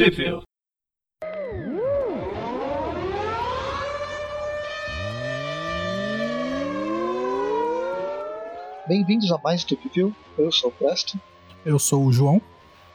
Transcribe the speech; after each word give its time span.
Stupefil. 0.00 0.40
Bem-vindos 8.88 9.30
a 9.30 9.36
mais 9.44 9.60
Stupefil. 9.60 10.16
Eu 10.38 10.50
sou 10.50 10.70
o 10.70 10.72
Presto. 10.72 11.20
Eu 11.66 11.78
sou 11.78 12.06
o 12.06 12.10
João. 12.10 12.40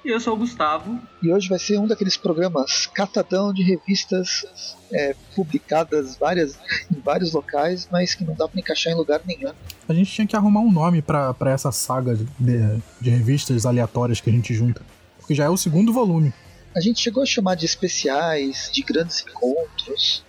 E 0.03 0.09
eu 0.09 0.19
sou 0.19 0.33
o 0.33 0.37
Gustavo. 0.37 0.99
E 1.21 1.31
hoje 1.31 1.47
vai 1.47 1.59
ser 1.59 1.77
um 1.77 1.85
daqueles 1.85 2.17
programas 2.17 2.87
catadão 2.87 3.53
de 3.53 3.61
revistas 3.61 4.75
é, 4.91 5.15
publicadas 5.35 6.17
várias, 6.17 6.57
em 6.91 6.99
vários 7.01 7.33
locais, 7.33 7.87
mas 7.91 8.15
que 8.15 8.25
não 8.25 8.33
dá 8.33 8.47
pra 8.47 8.59
encaixar 8.59 8.91
em 8.91 8.95
lugar 8.95 9.21
nenhum. 9.27 9.53
A 9.87 9.93
gente 9.93 10.11
tinha 10.11 10.25
que 10.25 10.35
arrumar 10.35 10.61
um 10.61 10.71
nome 10.71 11.03
pra 11.03 11.35
pra 11.35 11.51
essa 11.51 11.71
saga 11.71 12.15
de, 12.15 12.81
de 12.99 13.09
revistas 13.11 13.63
aleatórias 13.63 14.19
que 14.19 14.31
a 14.31 14.33
gente 14.33 14.55
junta. 14.55 14.81
Porque 15.19 15.35
já 15.35 15.45
é 15.45 15.49
o 15.49 15.57
segundo 15.57 15.93
volume. 15.93 16.33
A 16.75 16.81
gente 16.81 16.99
chegou 16.99 17.23
a 17.23 17.25
chamar 17.25 17.55
de 17.55 17.65
especiais, 17.65 18.69
de 18.73 18.83
grandes 18.83 19.23
encontros, 19.25 20.23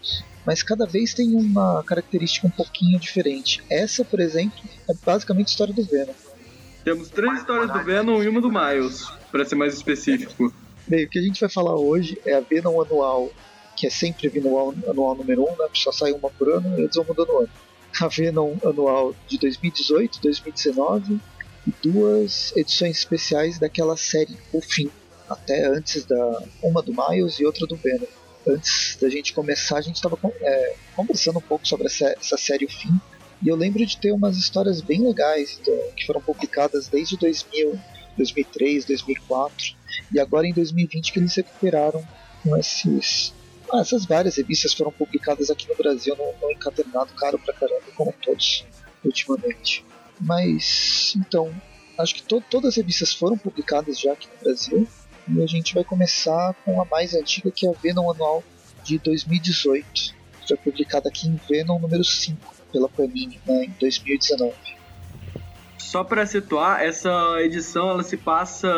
mas 0.47 0.63
cada 0.63 0.87
vez 0.87 1.13
tem 1.13 1.35
uma 1.35 1.83
característica 1.83 2.47
um 2.47 2.51
pouquinho 2.51 3.01
diferente. 3.01 3.61
Essa, 3.69 4.05
por 4.05 4.21
exemplo, 4.21 4.57
é 4.89 4.95
basicamente 5.05 5.49
a 5.49 5.51
história 5.51 5.75
do 5.75 5.83
Venom. 5.83 6.15
Temos 6.85 7.11
três 7.11 7.41
histórias 7.41 7.73
do 7.73 7.83
Venom 7.83 8.23
e 8.23 8.29
uma 8.29 8.41
do 8.41 8.49
Miles, 8.49 9.09
pra 9.33 9.45
ser 9.45 9.57
mais 9.57 9.75
específico. 9.75 10.55
Bem, 10.87 11.05
o 11.05 11.09
que 11.11 11.19
a 11.19 11.23
gente 11.23 11.41
vai 11.41 11.51
falar 11.51 11.75
hoje 11.75 12.17
é 12.25 12.35
a 12.35 12.41
Venom 12.41 12.81
anual, 12.81 13.29
que 13.75 13.89
é 13.89 13.91
sempre 13.91 14.29
Venom 14.29 14.73
anual 14.89 15.17
número 15.17 15.43
1, 15.43 15.45
um, 15.47 15.57
né? 15.57 15.69
Só 15.75 15.91
sai 15.91 16.13
uma 16.13 16.31
por 16.31 16.49
ano 16.49 16.79
e 16.79 16.83
eles 16.83 16.95
vão 16.95 17.05
mudando 17.05 17.31
o 17.31 17.39
ano. 17.41 17.51
A 18.01 18.07
Venom 18.07 18.55
anual 18.65 19.17
de 19.27 19.37
2018, 19.37 20.21
2019 20.23 21.21
e 21.67 21.75
duas 21.83 22.57
edições 22.57 22.99
especiais 22.99 23.59
daquela 23.59 23.97
série 23.97 24.39
O 24.53 24.61
Fim, 24.61 24.89
até 25.29 25.67
antes 25.67 26.05
da 26.05 26.43
uma 26.63 26.83
do 26.83 26.93
Miles 26.93 27.39
e 27.39 27.47
outra 27.47 27.67
do 27.67 27.77
Venom. 27.77 28.07
Antes 28.47 28.97
da 29.01 29.09
gente 29.09 29.33
começar, 29.33 29.79
a 29.79 29.81
gente 29.81 29.97
estava 29.97 30.19
é, 30.41 30.75
conversando 30.95 31.39
um 31.39 31.43
pouco 31.43 31.67
sobre 31.67 31.87
essa, 31.87 32.15
essa 32.19 32.37
série 32.37 32.65
O 32.65 32.71
Fim, 32.71 33.01
e 33.43 33.49
eu 33.49 33.57
lembro 33.57 33.85
de 33.85 33.97
ter 33.99 34.13
umas 34.13 34.37
histórias 34.37 34.81
bem 34.81 35.03
legais 35.03 35.61
do, 35.65 35.73
que 35.95 36.07
foram 36.07 36.21
publicadas 36.21 36.89
desde 36.89 37.17
2000, 37.17 37.79
2003, 38.17 38.85
2004 38.85 39.77
e 40.13 40.21
agora 40.21 40.47
em 40.47 40.53
2020 40.53 41.13
que 41.13 41.19
eles 41.19 41.35
recuperaram 41.35 42.07
com 42.43 42.57
esses. 42.57 43.35
Ah, 43.73 43.81
essas 43.81 44.07
várias 44.07 44.37
revistas 44.37 44.73
foram 44.73 44.93
publicadas 44.93 45.51
aqui 45.51 45.69
no 45.69 45.75
Brasil 45.75 46.17
no, 46.17 46.33
no 46.41 46.53
encadernado 46.53 47.13
caro 47.15 47.39
pra 47.39 47.53
caramba, 47.53 47.83
como 47.95 48.15
todos 48.23 48.65
ultimamente. 49.05 49.85
Mas 50.21 51.15
então, 51.17 51.53
acho 51.99 52.15
que 52.15 52.23
to 52.23 52.43
todas 52.49 52.71
as 52.71 52.77
revistas 52.77 53.13
foram 53.13 53.37
publicadas 53.37 53.99
já 53.99 54.13
aqui 54.13 54.29
no 54.29 54.45
Brasil 54.45 54.89
e 55.29 55.43
a 55.43 55.47
gente 55.47 55.75
vai 55.75 55.85
começar 55.85 56.55
com 56.65 56.81
a 56.81 56.85
mais 56.85 57.15
antiga 57.15 57.51
que 57.51 57.67
é 57.67 57.71
a 57.71 57.73
Venom 57.73 58.11
Anual 58.11 58.43
de 58.85 58.99
2018, 58.99 60.15
que 60.41 60.49
foi 60.49 60.57
publicada 60.57 61.09
aqui 61.09 61.29
em 61.29 61.41
Venom 61.49 61.79
número 61.79 62.05
5 62.05 62.39
pela 62.73 62.89
Panini 62.89 63.41
né, 63.47 63.65
em 63.65 63.75
2019. 63.81 64.55
Só 65.79 66.05
para 66.05 66.27
situar, 66.27 66.83
essa 66.83 67.11
edição 67.41 67.91
ela 67.91 68.03
se 68.03 68.17
passa 68.17 68.69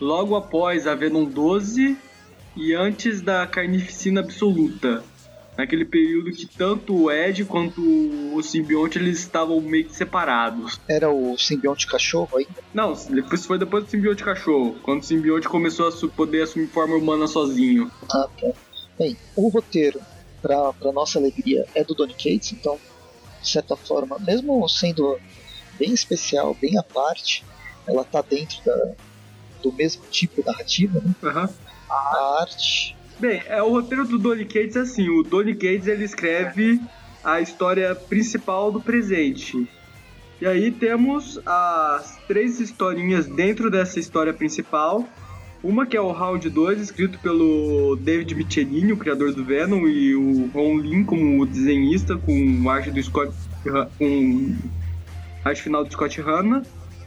logo 0.00 0.34
após 0.34 0.86
a 0.86 0.94
Venom 0.94 1.24
12 1.24 1.96
e 2.56 2.74
antes 2.74 3.20
da 3.20 3.46
Carnificina 3.46 4.20
Absoluta. 4.20 5.02
Naquele 5.56 5.84
período 5.84 6.32
que 6.32 6.46
tanto 6.46 6.94
o 6.94 7.10
Ed 7.10 7.44
quanto 7.44 7.82
o 8.34 8.42
simbionte 8.42 8.98
eles 8.98 9.18
estavam 9.18 9.60
meio 9.60 9.84
que 9.84 9.94
separados. 9.94 10.80
Era 10.88 11.10
o 11.10 11.36
simbionte 11.36 11.86
cachorro 11.86 12.38
ainda? 12.38 12.62
Não, 12.72 12.92
isso 12.92 13.46
foi 13.46 13.58
depois 13.58 13.84
do 13.84 13.90
simbionte 13.90 14.24
cachorro, 14.24 14.78
quando 14.82 15.02
o 15.02 15.04
simbionte 15.04 15.48
começou 15.48 15.88
a 15.88 16.08
poder 16.08 16.42
assumir 16.42 16.68
forma 16.68 16.96
humana 16.96 17.26
sozinho. 17.26 17.90
Ah, 18.10 18.26
tá. 18.40 18.52
Bem, 18.98 19.16
o 19.36 19.48
roteiro 19.48 20.00
para 20.42 20.92
nossa 20.92 21.18
alegria, 21.18 21.64
é 21.74 21.84
do 21.84 21.94
Donny 21.94 22.14
Cates, 22.14 22.52
então, 22.52 22.78
de 23.40 23.48
certa 23.48 23.76
forma, 23.76 24.18
mesmo 24.18 24.68
sendo 24.68 25.18
bem 25.78 25.92
especial, 25.92 26.56
bem 26.60 26.76
à 26.78 26.82
parte, 26.82 27.44
ela 27.86 28.04
tá 28.04 28.22
dentro 28.22 28.62
da, 28.64 28.94
do 29.62 29.72
mesmo 29.72 30.02
tipo 30.10 30.44
narrativa, 30.44 31.00
né? 31.00 31.14
Uhum. 31.22 31.48
A 31.88 32.40
arte. 32.40 32.96
Bem, 33.22 33.40
é 33.46 33.62
o 33.62 33.70
roteiro 33.70 34.04
do 34.04 34.18
Donny 34.18 34.44
Cates 34.44 34.76
assim, 34.76 35.08
o 35.08 35.22
Donny 35.22 35.54
Cates 35.54 35.86
ele 35.86 36.02
escreve 36.02 36.80
a 37.22 37.40
história 37.40 37.94
principal 37.94 38.72
do 38.72 38.80
presente. 38.80 39.64
E 40.40 40.46
aí 40.46 40.72
temos 40.72 41.40
as 41.46 42.18
três 42.26 42.58
historinhas 42.58 43.28
dentro 43.28 43.70
dessa 43.70 44.00
história 44.00 44.32
principal 44.32 45.08
uma 45.62 45.86
que 45.86 45.96
é 45.96 46.00
o 46.00 46.10
Round 46.10 46.50
2, 46.50 46.80
escrito 46.80 47.16
pelo 47.20 47.94
David 47.94 48.34
Michelini, 48.34 48.92
o 48.92 48.96
criador 48.96 49.32
do 49.32 49.44
Venom, 49.44 49.86
e 49.86 50.16
o 50.16 50.48
Ron 50.48 50.78
Lin 50.78 51.04
como 51.04 51.46
desenhista, 51.46 52.16
com 52.18 52.68
arte 52.68 52.90
do 52.90 53.00
Scott. 53.00 53.32
com 53.96 54.56
arte 55.44 55.62
final 55.62 55.84
do 55.84 55.92
Scott 55.92 56.20
Hanna. 56.20 56.64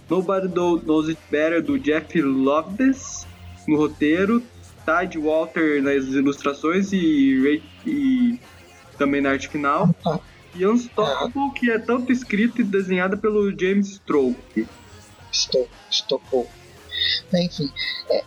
Nobody 0.09 0.47
Knows 0.47 1.09
It 1.09 1.19
Better, 1.29 1.61
do 1.61 1.77
Jeff 1.77 2.21
Loveness, 2.21 3.27
no 3.67 3.75
roteiro. 3.75 4.41
Tide 4.85 5.17
Walter 5.17 5.81
nas 5.81 6.05
ilustrações 6.05 6.93
e, 6.93 7.61
e 7.85 8.39
também 8.97 9.21
na 9.21 9.31
arte 9.31 9.47
final. 9.47 9.93
E 10.53 10.65
Unstoppable, 10.65 11.51
que 11.53 11.69
é 11.69 11.79
tanto 11.79 12.11
escrito 12.11 12.61
e 12.61 12.63
desenhada 12.63 13.17
pelo 13.17 13.51
James 13.57 13.89
Stroke. 13.89 14.67
Stoppable. 15.91 16.47
Enfim, 17.33 17.69
é, 18.09 18.23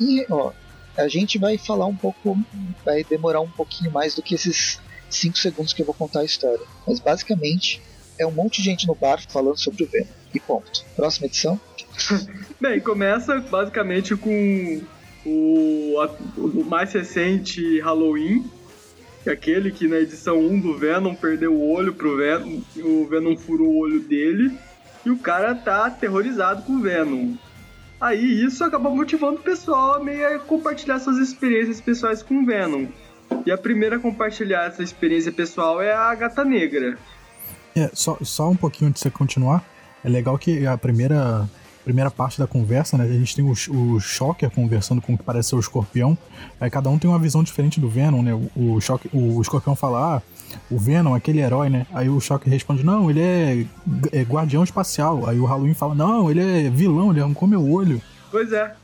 e, 0.00 0.24
ó, 0.30 0.52
a 0.96 1.08
gente 1.08 1.38
vai 1.38 1.58
falar 1.58 1.86
um 1.86 1.94
pouco, 1.94 2.38
vai 2.84 3.04
demorar 3.04 3.40
um 3.40 3.50
pouquinho 3.50 3.90
mais 3.90 4.14
do 4.14 4.22
que 4.22 4.34
esses 4.34 4.80
5 5.10 5.36
segundos 5.36 5.72
que 5.72 5.82
eu 5.82 5.86
vou 5.86 5.94
contar 5.94 6.20
a 6.20 6.24
história. 6.24 6.64
Mas 6.86 6.98
basicamente 6.98 7.82
é 8.18 8.26
um 8.26 8.30
monte 8.30 8.62
de 8.62 8.64
gente 8.64 8.86
no 8.86 8.94
bar 8.94 9.22
falando 9.28 9.58
sobre 9.58 9.84
o 9.84 9.86
Venom. 9.86 10.06
E 10.32 10.40
ponto. 10.40 10.84
Próxima 10.96 11.26
edição. 11.26 11.60
Bem, 12.60 12.80
começa 12.80 13.38
basicamente 13.40 14.16
com 14.16 14.82
o, 15.24 15.96
o 16.36 16.64
mais 16.64 16.92
recente 16.92 17.80
Halloween, 17.80 18.44
é 19.26 19.30
aquele 19.30 19.70
que 19.70 19.86
na 19.86 19.98
edição 19.98 20.38
1 20.38 20.60
do 20.60 20.78
Venom 20.78 21.14
perdeu 21.14 21.54
o 21.54 21.70
olho 21.70 21.92
pro 21.92 22.16
Venom, 22.16 22.60
o 22.76 23.06
Venom 23.06 23.36
furou 23.36 23.68
o 23.68 23.78
olho 23.78 24.00
dele, 24.00 24.56
e 25.04 25.10
o 25.10 25.18
cara 25.18 25.54
tá 25.54 25.86
aterrorizado 25.86 26.62
com 26.62 26.74
o 26.74 26.80
Venom. 26.80 27.34
Aí 28.00 28.44
isso 28.44 28.64
acaba 28.64 28.88
motivando 28.88 29.40
o 29.40 29.42
pessoal 29.42 29.94
a 29.94 30.02
meio 30.02 30.36
a 30.36 30.38
compartilhar 30.38 30.98
suas 31.00 31.18
experiências 31.18 31.80
pessoais 31.80 32.22
com 32.22 32.42
o 32.42 32.46
Venom. 32.46 32.86
E 33.44 33.52
a 33.52 33.58
primeira 33.58 33.96
a 33.96 33.98
compartilhar 33.98 34.66
essa 34.66 34.82
experiência 34.82 35.30
pessoal 35.30 35.82
é 35.82 35.92
a 35.92 36.14
Gata 36.14 36.44
Negra. 36.44 36.98
É, 37.76 37.90
só, 37.92 38.16
só 38.22 38.48
um 38.48 38.56
pouquinho 38.56 38.88
antes 38.88 39.00
de 39.00 39.08
você 39.08 39.10
continuar, 39.10 39.64
é 40.02 40.08
legal 40.08 40.36
que 40.38 40.66
a 40.66 40.76
primeira, 40.78 41.48
primeira 41.84 42.10
parte 42.10 42.38
da 42.38 42.46
conversa, 42.46 42.96
né, 42.96 43.04
a 43.04 43.08
gente 43.08 43.34
tem 43.34 43.44
o, 43.44 43.52
o 43.52 44.00
Shocker 44.00 44.50
conversando 44.50 45.00
com 45.00 45.14
o 45.14 45.18
que 45.18 45.24
parece 45.24 45.50
ser 45.50 45.56
o 45.56 45.60
Escorpião, 45.60 46.16
aí 46.60 46.70
cada 46.70 46.88
um 46.90 46.98
tem 46.98 47.08
uma 47.08 47.18
visão 47.18 47.42
diferente 47.42 47.80
do 47.80 47.88
Venom, 47.88 48.22
né, 48.22 48.34
o, 48.34 48.74
o, 48.74 48.80
Shocker, 48.80 49.10
o 49.14 49.40
Escorpião 49.40 49.74
fala, 49.74 50.16
ah, 50.16 50.22
o 50.70 50.78
Venom, 50.78 51.14
aquele 51.14 51.40
herói, 51.40 51.68
né? 51.68 51.86
Aí 51.92 52.08
o 52.08 52.20
Shocker 52.20 52.52
responde: 52.52 52.84
Não, 52.84 53.10
ele 53.10 53.20
é, 53.20 53.66
é 54.12 54.22
guardião 54.22 54.64
espacial. 54.64 55.28
Aí 55.28 55.38
o 55.38 55.44
Halloween 55.44 55.74
fala: 55.74 55.94
Não, 55.94 56.30
ele 56.30 56.40
é 56.40 56.70
vilão, 56.70 57.10
ele 57.10 57.20
arrancou 57.20 57.48
meu 57.48 57.68
olho. 57.70 58.00
Pois 58.30 58.52
é. 58.52 58.74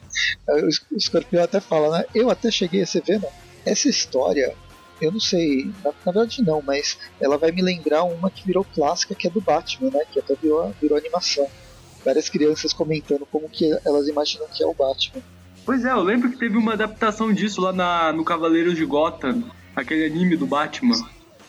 O 0.48 0.96
escorpião 0.96 1.44
até 1.44 1.60
fala, 1.60 1.98
né? 1.98 2.04
Eu 2.14 2.30
até 2.30 2.50
cheguei 2.50 2.82
a 2.82 2.86
ser 2.86 3.02
Venom. 3.02 3.28
Essa 3.64 3.88
história, 3.88 4.54
eu 5.00 5.12
não 5.12 5.20
sei, 5.20 5.70
na, 5.84 5.92
na, 6.04 6.12
verdade 6.12 6.42
não, 6.42 6.62
mas 6.62 6.96
ela 7.20 7.36
vai 7.36 7.50
me 7.50 7.60
lembrar 7.60 8.04
uma 8.04 8.30
que 8.30 8.46
virou 8.46 8.64
clássica, 8.64 9.14
que 9.14 9.26
é 9.26 9.30
do 9.30 9.40
Batman, 9.40 9.90
né? 9.90 10.00
Que 10.10 10.18
até 10.18 10.34
virou, 10.34 10.72
virou 10.80 10.96
animação. 10.96 11.46
Várias 12.06 12.28
crianças 12.28 12.72
comentando 12.72 13.26
como 13.26 13.48
que 13.48 13.76
elas 13.84 14.06
imaginam 14.06 14.46
que 14.54 14.62
é 14.62 14.66
o 14.66 14.72
Batman. 14.72 15.20
Pois 15.64 15.84
é, 15.84 15.90
eu 15.90 16.00
lembro 16.00 16.30
que 16.30 16.38
teve 16.38 16.56
uma 16.56 16.74
adaptação 16.74 17.32
disso 17.32 17.60
lá 17.60 17.72
na, 17.72 18.12
no 18.12 18.24
Cavaleiros 18.24 18.76
de 18.76 18.84
Gotham, 18.84 19.42
aquele 19.74 20.04
anime 20.04 20.36
do 20.36 20.46
Batman. 20.46 20.94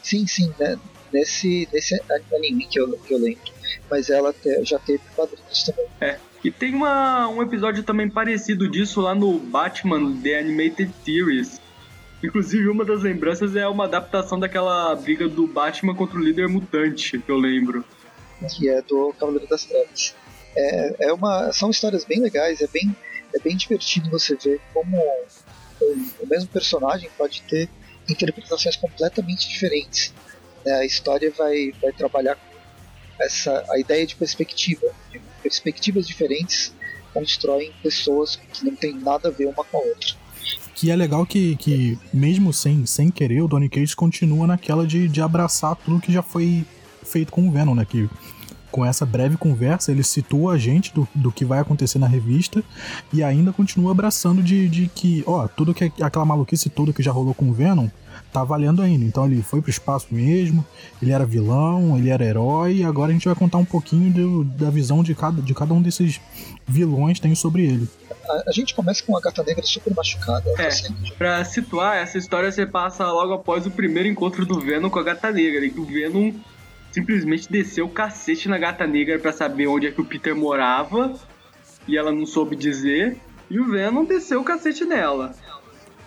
Sim, 0.01 0.25
sim, 0.25 0.51
né? 0.57 0.79
Nesse, 1.13 1.69
nesse 1.71 2.01
anime 2.33 2.65
que 2.65 2.79
eu, 2.79 2.91
que 2.97 3.13
eu 3.13 3.19
lembro. 3.19 3.53
Mas 3.87 4.09
ela 4.09 4.33
te, 4.33 4.63
já 4.65 4.79
teve 4.79 5.03
quadrinhos 5.15 5.63
também. 5.63 5.85
É. 6.01 6.17
E 6.43 6.49
tem 6.49 6.73
uma, 6.73 7.27
um 7.27 7.43
episódio 7.43 7.83
também 7.83 8.09
parecido 8.09 8.67
disso 8.67 8.99
lá 8.99 9.13
no 9.13 9.37
Batman 9.37 10.19
The 10.21 10.39
Animated 10.39 10.91
Series. 11.05 11.61
Inclusive, 12.23 12.67
uma 12.67 12.83
das 12.83 13.03
lembranças 13.03 13.55
é 13.55 13.67
uma 13.67 13.83
adaptação 13.83 14.39
daquela 14.39 14.95
briga 14.95 15.27
do 15.27 15.45
Batman 15.45 15.93
contra 15.93 16.17
o 16.17 16.21
líder 16.21 16.47
mutante, 16.47 17.19
que 17.19 17.31
eu 17.31 17.37
lembro. 17.37 17.85
Que 18.55 18.69
é 18.69 18.81
do 18.81 19.13
Cavaleiro 19.19 19.47
das 19.47 19.65
Trevas. 19.65 20.15
É, 20.57 20.95
é 21.09 21.13
uma, 21.13 21.53
são 21.53 21.69
histórias 21.69 22.03
bem 22.03 22.19
legais, 22.19 22.61
é 22.61 22.67
bem, 22.67 22.95
é 23.35 23.39
bem 23.39 23.55
divertido 23.55 24.09
você 24.09 24.35
ver 24.35 24.59
como 24.73 24.97
o, 25.79 26.27
mesmo 26.27 26.49
personagem 26.49 27.09
pode 27.15 27.43
ter 27.43 27.69
interpretações 28.09 28.75
completamente 28.75 29.47
diferentes. 29.47 30.11
Né? 30.65 30.73
A 30.73 30.85
história 30.85 31.31
vai, 31.37 31.71
vai 31.79 31.91
trabalhar 31.91 32.35
com 32.35 33.23
essa, 33.23 33.63
a 33.69 33.79
ideia 33.79 34.05
de 34.07 34.15
perspectiva. 34.15 34.87
Perspectivas 35.43 36.07
diferentes 36.07 36.73
constroem 37.13 37.71
pessoas 37.83 38.35
que 38.35 38.65
não 38.65 38.75
têm 38.75 38.95
nada 38.95 39.29
a 39.29 39.31
ver 39.31 39.45
uma 39.45 39.63
com 39.63 39.77
a 39.77 39.81
outra. 39.81 40.15
que 40.73 40.89
é 40.89 40.95
legal 40.95 41.25
que, 41.25 41.55
que 41.57 41.99
mesmo 42.11 42.51
sem, 42.51 42.85
sem 42.85 43.11
querer, 43.11 43.41
o 43.41 43.47
Donny 43.47 43.69
Cates 43.69 43.93
continua 43.93 44.47
naquela 44.47 44.87
de, 44.87 45.07
de 45.07 45.21
abraçar 45.21 45.75
tudo 45.75 46.01
que 46.01 46.11
já 46.11 46.23
foi 46.23 46.65
feito 47.03 47.31
com 47.31 47.47
o 47.47 47.51
Venom, 47.51 47.75
né? 47.75 47.85
Que 47.85 48.09
com 48.77 48.85
essa 48.85 49.07
breve 49.07 49.37
conversa, 49.37 49.91
ele 49.91 50.03
situa 50.03 50.53
a 50.53 50.57
gente 50.59 50.93
do, 50.93 51.07
do 51.15 51.31
que 51.31 51.43
vai 51.43 51.57
acontecer 51.57 51.97
na 51.97 52.05
revista 52.05 52.63
e 53.11 53.23
ainda 53.23 53.51
continua 53.51 53.89
abraçando 53.89 54.43
de, 54.43 54.69
de 54.69 54.87
que, 54.87 55.23
ó, 55.25 55.47
tudo 55.47 55.73
que 55.73 55.91
aquela 55.99 56.23
maluquice 56.23 56.69
toda 56.69 56.93
que 56.93 57.01
já 57.01 57.11
rolou 57.11 57.33
com 57.33 57.49
o 57.49 57.53
Venom 57.53 57.87
tá 58.31 58.43
valendo 58.43 58.83
ainda. 58.83 59.03
Então 59.03 59.25
ele 59.25 59.41
foi 59.41 59.63
pro 59.63 59.71
espaço 59.71 60.09
mesmo, 60.11 60.63
ele 61.01 61.11
era 61.11 61.25
vilão, 61.25 61.97
ele 61.97 62.11
era 62.11 62.23
herói, 62.23 62.75
e 62.75 62.83
agora 62.83 63.09
a 63.09 63.13
gente 63.13 63.25
vai 63.25 63.33
contar 63.33 63.57
um 63.57 63.65
pouquinho 63.65 64.13
do, 64.13 64.43
da 64.43 64.69
visão 64.69 65.01
de 65.01 65.15
cada, 65.15 65.41
de 65.41 65.55
cada 65.55 65.73
um 65.73 65.81
desses 65.81 66.21
vilões 66.67 67.19
tem 67.19 67.33
sobre 67.33 67.65
ele. 67.65 67.89
A, 68.29 68.43
a 68.49 68.51
gente 68.51 68.75
começa 68.75 69.03
com 69.03 69.17
a 69.17 69.19
gata 69.19 69.41
negra 69.41 69.65
super 69.65 69.91
machucada. 69.95 70.47
É, 70.59 70.69
pra 71.17 71.43
situar, 71.43 71.97
essa 71.97 72.19
história 72.19 72.51
você 72.51 72.63
passa 72.63 73.11
logo 73.11 73.33
após 73.33 73.65
o 73.65 73.71
primeiro 73.71 74.07
encontro 74.07 74.45
do 74.45 74.59
Venom 74.59 74.87
com 74.87 74.99
a 74.99 75.03
gata 75.03 75.31
negra, 75.31 75.65
e 75.65 75.69
o 75.69 75.83
Venom 75.83 76.31
simplesmente 76.97 77.47
desceu 77.47 77.85
o 77.85 77.89
cacete 77.89 78.49
na 78.49 78.57
gata 78.57 78.87
negra 78.87 79.19
para 79.19 79.31
saber 79.31 79.67
onde 79.67 79.85
é 79.85 79.91
que 79.91 80.01
o 80.01 80.05
Peter 80.05 80.35
morava, 80.35 81.13
e 81.87 81.95
ela 81.95 82.11
não 82.11 82.25
soube 82.25 82.55
dizer, 82.55 83.17
e 83.51 83.59
o 83.59 83.69
Venom 83.69 84.03
desceu 84.03 84.41
o 84.41 84.43
cacete 84.43 84.83
nela. 84.83 85.35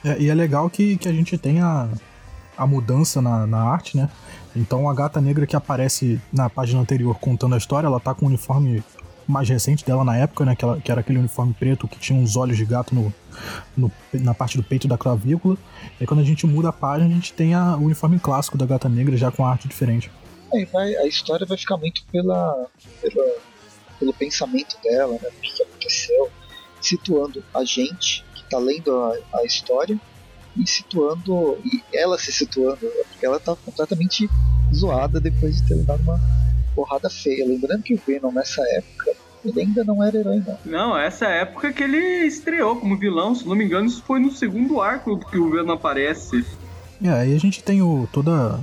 É, 0.04 0.20
e 0.20 0.28
é 0.28 0.34
legal 0.34 0.68
que, 0.68 0.96
que 0.96 1.08
a 1.08 1.12
gente 1.12 1.38
tem 1.38 1.60
a, 1.60 1.88
a 2.58 2.66
mudança 2.66 3.22
na, 3.22 3.46
na 3.46 3.62
arte, 3.62 3.96
né? 3.96 4.10
Então 4.56 4.90
a 4.90 4.94
gata 4.94 5.20
negra 5.20 5.46
que 5.46 5.54
aparece 5.54 6.20
na 6.32 6.50
página 6.50 6.80
anterior 6.80 7.16
contando 7.20 7.54
a 7.54 7.58
história, 7.58 7.86
ela 7.86 8.00
tá 8.00 8.12
com 8.12 8.24
o 8.24 8.28
uniforme 8.28 8.82
mais 9.28 9.48
recente 9.48 9.84
dela 9.84 10.02
na 10.02 10.16
época, 10.16 10.44
né? 10.44 10.56
Que, 10.56 10.64
ela, 10.64 10.80
que 10.80 10.90
era 10.90 11.02
aquele 11.02 11.20
uniforme 11.20 11.54
preto 11.56 11.86
que 11.86 12.00
tinha 12.00 12.18
uns 12.18 12.34
olhos 12.34 12.56
de 12.56 12.64
gato 12.64 12.96
no, 12.96 13.14
no, 13.76 13.92
na 14.12 14.34
parte 14.34 14.56
do 14.56 14.64
peito 14.64 14.88
da 14.88 14.98
clavícula. 14.98 15.56
E 16.00 16.06
quando 16.06 16.18
a 16.18 16.24
gente 16.24 16.48
muda 16.48 16.70
a 16.70 16.72
página, 16.72 17.08
a 17.08 17.12
gente 17.12 17.32
tem 17.32 17.54
a, 17.54 17.76
o 17.76 17.84
uniforme 17.84 18.18
clássico 18.18 18.58
da 18.58 18.66
gata 18.66 18.88
negra 18.88 19.16
já 19.16 19.30
com 19.30 19.46
a 19.46 19.50
arte 19.50 19.68
diferente. 19.68 20.10
É, 20.52 20.64
vai, 20.66 20.94
a 20.96 21.06
história 21.06 21.46
vai 21.46 21.56
ficar 21.56 21.76
muito 21.76 22.02
pela, 22.10 22.66
pela, 23.00 23.24
pelo 23.98 24.12
pensamento 24.14 24.76
dela, 24.82 25.12
né? 25.12 25.28
O 25.28 25.40
que 25.40 25.62
aconteceu, 25.62 26.30
situando 26.80 27.44
a 27.54 27.64
gente 27.64 28.24
que 28.34 28.44
tá 28.44 28.58
lendo 28.58 28.92
a, 28.92 29.38
a 29.38 29.44
história 29.44 29.98
e 30.56 30.66
situando, 30.66 31.58
e 31.64 31.82
ela 31.92 32.18
se 32.18 32.32
situando, 32.32 32.80
porque 33.08 33.24
ela 33.24 33.38
tá 33.38 33.54
completamente 33.54 34.28
zoada 34.74 35.20
depois 35.20 35.56
de 35.56 35.68
ter 35.68 35.74
levado 35.74 36.00
uma 36.02 36.20
porrada 36.74 37.08
feia. 37.08 37.46
Lembrando 37.46 37.82
que 37.82 37.94
o 37.94 38.00
Venom 38.04 38.32
nessa 38.32 38.62
época 38.76 39.12
ele 39.44 39.60
ainda 39.60 39.84
não 39.84 40.02
era 40.04 40.18
herói, 40.18 40.42
não. 40.46 40.58
Não, 40.64 40.98
essa 40.98 41.26
época 41.26 41.72
que 41.72 41.82
ele 41.82 42.26
estreou 42.26 42.76
como 42.76 42.96
vilão, 42.96 43.34
se 43.34 43.46
não 43.46 43.56
me 43.56 43.64
engano, 43.64 43.86
isso 43.86 44.02
foi 44.02 44.20
no 44.20 44.30
segundo 44.30 44.80
arco 44.80 45.18
que 45.30 45.38
o 45.38 45.50
Venom 45.50 45.72
aparece. 45.72 46.44
É, 47.02 47.08
aí 47.08 47.34
a 47.34 47.38
gente 47.38 47.62
tem 47.62 47.80
o, 47.80 48.08
toda 48.12 48.60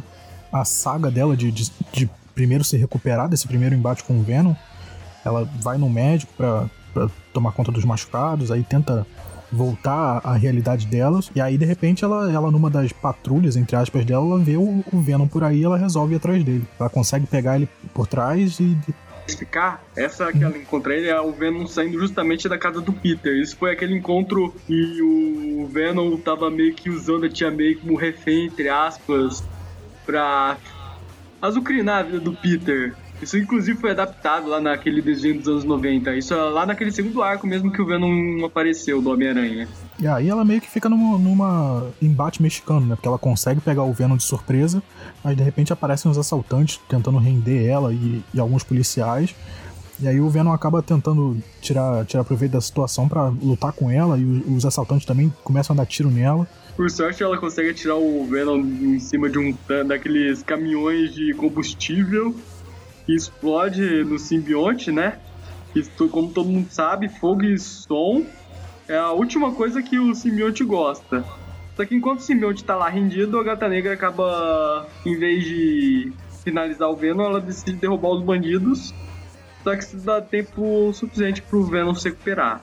a 0.61 0.65
saga 0.65 1.09
dela 1.11 1.35
de, 1.35 1.51
de, 1.51 1.71
de, 1.91 2.09
primeiro 2.33 2.63
se 2.63 2.77
recuperar 2.77 3.27
desse 3.27 3.47
primeiro 3.47 3.73
embate 3.73 4.03
com 4.03 4.19
o 4.19 4.23
Venom. 4.23 4.53
Ela 5.25 5.43
vai 5.59 5.77
no 5.77 5.89
médico 5.89 6.31
pra, 6.37 6.69
tomar 7.33 7.51
conta 7.51 7.71
dos 7.71 7.85
machucados, 7.85 8.51
aí 8.51 8.63
tenta 8.63 9.05
voltar 9.51 10.21
à 10.23 10.33
realidade 10.33 10.87
delas. 10.87 11.31
E 11.35 11.41
aí, 11.41 11.57
de 11.57 11.65
repente, 11.65 12.03
ela, 12.03 12.31
ela 12.31 12.51
numa 12.51 12.69
das 12.69 12.91
patrulhas, 12.91 13.55
entre 13.55 13.75
aspas, 13.75 14.05
dela, 14.05 14.25
ela 14.25 14.39
vê 14.39 14.57
o, 14.57 14.83
o 14.91 15.01
Venom 15.01 15.27
por 15.27 15.43
aí 15.43 15.63
ela 15.63 15.77
resolve 15.77 16.13
ir 16.13 16.17
atrás 16.17 16.43
dele. 16.43 16.65
Ela 16.79 16.89
consegue 16.89 17.25
pegar 17.25 17.55
ele 17.55 17.69
por 17.93 18.07
trás 18.07 18.59
e. 18.59 18.77
Explicar, 19.27 19.83
essa 19.93 20.31
que 20.31 20.41
ela 20.41 20.57
encontra 20.57 20.95
ele 20.95 21.09
é 21.09 21.19
o 21.19 21.33
Venom 21.33 21.67
saindo 21.67 21.99
justamente 21.99 22.47
da 22.47 22.57
casa 22.57 22.79
do 22.79 22.93
Peter. 22.93 23.33
Isso 23.33 23.57
foi 23.57 23.73
aquele 23.73 23.93
encontro 23.93 24.55
e 24.69 25.01
o 25.01 25.67
Venom 25.67 26.15
tava 26.15 26.49
meio 26.49 26.73
que 26.73 26.89
usando 26.89 27.25
a 27.25 27.29
Tia 27.29 27.51
May 27.51 27.75
como 27.75 27.97
refém, 27.97 28.45
entre 28.45 28.69
aspas, 28.69 29.43
pra 30.07 30.57
azucrinar 31.41 31.99
a 31.99 32.03
vida 32.03 32.19
do 32.19 32.33
Peter. 32.33 32.95
Isso 33.21 33.37
inclusive 33.37 33.79
foi 33.79 33.91
adaptado 33.91 34.47
lá 34.47 34.61
naquele 34.61 35.01
desenho 35.01 35.39
dos 35.39 35.47
anos 35.47 35.63
90. 35.63 36.15
Isso 36.15 36.33
é 36.33 36.37
lá 36.37 36.65
naquele 36.65 36.91
segundo 36.91 37.21
arco 37.21 37.47
mesmo 37.47 37.71
que 37.71 37.81
o 37.81 37.85
Venom 37.85 38.45
apareceu 38.45 39.01
do 39.01 39.11
Homem-Aranha. 39.11 39.67
E 39.99 40.07
aí 40.07 40.29
ela 40.29 40.45
meio 40.45 40.61
que 40.61 40.69
fica 40.69 40.87
numa, 40.87 41.17
numa, 41.17 41.87
embate 41.99 42.41
mexicano, 42.41 42.85
né? 42.85 42.95
Porque 42.95 43.07
ela 43.07 43.17
consegue 43.17 43.59
pegar 43.59 43.83
o 43.83 43.91
Venom 43.91 44.15
de 44.15 44.23
surpresa, 44.23 44.83
mas 45.23 45.35
de 45.35 45.43
repente 45.43 45.73
aparecem 45.73 46.09
os 46.09 46.17
assaltantes 46.17 46.79
tentando 46.87 47.17
render 47.17 47.65
ela 47.65 47.91
e, 47.91 48.23
e 48.33 48.39
alguns 48.39 48.63
policiais. 48.63 49.35
E 49.99 50.07
aí 50.07 50.19
o 50.19 50.29
Venom 50.29 50.53
acaba 50.53 50.83
tentando 50.83 51.41
tirar, 51.59 52.05
tirar 52.05 52.23
proveito 52.23 52.51
da 52.51 52.61
situação 52.61 53.09
para 53.09 53.29
lutar 53.29 53.71
com 53.71 53.89
ela 53.89 54.15
e 54.19 54.23
os 54.23 54.63
assaltantes 54.63 55.07
também 55.07 55.33
começam 55.43 55.73
a 55.73 55.77
dar 55.77 55.87
tiro 55.87 56.11
nela. 56.11 56.47
Por 56.77 56.91
sorte 56.91 57.23
ela 57.23 57.39
consegue 57.39 57.73
tirar 57.73 57.95
o 57.95 58.23
Venom 58.25 58.59
em 58.59 58.99
cima 58.99 59.27
de 59.27 59.39
um 59.39 59.57
daqueles 59.87 60.43
caminhões 60.43 61.11
de 61.11 61.33
combustível 61.33 62.35
que 63.03 63.15
explode 63.15 64.03
no 64.03 64.19
simbionte, 64.19 64.91
né? 64.91 65.17
Que, 65.73 65.81
como 66.07 66.31
todo 66.31 66.47
mundo 66.47 66.67
sabe, 66.69 67.09
fogo 67.09 67.43
e 67.43 67.57
som 67.57 68.23
é 68.87 68.95
a 68.95 69.11
última 69.11 69.51
coisa 69.53 69.81
que 69.81 69.97
o 69.97 70.13
simbionte 70.13 70.63
gosta. 70.63 71.25
Só 71.75 71.83
que 71.83 71.95
enquanto 71.95 72.19
o 72.19 72.23
simbionte 72.23 72.63
tá 72.63 72.75
lá 72.75 72.89
rendido, 72.89 73.39
a 73.39 73.43
gata 73.43 73.67
negra 73.67 73.93
acaba, 73.93 74.87
em 75.03 75.17
vez 75.17 75.45
de 75.45 76.13
finalizar 76.43 76.89
o 76.89 76.95
Venom, 76.95 77.23
ela 77.23 77.41
decide 77.41 77.73
derrubar 77.73 78.09
os 78.09 78.23
bandidos. 78.23 78.93
Só 79.63 79.75
que 79.75 79.83
isso 79.83 79.97
dá 79.97 80.21
tempo 80.21 80.93
suficiente 80.93 81.41
pro 81.41 81.63
Venom 81.63 81.95
se 81.95 82.09
recuperar. 82.09 82.61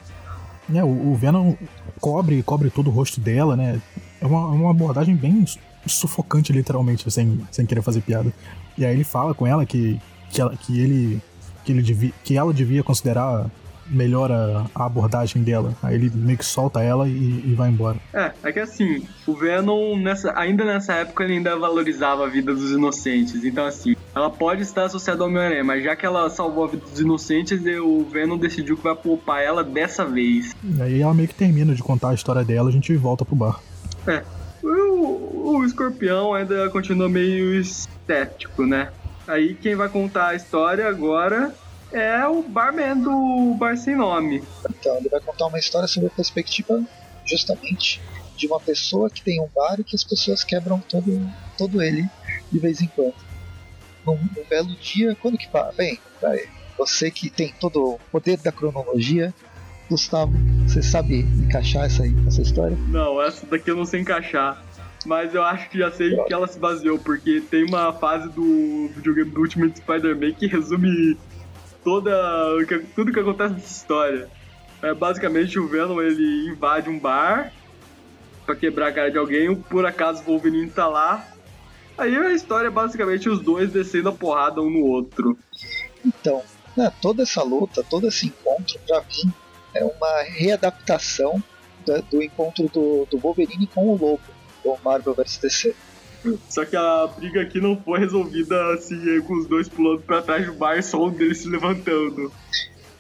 É, 0.73 0.83
o, 0.83 1.13
o 1.13 1.15
Venom 1.15 1.55
cobre, 2.01 2.43
cobre 2.43 2.71
todo 2.71 2.89
o 2.89 2.91
rosto 2.91 3.21
dela, 3.21 3.57
né? 3.57 3.81
É 4.25 4.27
uma, 4.27 4.49
uma 4.49 4.71
abordagem 4.71 5.15
bem 5.15 5.45
sufocante, 5.87 6.53
literalmente, 6.53 7.09
sem, 7.11 7.47
sem 7.53 7.67
querer 7.67 7.83
fazer 7.83 8.01
piada. 8.01 8.33
E 8.77 8.85
aí 8.85 8.95
ele 8.95 9.05
fala 9.05 9.35
com 9.35 9.47
ela 9.47 9.65
que 9.65 10.01
que, 10.35 10.41
ela, 10.41 10.57
que 10.57 10.81
ele 10.81 11.21
que, 11.65 11.73
ele 11.73 11.83
devia, 11.83 12.13
que 12.25 12.37
ela 12.37 12.53
devia 12.53 12.83
considerar 12.83 13.47
melhor 13.87 14.33
a, 14.33 14.67
a, 14.75 14.87
abordagem 14.87 15.43
dela. 15.43 15.75
Aí 15.83 15.95
ele 15.95 16.11
meio 16.15 16.39
que 16.39 16.45
solta 16.45 16.83
ela 16.83 17.07
e, 17.07 17.43
e, 17.47 17.55
vai 17.55 17.71
embora. 17.71 17.99
É, 18.13 18.33
é 18.43 18.53
que 18.53 18.59
assim, 18.59 19.07
o 19.27 19.35
Venom, 19.35 19.97
nessa, 19.97 20.33
ainda 20.37 20.65
nessa 20.65 20.95
época, 20.95 21.23
ele 21.23 21.35
ainda 21.35 21.57
valorizava 21.57 22.25
a 22.25 22.29
vida 22.29 22.55
dos 22.55 22.71
inocentes. 22.71 23.45
Então, 23.45 23.65
assim, 23.65 23.95
ela 24.15 24.31
pode 24.31 24.63
estar 24.63 24.85
associada 24.85 25.23
ao 25.23 25.29
Homem-Aranha, 25.29 25.65
mas 25.65 25.85
já 25.85 25.95
que 25.95 26.05
ela 26.05 26.29
salvou 26.31 26.65
a 26.65 26.69
vida 26.69 26.85
dos 26.85 26.99
inocentes, 26.99 27.61
o 27.83 28.05
Venom 28.05 28.39
decidiu 28.39 28.77
que 28.77 28.83
vai 28.83 28.95
poupar 28.95 29.43
ela 29.43 29.63
dessa 29.63 30.05
vez. 30.05 30.55
E 30.65 30.83
aí 30.83 31.01
ela 31.01 31.15
meio 31.15 31.29
que 31.29 31.35
termina 31.35 31.75
de 31.75 31.83
contar 31.83 32.11
a 32.11 32.15
história 32.15 32.43
dela, 32.43 32.71
a 32.71 32.73
gente 32.73 32.95
volta 32.97 33.25
pro 33.25 33.37
bar. 33.37 33.61
É. 34.07 34.23
O, 34.63 35.57
o 35.57 35.65
escorpião 35.65 36.33
ainda 36.33 36.71
continua 36.71 37.09
meio 37.09 37.55
estético, 37.55 38.65
né? 38.67 38.91
Aí 39.27 39.55
quem 39.55 39.75
vai 39.75 39.89
contar 39.89 40.29
a 40.29 40.35
história 40.35 40.89
agora 40.89 41.55
é 41.93 42.27
o 42.27 42.43
barman 42.43 42.99
do 42.99 43.55
Bar 43.59 43.77
Sem 43.77 43.97
Nome. 43.97 44.43
Então, 44.69 44.97
ele 44.97 45.09
vai 45.09 45.21
contar 45.21 45.47
uma 45.47 45.59
história 45.59 45.87
sobre 45.87 46.09
a 46.09 46.11
perspectiva 46.11 46.83
justamente 47.25 48.03
de 48.37 48.47
uma 48.47 48.61
pessoa 48.61 49.09
que 49.09 49.23
tem 49.23 49.41
um 49.41 49.49
bar 49.55 49.77
e 49.79 49.85
que 49.85 49.95
as 49.95 50.05
pessoas 50.05 50.43
quebram 50.43 50.81
todo, 50.81 51.31
todo 51.57 51.81
ele 51.81 52.09
de 52.51 52.59
vez 52.59 52.81
em 52.81 52.87
quando. 52.89 53.15
Num, 54.05 54.17
num 54.17 54.45
belo 54.49 54.75
dia, 54.77 55.17
quando 55.21 55.39
que 55.39 55.49
para? 55.49 55.73
Bem, 55.73 55.99
você 56.77 57.11
que 57.11 57.31
tem 57.31 57.55
todo 57.61 57.95
o 57.95 58.01
poder 58.11 58.39
da 58.39 58.53
cronologia, 58.53 59.33
Gustavo, 59.89 60.33
você 60.67 60.83
sabe 60.83 61.21
encaixar 61.21 61.85
essa, 61.85 62.05
essa 62.27 62.43
história? 62.43 62.77
Não, 62.89 63.21
essa 63.23 63.47
daqui 63.47 63.71
eu 63.71 63.77
não 63.77 63.85
sei 63.85 64.01
encaixar 64.01 64.63
mas 65.05 65.35
eu 65.35 65.43
acho 65.43 65.69
que 65.69 65.79
já 65.79 65.91
sei 65.91 66.17
que 66.25 66.33
ela 66.33 66.47
se 66.47 66.59
baseou, 66.59 66.99
porque 66.99 67.41
tem 67.41 67.65
uma 67.65 67.93
fase 67.93 68.29
do 68.31 68.89
videogame 68.95 69.31
do 69.31 69.41
Ultimate 69.41 69.79
Spider-Man 69.79 70.33
que 70.33 70.47
resume 70.47 71.17
toda, 71.83 72.13
tudo 72.95 73.13
que 73.13 73.21
acontece 73.21 73.55
nessa 73.55 73.73
história. 73.73 74.29
É, 74.83 74.95
basicamente, 74.95 75.59
o 75.59 75.69
Venom 75.69 76.01
ele 76.01 76.49
invade 76.49 76.89
um 76.89 76.99
bar 76.99 77.53
para 78.45 78.57
quebrar 78.57 78.89
a 78.89 78.93
cara 78.93 79.11
de 79.11 79.19
alguém, 79.19 79.55
por 79.55 79.87
acaso 79.87 80.23
o 80.23 80.27
Wolverine 80.27 80.71
tá 80.71 80.87
lá. 80.87 81.27
Aí 81.97 82.15
a 82.17 82.33
história 82.33 82.69
é 82.69 82.71
basicamente 82.71 83.29
os 83.29 83.41
dois 83.41 83.71
descendo 83.71 84.09
a 84.09 84.13
porrada 84.13 84.61
um 84.61 84.71
no 84.71 84.85
outro. 84.85 85.39
Então, 86.05 86.43
né, 86.77 86.93
toda 87.01 87.23
essa 87.23 87.43
luta, 87.43 87.85
todo 87.89 88.09
esse 88.09 88.27
encontro, 88.27 88.79
pra 88.87 89.01
mim, 89.03 89.33
é 89.75 89.85
uma 89.85 90.23
readaptação 90.23 91.43
do, 91.85 92.03
do 92.03 92.23
encontro 92.23 92.69
do, 92.69 93.07
do 93.11 93.19
Wolverine 93.19 93.67
com 93.67 93.89
o 93.89 93.93
Lobo 93.93 94.21
do 94.63 94.77
Marvel 94.83 95.15
vs 95.15 95.39
DC. 95.39 95.75
Só 96.49 96.65
que 96.65 96.75
a 96.75 97.07
briga 97.07 97.43
aqui 97.43 97.61
não 97.61 97.77
foi 97.77 97.99
resolvida 97.99 98.73
assim, 98.73 99.21
com 99.23 99.35
os 99.35 99.47
dois 99.47 99.69
pulando 99.69 100.03
pra 100.03 100.23
trás 100.23 100.47
do 100.47 100.55
bar 100.55 100.79
e 100.79 100.83
só 100.83 101.05
um 101.05 101.11
deles 101.11 101.39
se 101.39 101.49
levantando. 101.49 102.33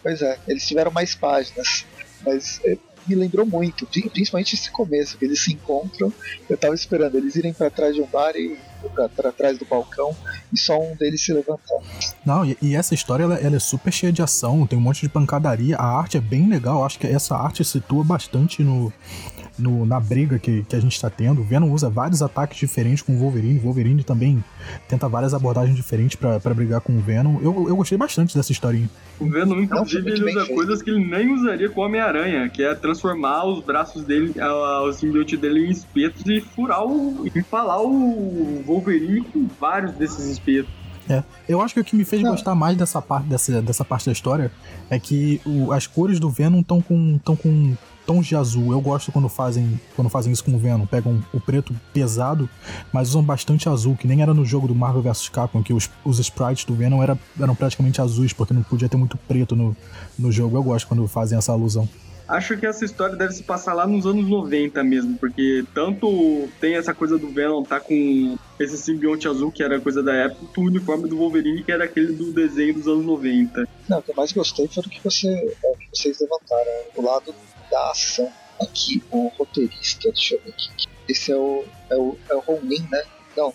Pois 0.03 0.21
é, 0.21 0.39
eles 0.47 0.67
tiveram 0.67 0.91
mais 0.91 1.15
páginas, 1.15 1.87
mas 2.23 2.61
é, 2.65 2.77
me 3.07 3.15
lembrou 3.15 3.47
muito, 3.47 3.87
principalmente 3.87 4.55
esse 4.55 4.71
começo, 4.71 5.17
que 5.17 5.25
eles 5.25 5.41
se 5.41 5.55
encontram. 5.55 6.13
Eu 6.49 6.57
tava 6.59 6.75
esperando 6.75 7.17
eles 7.17 7.35
irem 7.37 7.55
para 7.55 7.71
trás 7.71 7.95
de 7.95 8.03
um 8.03 8.07
bar 8.07 8.37
e 8.37 8.59
para 8.91 9.33
trás 9.33 9.59
do 9.59 9.65
balcão 9.65 10.15
e 10.53 10.59
só 10.59 10.79
um 10.81 10.95
deles 10.97 11.25
se 11.25 11.33
levantar. 11.33 11.79
Não, 12.25 12.45
e, 12.45 12.57
e 12.61 12.77
essa 12.77 12.95
história 12.95 13.25
ela, 13.25 13.37
ela, 13.37 13.57
é 13.57 13.61
super 13.61 13.93
cheia 13.93 14.13
de 14.13 14.23
ação, 14.23 14.67
tem 14.67 14.79
um 14.79 14.83
monte 14.83 15.03
de 15.03 15.09
pancadaria, 15.09 15.77
a 15.77 15.85
arte 15.85 16.17
é 16.17 16.21
bem 16.21 16.49
legal, 16.49 16.85
acho 16.85 16.99
que 16.99 17.07
essa 17.07 17.37
arte 17.37 17.65
situa 17.65 18.05
bastante 18.05 18.63
no, 18.63 18.93
no, 19.59 19.87
na 19.87 20.01
briga 20.01 20.39
que, 20.39 20.63
que 20.65 20.77
a 20.77 20.81
gente 20.81 20.93
está 20.93 21.09
tendo. 21.09 21.41
O 21.41 21.45
Venom 21.45 21.71
usa 21.71 21.89
vários 21.89 22.23
ataques 22.23 22.59
diferentes 22.59 23.03
com 23.03 23.15
o 23.15 23.19
Wolverine. 23.19 23.59
O 23.59 23.63
Wolverine 23.63 24.03
também 24.03 24.43
tenta 24.89 25.09
várias 25.09 25.35
abordagens 25.35 25.77
diferentes 25.77 26.17
para 26.17 26.55
brigar 26.55 26.81
com 26.81 26.97
o 26.97 27.01
Venom. 27.01 27.39
Eu, 27.41 27.69
eu 27.69 27.77
gostei 27.77 27.97
bastante 27.97 28.37
dessa 28.37 28.53
historinha. 28.53 28.89
O 29.19 29.29
Venom, 29.29 29.61
inclusive, 29.61 30.11
ele 30.11 30.31
usa 30.31 30.47
coisas 30.47 30.83
que 30.83 30.91
ele 30.91 31.05
nem 31.05 31.33
usaria 31.33 31.69
com 31.69 31.81
o 31.81 31.85
Homem-Aranha, 31.85 32.49
que 32.49 32.63
é 32.63 32.75
transformar 32.75 33.45
os 33.45 33.65
braços 33.65 34.03
dele, 34.05 34.35
o 34.41 34.93
simbionte 34.93 35.37
dele 35.37 35.67
em 35.67 35.71
espetos 35.71 36.25
e 36.27 36.41
furar 36.41 36.85
o. 36.85 37.27
empalar 37.35 37.81
o 37.81 38.63
Wolverine 38.67 39.23
com 39.23 39.47
vários 39.61 39.93
desses 39.93 40.27
espetos. 40.27 40.85
É. 41.09 41.23
Eu 41.49 41.61
acho 41.61 41.75
que 41.75 41.81
o 41.81 41.85
que 41.85 41.95
me 41.95 42.05
fez 42.05 42.23
Não. 42.23 42.31
gostar 42.31 42.55
mais 42.55 42.77
dessa 42.77 43.01
parte, 43.01 43.27
dessa, 43.27 43.61
dessa 43.61 43.85
parte 43.85 44.07
da 44.07 44.13
história 44.13 44.51
é 44.89 44.99
que 44.99 45.41
o, 45.45 45.71
as 45.71 45.87
cores 45.87 46.19
do 46.19 46.31
Venom 46.31 46.61
estão 46.61 46.81
com, 46.81 47.19
tão 47.19 47.37
com 47.37 47.77
tons 48.07 48.27
de 48.27 48.37
azul. 48.37 48.73
Eu 48.73 48.81
gosto 48.81 49.13
quando 49.13 49.29
fazem, 49.29 49.81
quando 49.95 50.09
fazem 50.09 50.33
isso 50.33 50.45
com 50.45 50.55
o 50.55 50.59
Venom. 50.59 50.87
Pegam 50.87 51.23
o 51.33 51.41
preto 51.41 51.75
pesado, 51.93 52.49
mas 52.93 53.11
usam 53.11 53.23
bastante 53.23 53.69
azul, 53.69 53.97
que 53.97 54.07
nem 54.07 54.23
era 54.23 54.35
no 54.35 54.45
jogo 54.45 54.69
do 54.69 54.75
Marvel 54.75 55.03
vs 55.03 55.29
Capcom, 55.29 55.63
que 55.63 55.73
os, 55.73 55.91
os 56.05 56.19
sprites 56.19 56.65
do 56.65 56.75
Venom 56.75 57.03
era, 57.03 57.19
eram 57.41 57.55
praticamente 57.55 58.01
azuis, 58.01 58.33
porque 58.33 58.55
não 58.55 58.63
podia 58.63 58.89
ter 58.89 58.97
muito 58.97 59.17
preto 59.17 59.57
no, 59.57 59.77
no 60.19 60.31
jogo. 60.31 60.57
Eu 60.57 60.63
gosto 60.63 60.87
quando 60.87 61.07
fazem 61.09 61.39
essa 61.39 61.53
alusão. 61.53 61.89
Acho 62.27 62.57
que 62.57 62.67
essa 62.67 62.85
história 62.85 63.17
deve 63.17 63.35
se 63.35 63.43
passar 63.43 63.75
lá 63.75 63.87
nos 63.87 64.07
anos 64.07 64.27
90 64.27 64.83
mesmo, 64.83 65.19
porque 65.19 65.65
tanto 65.75 66.49
tem 66.59 66.75
essa 66.75 66.95
coisa 66.95 67.19
do 67.19 67.29
Venom 67.29 67.63
tá 67.63 67.79
com 67.79 68.39
esse 68.59 68.79
simbionte 68.79 69.29
azul, 69.29 69.53
que 69.53 69.63
era 69.63 69.79
coisa 69.79 70.03
da 70.03 70.15
época, 70.15 70.61
o 70.61 70.65
uniforme 70.65 71.09
do 71.09 71.19
Wolverine, 71.19 71.63
que 71.63 71.71
era 71.71 71.85
aquele 71.85 72.13
do 72.13 72.33
desenho 72.33 72.75
dos 72.75 72.89
anos 72.89 73.05
90. 73.05 73.69
Não, 73.89 73.99
o 73.99 74.03
que 74.03 74.11
eu 74.11 74.15
mais 74.17 74.33
gostei 74.33 74.67
foi 74.69 74.83
o 74.83 74.89
que, 74.89 75.01
você, 75.05 75.29
é, 75.29 75.75
vocês 75.95 76.21
levantaram, 76.21 76.73
o 76.97 77.03
lado 77.03 77.35
da 77.71 77.91
ação. 77.91 78.31
Aqui, 78.61 79.03
o 79.11 79.29
roteirista, 79.29 80.11
deixa 80.13 80.37
eu 80.37 80.43
ver 80.43 80.51
aqui. 80.51 80.71
Esse 81.09 81.33
é 81.33 81.37
o, 81.37 81.65
é 81.91 81.97
o, 81.97 82.19
é 82.31 82.35
o 82.35 82.41
Ronin, 82.41 82.87
né? 82.91 83.03
Não, 83.37 83.53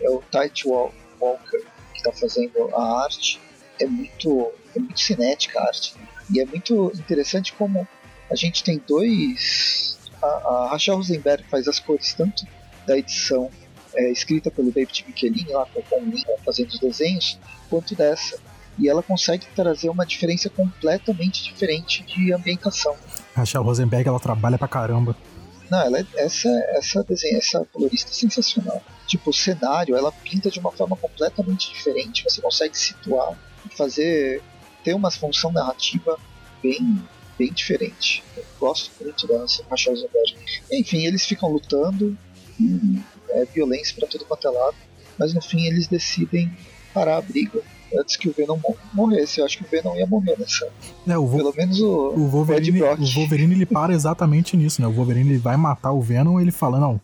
é 0.00 0.10
o 0.10 0.22
Tight 0.30 0.66
Walker 0.66 1.58
que 1.92 1.98
está 1.98 2.10
fazendo 2.12 2.74
a 2.74 3.02
arte. 3.02 3.38
É 3.78 3.86
muito, 3.86 4.52
é 4.74 4.78
muito 4.78 4.98
cinética 4.98 5.60
a 5.60 5.66
arte. 5.66 5.94
E 6.34 6.40
é 6.40 6.46
muito 6.46 6.90
interessante 6.94 7.52
como 7.52 7.86
a 8.30 8.34
gente 8.34 8.64
tem 8.64 8.82
dois. 8.88 9.98
A, 10.22 10.26
a 10.26 10.68
Rachel 10.70 10.96
Rosenberg 10.96 11.44
faz 11.50 11.68
as 11.68 11.78
cores 11.78 12.14
tanto 12.14 12.46
da 12.86 12.96
edição 12.96 13.50
é, 13.94 14.10
escrita 14.10 14.50
pelo 14.50 14.72
David 14.72 15.04
Michelin, 15.06 15.46
lá 15.48 15.66
com 15.66 15.80
o 15.80 16.44
fazendo 16.44 16.70
os 16.70 16.78
desenhos, 16.78 17.38
quanto 17.68 17.94
dessa 17.94 18.38
e 18.80 18.88
ela 18.88 19.02
consegue 19.02 19.46
trazer 19.54 19.90
uma 19.90 20.06
diferença 20.06 20.48
completamente 20.48 21.44
diferente 21.44 22.02
de 22.02 22.32
ambientação. 22.32 22.96
Rachel 23.34 23.62
Rosenberg, 23.62 24.08
ela 24.08 24.18
trabalha 24.18 24.56
pra 24.56 24.66
caramba. 24.66 25.14
Não, 25.70 25.80
ela 25.80 25.98
é, 25.98 26.06
essa, 26.16 26.48
essa, 26.70 27.04
desenho, 27.04 27.38
essa 27.38 27.64
colorista 27.72 28.10
é 28.10 28.14
sensacional. 28.14 28.82
Tipo, 29.06 29.30
o 29.30 29.32
cenário, 29.32 29.94
ela 29.94 30.10
pinta 30.10 30.50
de 30.50 30.58
uma 30.58 30.72
forma 30.72 30.96
completamente 30.96 31.72
diferente. 31.72 32.24
Você 32.24 32.40
consegue 32.40 32.76
situar 32.76 33.38
e 33.70 33.76
fazer. 33.76 34.42
ter 34.82 34.94
uma 34.94 35.10
função 35.10 35.52
narrativa 35.52 36.18
bem, 36.62 37.00
bem 37.38 37.52
diferente. 37.52 38.24
Eu 38.36 38.44
gosto 38.58 38.90
muito 39.00 39.28
da 39.28 39.44
Rachel 39.70 39.92
Rosenberg. 39.92 40.36
Enfim, 40.72 41.04
eles 41.04 41.24
ficam 41.24 41.52
lutando, 41.52 42.16
é 43.28 43.44
violência 43.44 43.94
para 43.96 44.08
todo 44.08 44.24
quanto 44.24 44.48
é 44.48 44.50
lado, 44.50 44.76
mas 45.18 45.32
no 45.34 45.40
fim 45.40 45.66
eles 45.66 45.86
decidem 45.86 46.50
parar 46.92 47.18
a 47.18 47.22
briga 47.22 47.62
antes 47.98 48.16
que 48.16 48.28
o 48.28 48.32
Venom 48.32 48.58
morresse. 48.92 49.40
Eu 49.40 49.46
acho 49.46 49.58
que 49.58 49.64
o 49.64 49.68
Venom 49.68 49.94
ia 49.96 50.06
morrer 50.06 50.36
nessa. 50.38 50.68
É, 51.06 51.18
o 51.18 51.28
Pelo 51.28 51.54
menos 51.54 51.80
o, 51.80 51.86
o 51.86 52.28
Wolverine, 52.28 52.82
o 52.82 53.14
Wolverine 53.14 53.54
ele 53.54 53.66
para 53.66 53.92
exatamente 53.92 54.56
nisso, 54.56 54.80
né? 54.80 54.88
O 54.88 54.92
Wolverine 54.92 55.30
ele 55.30 55.38
vai 55.38 55.56
matar 55.56 55.92
o 55.92 56.00
Venom 56.00 56.40
ele 56.40 56.50
fala, 56.50 56.78
não, 56.78 57.00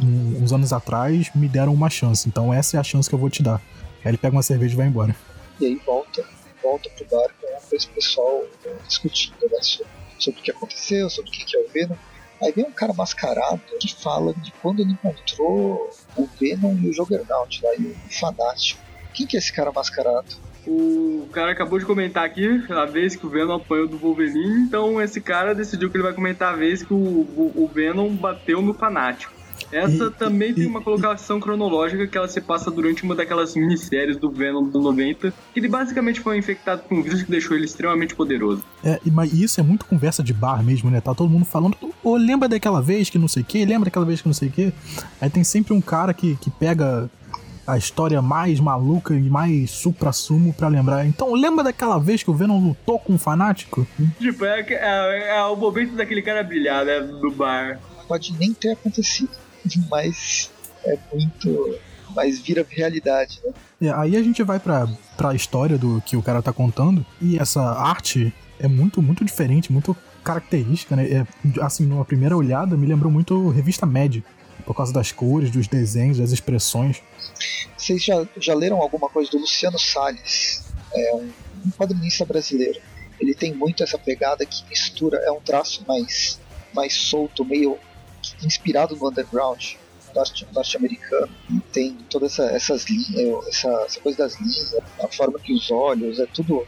uns 0.00 0.52
anos 0.52 0.72
atrás 0.72 1.30
me 1.34 1.48
deram 1.48 1.72
uma 1.72 1.90
chance, 1.90 2.28
então 2.28 2.52
essa 2.52 2.76
é 2.76 2.80
a 2.80 2.84
chance 2.84 3.08
que 3.08 3.14
eu 3.14 3.18
vou 3.18 3.30
te 3.30 3.42
dar. 3.42 3.60
Aí 4.04 4.10
ele 4.10 4.18
pega 4.18 4.36
uma 4.36 4.42
cerveja 4.42 4.74
e 4.74 4.76
vai 4.76 4.86
embora. 4.86 5.16
E 5.60 5.66
aí 5.66 5.80
volta, 5.86 6.24
volta 6.62 6.90
pro 6.90 7.06
bar 7.10 7.28
com 7.40 7.76
esse 7.76 7.88
pessoal 7.88 8.44
discutindo 8.86 9.36
né, 9.42 9.58
sobre, 9.62 9.92
sobre 10.18 10.40
o 10.40 10.42
que 10.42 10.50
aconteceu, 10.50 11.08
sobre 11.08 11.30
o 11.30 11.32
que 11.32 11.56
é 11.56 11.60
o 11.60 11.68
Venom. 11.68 11.96
Aí 12.42 12.52
vem 12.52 12.64
um 12.64 12.72
cara 12.72 12.92
mascarado 12.92 13.62
que 13.80 13.94
fala 13.94 14.34
de 14.34 14.52
quando 14.60 14.80
ele 14.80 14.92
encontrou 14.92 15.90
o 16.16 16.28
Venom 16.38 16.76
e 16.78 16.88
o 16.88 16.92
Juggernaut 16.92 17.64
lá, 17.64 17.74
e 17.76 17.86
o 17.86 17.96
Fanático. 18.10 18.83
Quem 19.14 19.26
que 19.26 19.36
é 19.36 19.38
esse 19.38 19.52
cara 19.52 19.72
mascarado? 19.72 20.26
O 20.66 21.28
cara 21.32 21.52
acabou 21.52 21.78
de 21.78 21.84
comentar 21.84 22.24
aqui 22.24 22.64
a 22.70 22.84
vez 22.84 23.14
que 23.14 23.26
o 23.26 23.28
Venom 23.28 23.56
apanhou 23.56 23.86
do 23.86 23.98
Wolverine, 23.98 24.62
então 24.62 25.00
esse 25.00 25.20
cara 25.20 25.54
decidiu 25.54 25.90
que 25.90 25.96
ele 25.96 26.04
vai 26.04 26.14
comentar 26.14 26.52
a 26.52 26.56
vez 26.56 26.82
que 26.82 26.92
o, 26.92 26.96
o, 26.96 27.52
o 27.54 27.70
Venom 27.72 28.14
bateu 28.14 28.60
no 28.60 28.74
fanático. 28.74 29.32
Essa 29.70 30.10
também 30.10 30.54
tem 30.54 30.66
uma 30.66 30.80
colocação 30.80 31.40
cronológica 31.40 32.06
que 32.06 32.16
ela 32.16 32.28
se 32.28 32.40
passa 32.40 32.70
durante 32.70 33.02
uma 33.02 33.14
daquelas 33.14 33.54
minisséries 33.54 34.16
do 34.16 34.30
Venom 34.30 34.64
do 34.68 34.80
90, 34.80 35.32
que 35.52 35.60
ele 35.60 35.68
basicamente 35.68 36.20
foi 36.20 36.38
infectado 36.38 36.82
com 36.82 36.96
um 36.96 37.02
vírus 37.02 37.22
que 37.22 37.30
deixou 37.30 37.56
ele 37.56 37.64
extremamente 37.64 38.14
poderoso. 38.14 38.62
É, 38.82 39.00
mas 39.06 39.32
isso 39.32 39.60
é 39.60 39.62
muito 39.62 39.84
conversa 39.86 40.22
de 40.22 40.32
bar 40.32 40.62
mesmo, 40.62 40.90
né? 40.90 41.00
Tá 41.00 41.14
todo 41.14 41.28
mundo 41.28 41.44
falando, 41.44 41.76
oh, 42.02 42.16
lembra 42.16 42.48
daquela 42.48 42.80
vez 42.80 43.10
que 43.10 43.18
não 43.18 43.28
sei 43.28 43.42
o 43.42 43.46
que, 43.46 43.64
lembra 43.64 43.86
daquela 43.86 44.06
vez 44.06 44.20
que 44.20 44.28
não 44.28 44.34
sei 44.34 44.48
o 44.48 44.52
que. 44.52 44.72
Aí 45.20 45.30
tem 45.30 45.44
sempre 45.44 45.72
um 45.72 45.80
cara 45.80 46.14
que, 46.14 46.36
que 46.36 46.50
pega 46.50 47.10
a 47.66 47.76
história 47.78 48.20
mais 48.20 48.60
maluca 48.60 49.14
e 49.14 49.30
mais 49.30 49.70
supra-sumo 49.70 50.52
para 50.52 50.68
lembrar. 50.68 51.06
Então, 51.06 51.32
lembra 51.34 51.64
daquela 51.64 51.98
vez 51.98 52.22
que 52.22 52.30
o 52.30 52.34
Venom 52.34 52.58
lutou 52.58 52.98
com 52.98 53.14
um 53.14 53.18
fanático? 53.18 53.86
Tipo, 54.18 54.44
é, 54.44 54.60
é, 54.60 55.36
é 55.36 55.42
o 55.44 55.56
momento 55.56 55.94
daquele 55.94 56.22
cara 56.22 56.42
brilhar, 56.42 56.84
né? 56.84 57.00
Do 57.00 57.30
bar. 57.30 57.80
Pode 58.06 58.32
nem 58.38 58.52
ter 58.52 58.72
acontecido, 58.72 59.30
mas 59.90 60.50
é 60.84 60.98
muito. 61.12 61.78
Mas 62.14 62.38
vira 62.38 62.64
realidade, 62.68 63.40
né? 63.44 63.52
É, 63.80 63.90
aí 63.90 64.16
a 64.16 64.22
gente 64.22 64.42
vai 64.42 64.60
pra, 64.60 64.86
pra 65.16 65.34
história 65.34 65.76
do 65.76 66.00
que 66.06 66.16
o 66.16 66.22
cara 66.22 66.40
tá 66.40 66.52
contando, 66.52 67.04
e 67.20 67.38
essa 67.38 67.60
arte 67.60 68.32
é 68.60 68.68
muito, 68.68 69.02
muito 69.02 69.24
diferente, 69.24 69.72
muito 69.72 69.96
característica, 70.22 70.94
né? 70.94 71.06
É, 71.10 71.26
assim, 71.60 71.84
numa 71.84 72.04
primeira 72.04 72.36
olhada, 72.36 72.76
me 72.76 72.86
lembrou 72.86 73.10
muito 73.10 73.48
revista 73.50 73.84
Mad, 73.84 74.18
por 74.64 74.74
causa 74.74 74.92
das 74.92 75.12
cores, 75.12 75.50
dos 75.50 75.66
desenhos, 75.66 76.18
das 76.18 76.30
expressões. 76.30 77.02
Vocês 77.76 78.02
já, 78.02 78.26
já 78.36 78.54
leram 78.54 78.80
alguma 78.80 79.08
coisa 79.08 79.30
do 79.30 79.38
Luciano 79.38 79.78
Salles? 79.78 80.64
É 80.92 81.14
um, 81.14 81.32
um 81.66 81.70
quadrinista 81.70 82.24
brasileiro. 82.24 82.80
Ele 83.20 83.34
tem 83.34 83.52
muito 83.52 83.82
essa 83.82 83.98
pegada 83.98 84.44
que 84.44 84.64
mistura, 84.68 85.18
é 85.18 85.30
um 85.30 85.40
traço 85.40 85.84
mais, 85.86 86.40
mais 86.72 86.94
solto, 86.94 87.44
meio 87.44 87.78
inspirado 88.42 88.96
no 88.96 89.08
underground 89.08 89.74
norte-americano. 90.52 91.28
Tem 91.72 91.94
todas 92.08 92.32
essa, 92.32 92.44
essas 92.54 92.84
linhas, 92.84 93.46
essa, 93.48 93.68
essa, 93.86 94.00
coisa 94.00 94.18
das 94.18 94.40
linhas, 94.40 94.74
a 95.02 95.08
forma 95.08 95.38
que 95.38 95.52
os 95.52 95.70
olhos, 95.70 96.20
é 96.20 96.26
tudo. 96.26 96.66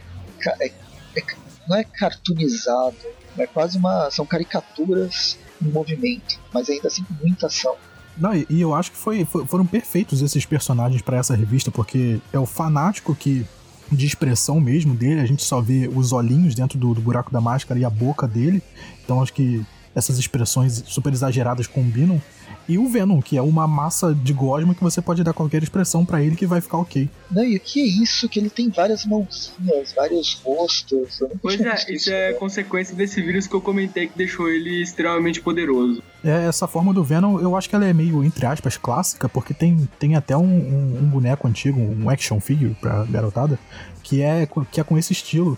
É, 0.59 0.67
é, 0.67 1.23
não 1.67 1.77
é 1.77 1.83
cartoonizado, 1.83 2.97
é 3.37 3.47
quase 3.47 3.77
uma. 3.77 4.09
são 4.11 4.25
caricaturas 4.25 5.37
em 5.61 5.69
movimento, 5.69 6.39
mas 6.53 6.69
ainda 6.69 6.87
assim 6.87 7.03
com 7.03 7.13
muita 7.15 7.47
ação. 7.47 7.75
Não, 8.19 8.33
e, 8.33 8.45
eu 8.61 8.73
acho 8.73 8.91
que 8.91 8.97
foi, 8.97 9.25
foi 9.25 9.45
foram 9.45 9.65
perfeitos 9.65 10.21
esses 10.21 10.45
personagens 10.45 11.01
para 11.01 11.17
essa 11.17 11.35
revista, 11.35 11.69
porque 11.69 12.19
é 12.33 12.39
o 12.39 12.45
fanático 12.45 13.15
que 13.15 13.45
de 13.91 14.05
expressão 14.05 14.59
mesmo 14.59 14.93
dele, 14.93 15.21
a 15.21 15.25
gente 15.25 15.43
só 15.43 15.61
vê 15.61 15.89
os 15.93 16.11
olhinhos 16.11 16.53
dentro 16.53 16.77
do, 16.77 16.93
do, 16.93 17.01
buraco 17.01 17.31
da 17.31 17.39
máscara 17.39 17.79
e 17.79 17.85
a 17.85 17.89
boca 17.89 18.27
dele. 18.27 18.61
Então 19.03 19.21
acho 19.21 19.33
que 19.33 19.65
essas 19.95 20.17
expressões 20.17 20.83
super 20.87 21.13
exageradas 21.13 21.67
combinam 21.67 22.21
e 22.67 22.77
o 22.77 22.87
Venom, 22.87 23.21
que 23.21 23.37
é 23.37 23.41
uma 23.41 23.67
massa 23.67 24.13
de 24.13 24.33
gosma 24.33 24.75
que 24.75 24.83
você 24.83 25.01
pode 25.01 25.23
dar 25.23 25.33
qualquer 25.33 25.63
expressão 25.63 26.05
para 26.05 26.21
ele 26.21 26.35
que 26.35 26.45
vai 26.45 26.59
ficar 26.59 26.77
ok. 26.77 27.09
Não, 27.31 27.43
e 27.43 27.55
o 27.55 27.59
que 27.59 27.81
é 27.81 27.85
isso? 27.85 28.27
Que 28.27 28.39
ele 28.39 28.49
tem 28.49 28.69
várias 28.69 29.05
mãozinhas, 29.05 29.93
vários 29.95 30.33
rostos. 30.43 31.19
Pois 31.41 31.59
é, 31.61 31.73
isso, 31.75 31.91
isso 31.91 32.11
é 32.11 32.33
consequência 32.33 32.95
desse 32.95 33.21
vírus 33.21 33.47
que 33.47 33.55
eu 33.55 33.61
comentei 33.61 34.07
que 34.07 34.17
deixou 34.17 34.49
ele 34.49 34.81
extremamente 34.81 35.41
poderoso. 35.41 36.03
É, 36.23 36.45
essa 36.45 36.67
forma 36.67 36.93
do 36.93 37.03
Venom, 37.03 37.39
eu 37.39 37.55
acho 37.55 37.69
que 37.69 37.75
ela 37.75 37.85
é 37.85 37.93
meio, 37.93 38.23
entre 38.23 38.45
aspas, 38.45 38.75
clássica, 38.75 39.29
porque 39.29 39.53
tem, 39.53 39.87
tem 39.97 40.15
até 40.15 40.35
um, 40.35 40.43
um, 40.43 40.99
um 41.03 41.09
boneco 41.09 41.47
antigo, 41.47 41.79
um 41.79 42.09
action 42.09 42.39
figure 42.39 42.75
pra 42.81 43.05
garotada, 43.05 43.57
que 44.03 44.21
é, 44.21 44.47
que 44.71 44.81
é 44.81 44.83
com 44.83 44.97
esse 44.97 45.13
estilo 45.13 45.57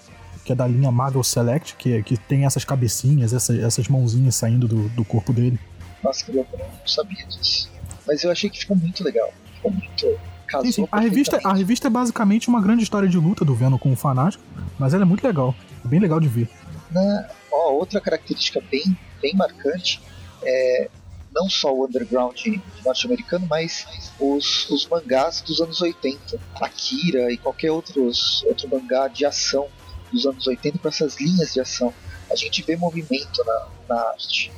que 0.50 0.54
é 0.54 0.56
da 0.56 0.66
linha 0.66 0.92
Marvel 0.92 1.24
Select, 1.24 1.76
que, 1.76 2.02
que 2.02 2.18
tem 2.18 2.44
essas 2.44 2.66
cabecinhas, 2.66 3.34
essas, 3.34 3.60
essas 3.60 3.88
mãozinhas 3.88 4.34
saindo 4.34 4.68
do, 4.68 4.90
do 4.90 5.06
corpo 5.06 5.32
dele. 5.32 5.60
Nossa, 6.04 6.26
que 6.26 6.32
louco, 6.32 6.58
não 6.58 6.88
sabia 6.88 7.26
disso. 7.26 7.70
Mas 8.08 8.24
eu 8.24 8.32
achei 8.32 8.50
que 8.50 8.60
ficou 8.60 8.76
muito 8.76 9.04
legal. 9.04 9.32
Ficou 9.56 9.72
muito. 9.72 10.20
Sim, 10.64 10.72
sim. 10.72 10.88
A, 10.92 11.00
revista, 11.00 11.40
a 11.44 11.54
revista 11.54 11.88
é 11.88 11.90
basicamente 11.90 12.48
uma 12.48 12.60
grande 12.60 12.84
história 12.84 13.08
de 13.08 13.18
luta 13.18 13.46
do 13.46 13.54
Venom 13.54 13.78
com 13.78 13.92
o 13.94 13.96
Fanático, 13.96 14.44
mas 14.80 14.94
ela 14.94 15.04
é 15.04 15.06
muito 15.06 15.24
legal. 15.24 15.54
É 15.86 15.88
bem 15.88 16.00
legal 16.00 16.20
de 16.20 16.28
ver. 16.28 16.50
Na, 16.90 17.30
ó, 17.52 17.74
outra 17.74 18.02
característica 18.02 18.60
bem, 18.72 18.98
bem 19.22 19.36
marcante 19.36 20.02
é 20.42 20.90
não 21.32 21.50
só 21.50 21.74
o 21.74 21.86
underground 21.86 22.36
norte-americano, 22.84 23.46
mas 23.50 23.86
os, 24.20 24.70
os 24.70 24.88
mangás 24.88 25.42
dos 25.42 25.62
anos 25.62 25.82
80, 25.82 26.40
Akira 26.56 27.32
e 27.32 27.38
qualquer 27.38 27.72
outros, 27.72 28.44
outro 28.48 28.68
mangá 28.68 29.08
de 29.08 29.26
ação 29.26 29.68
dos 30.12 30.26
anos 30.26 30.48
80 30.48 30.80
com 30.80 30.88
essas 30.88 31.18
linhas 31.20 31.54
de 31.54 31.62
ação. 31.62 31.94
A 32.32 32.36
gente 32.36 32.64
vê 32.64 32.76
movimento 32.76 33.44
na, 33.46 33.68
na 33.96 34.02
arte. 34.10 34.52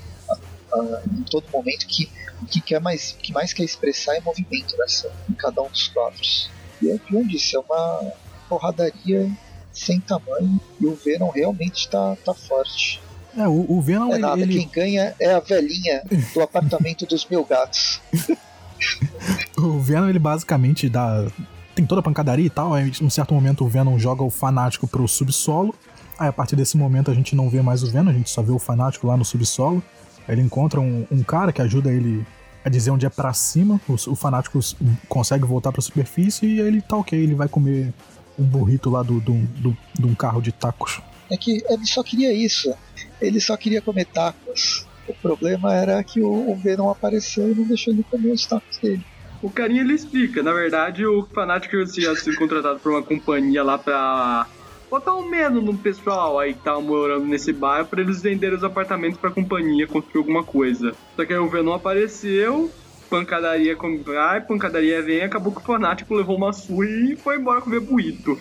Em 1.19 1.23
todo 1.23 1.45
momento 1.51 1.85
que 1.87 2.09
o 2.41 2.45
que, 2.45 2.59
quer 2.59 2.79
mais, 2.79 3.15
que 3.21 3.31
mais 3.31 3.53
quer 3.53 3.63
expressar 3.63 4.15
é 4.15 4.21
movimento 4.21 4.75
nessa, 4.77 5.11
em 5.29 5.33
cada 5.33 5.61
um 5.61 5.69
dos 5.69 5.87
quadros. 5.89 6.49
E 6.81 6.89
é 6.89 6.95
o 6.95 6.99
que 6.99 7.15
eu 7.15 7.23
disse, 7.25 7.55
é 7.55 7.59
uma 7.59 8.11
porradaria 8.49 9.29
sem 9.71 9.99
tamanho 9.99 10.59
e 10.79 10.85
o 10.85 10.95
Venom 10.95 11.29
realmente 11.29 11.85
está 11.85 12.15
tá 12.17 12.33
forte. 12.33 13.01
É, 13.37 13.47
o, 13.47 13.65
o 13.69 13.81
Venom 13.81 14.13
é 14.13 14.17
nada, 14.17 14.41
ele... 14.41 14.57
quem 14.57 14.67
ganha 14.67 15.15
é 15.19 15.33
a 15.33 15.39
velhinha 15.39 16.03
do 16.33 16.41
apartamento 16.41 17.05
dos 17.05 17.25
mil 17.25 17.45
gatos. 17.45 18.01
o 19.57 19.79
Venom 19.79 20.09
ele 20.09 20.19
basicamente 20.19 20.89
dá 20.89 21.27
tem 21.73 21.85
toda 21.85 22.01
a 22.01 22.03
pancadaria 22.03 22.45
e 22.45 22.49
tal, 22.49 22.73
aí 22.73 22.91
em 23.01 23.05
um 23.05 23.09
certo 23.09 23.33
momento 23.33 23.63
o 23.63 23.69
Venom 23.69 23.97
joga 23.97 24.23
o 24.23 24.29
fanático 24.29 24.87
pro 24.87 25.07
subsolo. 25.07 25.73
Aí 26.19 26.27
a 26.27 26.33
partir 26.33 26.55
desse 26.55 26.75
momento 26.75 27.09
a 27.09 27.13
gente 27.13 27.35
não 27.35 27.49
vê 27.49 27.61
mais 27.61 27.81
o 27.81 27.89
Venom, 27.89 28.09
a 28.09 28.13
gente 28.13 28.29
só 28.29 28.41
vê 28.41 28.51
o 28.51 28.59
fanático 28.59 29.07
lá 29.07 29.15
no 29.15 29.23
subsolo. 29.23 29.81
Ele 30.27 30.41
encontra 30.41 30.79
um, 30.79 31.05
um 31.11 31.23
cara 31.23 31.51
que 31.51 31.61
ajuda 31.61 31.91
ele 31.91 32.25
a 32.63 32.69
dizer 32.69 32.91
onde 32.91 33.05
é 33.05 33.09
para 33.09 33.33
cima. 33.33 33.79
O, 33.87 33.93
o, 33.93 34.15
fanático 34.15 34.59
consegue 35.07 35.45
voltar 35.45 35.71
pra 35.71 35.81
superfície 35.81 36.45
e 36.45 36.61
aí 36.61 36.67
ele 36.67 36.81
tá 36.81 36.95
ok, 36.97 37.19
ele 37.19 37.35
vai 37.35 37.47
comer 37.47 37.93
um 38.37 38.43
burrito 38.43 38.89
lá 38.89 39.03
do, 39.03 39.19
do, 39.19 39.33
do, 39.33 39.77
de 39.97 40.05
um 40.05 40.15
carro 40.15 40.41
de 40.41 40.51
tacos. 40.51 41.01
É 41.29 41.37
que 41.37 41.63
ele 41.67 41.85
só 41.85 42.03
queria 42.03 42.33
isso. 42.33 42.73
Ele 43.19 43.39
só 43.39 43.55
queria 43.55 43.81
comer 43.81 44.05
tacos. 44.05 44.85
O 45.07 45.13
problema 45.13 45.73
era 45.73 46.03
que 46.03 46.21
o, 46.21 46.51
o 46.51 46.55
Venom 46.55 46.89
apareceu 46.89 47.51
e 47.51 47.55
não 47.55 47.65
deixou 47.65 47.93
ele 47.93 48.03
comer 48.03 48.31
os 48.31 48.45
tacos 48.45 48.77
dele. 48.77 49.03
O 49.41 49.49
carinha 49.49 49.81
ele 49.81 49.93
explica. 49.93 50.43
Na 50.43 50.53
verdade, 50.53 51.05
o 51.05 51.25
fanático 51.33 51.83
tinha 51.85 52.15
sido 52.15 52.37
contratado 52.37 52.79
por 52.79 52.91
uma 52.91 53.01
companhia 53.01 53.63
lá 53.63 53.77
pra 53.77 54.45
botar 54.91 55.15
um 55.15 55.29
medo 55.29 55.61
no 55.61 55.77
pessoal 55.77 56.37
aí 56.37 56.53
que 56.53 56.59
tava 56.59 56.81
morando 56.81 57.25
nesse 57.25 57.53
bairro 57.53 57.87
pra 57.87 58.01
eles 58.01 58.21
venderem 58.21 58.57
os 58.57 58.63
apartamentos 58.63 59.17
pra 59.17 59.31
companhia 59.31 59.87
construir 59.87 60.19
alguma 60.19 60.43
coisa. 60.43 60.93
Só 61.15 61.25
que 61.25 61.31
aí 61.31 61.39
o 61.39 61.49
Venom 61.49 61.73
apareceu, 61.73 62.69
pancadaria 63.09 63.77
vai, 64.05 64.41
pancadaria 64.41 65.01
vem, 65.01 65.21
acabou 65.21 65.53
que 65.53 65.59
o 65.59 65.63
fanático 65.63 66.13
levou 66.13 66.35
uma 66.35 66.51
surra 66.51 66.85
e 66.85 67.15
foi 67.15 67.37
embora 67.37 67.61
comer 67.61 67.79
buito. 67.79 68.37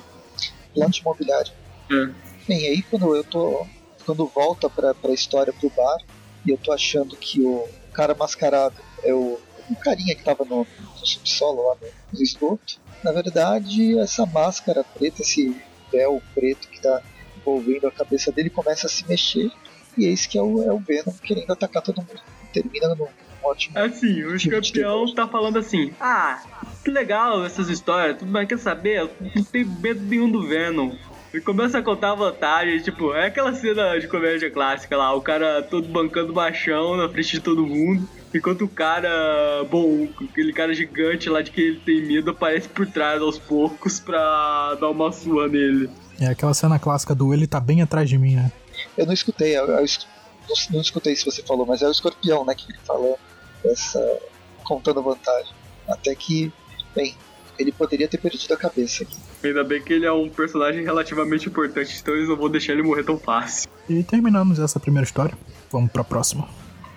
Plante 0.74 1.00
imobiliário. 1.00 1.52
É. 1.88 2.10
Bem, 2.48 2.66
aí 2.66 2.82
quando 2.82 3.14
eu 3.14 3.22
tô. 3.22 3.64
Quando 4.04 4.26
volta 4.26 4.68
pra, 4.68 4.92
pra 4.92 5.12
história 5.12 5.52
pro 5.52 5.70
bar, 5.70 5.98
e 6.44 6.50
eu 6.50 6.58
tô 6.58 6.72
achando 6.72 7.14
que 7.16 7.40
o 7.42 7.68
cara 7.92 8.14
mascarado 8.14 8.74
é 9.04 9.14
o, 9.14 9.38
o 9.68 9.76
carinha 9.76 10.16
que 10.16 10.24
tava 10.24 10.44
no, 10.44 10.66
no 10.80 11.06
subsolo 11.06 11.68
lá 11.68 11.76
no, 11.80 11.88
no 12.18 12.22
esgoto. 12.22 12.80
Na 13.04 13.12
verdade, 13.12 13.98
essa 13.98 14.26
máscara 14.26 14.82
preta, 14.82 15.22
esse 15.22 15.54
véu 15.92 16.22
preto 16.34 16.68
que 16.68 16.80
tá 16.80 17.02
envolvendo 17.36 17.86
a 17.86 17.90
cabeça 17.90 18.30
dele, 18.30 18.50
começa 18.50 18.86
a 18.86 18.90
se 18.90 19.06
mexer. 19.08 19.50
E 19.96 20.06
eis 20.06 20.26
que 20.26 20.38
é 20.38 20.42
o, 20.42 20.62
é 20.62 20.72
o 20.72 20.78
Venom 20.78 21.12
querendo 21.22 21.52
atacar 21.52 21.82
todo 21.82 21.98
mundo. 21.98 22.20
Termina 22.52 22.94
no, 22.94 23.08
ótimo. 23.42 23.78
Assim, 23.78 24.22
o 24.24 24.34
escorpião 24.34 25.12
tá 25.14 25.26
falando 25.26 25.58
assim: 25.58 25.92
Ah, 26.00 26.42
que 26.84 26.90
legal 26.90 27.44
essas 27.44 27.68
histórias, 27.68 28.18
tudo 28.18 28.30
bem, 28.30 28.46
quer 28.46 28.58
saber? 28.58 29.00
Eu 29.00 29.10
não 29.34 29.44
tenho 29.44 29.68
medo 29.80 30.00
nenhum 30.02 30.30
do 30.30 30.46
Venom. 30.46 30.94
E 31.32 31.40
começa 31.40 31.78
a 31.78 31.82
contar 31.82 32.14
vantagem, 32.14 32.80
tipo, 32.80 33.14
é 33.14 33.26
aquela 33.26 33.54
cena 33.54 33.98
de 34.00 34.08
comédia 34.08 34.50
clássica 34.50 34.96
lá, 34.96 35.14
o 35.14 35.22
cara 35.22 35.62
todo 35.62 35.86
bancando 35.88 36.34
machão 36.34 36.96
na 36.96 37.08
frente 37.08 37.32
de 37.32 37.40
todo 37.40 37.64
mundo, 37.64 38.08
enquanto 38.34 38.64
o 38.64 38.68
cara, 38.68 39.64
bom, 39.70 40.08
aquele 40.30 40.52
cara 40.52 40.74
gigante 40.74 41.28
lá 41.28 41.42
de 41.42 41.50
que 41.50 41.60
ele 41.60 41.80
tem 41.80 42.06
medo 42.06 42.30
aparece 42.30 42.68
por 42.68 42.86
trás 42.86 43.20
aos 43.20 43.38
poucos 43.38 43.98
pra 44.00 44.76
dar 44.80 44.88
uma 44.90 45.12
sua 45.12 45.48
nele. 45.48 45.90
É 46.20 46.26
aquela 46.26 46.54
cena 46.54 46.78
clássica 46.78 47.14
do 47.14 47.32
ele 47.32 47.46
tá 47.46 47.58
bem 47.58 47.82
atrás 47.82 48.08
de 48.08 48.18
mim, 48.18 48.36
né? 48.36 48.52
Eu 48.96 49.06
não 49.06 49.12
escutei, 49.12 49.56
eu, 49.56 49.66
eu, 49.66 49.78
eu 49.78 49.86
não, 50.48 50.56
não, 50.72 50.80
escutei 50.80 51.16
se 51.16 51.24
você 51.24 51.42
falou, 51.42 51.66
mas 51.66 51.82
é 51.82 51.86
o 51.86 51.90
escorpião, 51.90 52.44
né, 52.44 52.54
que 52.54 52.70
ele 52.70 52.78
falou 52.84 53.18
essa 53.64 54.00
contando 54.64 55.02
vantagem. 55.02 55.52
Até 55.88 56.14
que, 56.14 56.52
bem, 56.94 57.14
ele 57.58 57.72
poderia 57.72 58.08
ter 58.08 58.18
perdido 58.18 58.54
a 58.54 58.56
cabeça 58.56 59.02
aqui. 59.02 59.16
Ainda 59.42 59.64
bem 59.64 59.82
que 59.82 59.92
ele 59.92 60.06
é 60.06 60.12
um 60.12 60.28
personagem 60.28 60.82
relativamente 60.82 61.48
importante, 61.48 61.98
então 62.00 62.14
eles 62.14 62.28
não 62.28 62.36
vão 62.36 62.48
deixar 62.48 62.72
ele 62.72 62.82
morrer 62.82 63.02
tão 63.02 63.18
fácil. 63.18 63.68
E 63.88 64.02
terminamos 64.02 64.58
essa 64.58 64.78
primeira 64.78 65.04
história. 65.04 65.36
Vamos 65.70 65.90
pra 65.90 66.04
próxima. 66.04 66.48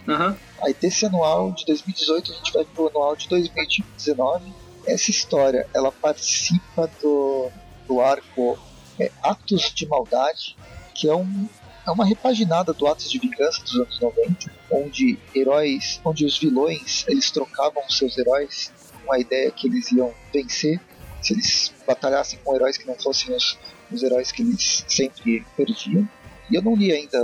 Uhum. 0.08 0.36
Aí 0.64 0.74
desse 0.74 1.06
anual 1.06 1.52
de 1.52 1.66
2018 1.66 2.32
a 2.32 2.36
gente 2.36 2.54
vai 2.54 2.64
pro 2.64 2.88
anual 2.88 3.16
de 3.18 3.28
2019. 3.28 4.54
Essa 4.86 5.12
história, 5.12 5.68
ela 5.74 5.92
participa 5.92 6.90
do, 7.02 7.50
do 7.86 8.00
arco 8.00 8.58
é, 8.98 9.12
Atos 9.22 9.74
de 9.74 9.86
Maldade, 9.86 10.56
que 10.96 11.10
é 11.10 11.16
um, 11.16 11.50
é 11.86 11.92
uma 11.92 12.06
repaginada 12.06 12.72
do 12.74 12.88
Atos 12.88 13.12
de 13.12 13.20
Vingança 13.20 13.62
dos 13.62 13.76
anos 13.76 14.00
90, 14.00 14.52
onde 14.72 15.20
heróis, 15.36 16.00
onde 16.06 16.26
os 16.26 16.38
vilões 16.38 17.06
eles 17.10 17.30
trocavam 17.30 17.84
seus 17.90 18.18
heróis 18.18 18.72
com 19.06 19.12
a 19.12 19.20
ideia 19.20 19.52
que 19.52 19.68
eles 19.68 19.92
iam 19.92 20.14
vencer 20.32 20.80
se 21.22 21.34
eles 21.34 21.74
batalhassem 21.86 22.40
com 22.44 22.56
heróis 22.56 22.78
que 22.78 22.88
não 22.88 22.96
fossem 22.96 23.36
os, 23.36 23.58
os 23.92 24.02
heróis 24.04 24.32
que 24.32 24.42
eles 24.42 24.86
sempre 24.88 25.46
perdiam. 25.58 26.08
Eu 26.54 26.62
não 26.62 26.76
li 26.76 26.92
ainda 26.92 27.18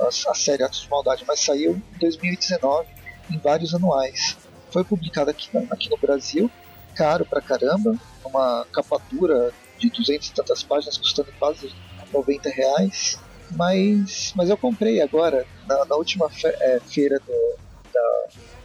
a, 0.00 0.08
a, 0.08 0.34
série 0.34 0.62
Atos 0.62 0.82
de 0.82 0.90
Maldade, 0.90 1.24
mas 1.26 1.40
saiu 1.40 1.72
em 1.72 1.98
2019 1.98 2.86
em 3.30 3.38
vários 3.38 3.74
anuais. 3.74 4.36
Foi 4.70 4.84
publicada 4.84 5.30
aqui, 5.30 5.48
aqui 5.70 5.88
no 5.88 5.96
Brasil, 5.96 6.50
caro 6.94 7.24
pra 7.24 7.40
caramba, 7.40 7.96
uma 8.24 8.66
capa 8.72 9.00
dura 9.10 9.52
de 9.78 9.90
200 9.90 10.28
e 10.28 10.32
tantas 10.32 10.62
páginas, 10.62 10.98
custando 10.98 11.32
quase 11.38 11.72
90 12.12 12.50
reais. 12.50 13.18
Mas, 13.50 14.32
mas 14.34 14.50
eu 14.50 14.56
comprei 14.56 15.00
agora, 15.00 15.46
na, 15.66 15.84
na 15.84 15.96
última 15.96 16.28
fe, 16.28 16.46
é, 16.46 16.80
feira 16.80 17.20
do, 17.20 17.58
da, 17.92 18.24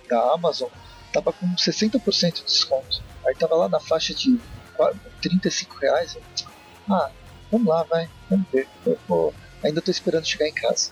da 0.10 0.34
Amazon, 0.34 0.70
tava 1.14 1.32
com 1.32 1.46
60% 1.56 2.34
de 2.34 2.44
desconto. 2.44 3.04
Aí 3.26 3.36
tava 3.36 3.56
lá 3.56 3.70
na 3.70 3.80
faixa 3.80 4.14
de 4.14 4.40
35 5.22 5.78
reais. 5.78 6.18
Ah, 6.90 7.12
vamos 7.52 7.68
lá, 7.68 7.84
vai, 7.84 8.10
vamos 8.30 8.48
ver. 8.52 8.68
Eu 8.86 8.98
vou, 9.08 9.34
ainda 9.64 9.82
tô 9.82 9.92
esperando 9.92 10.26
chegar 10.26 10.48
em 10.48 10.54
casa. 10.54 10.92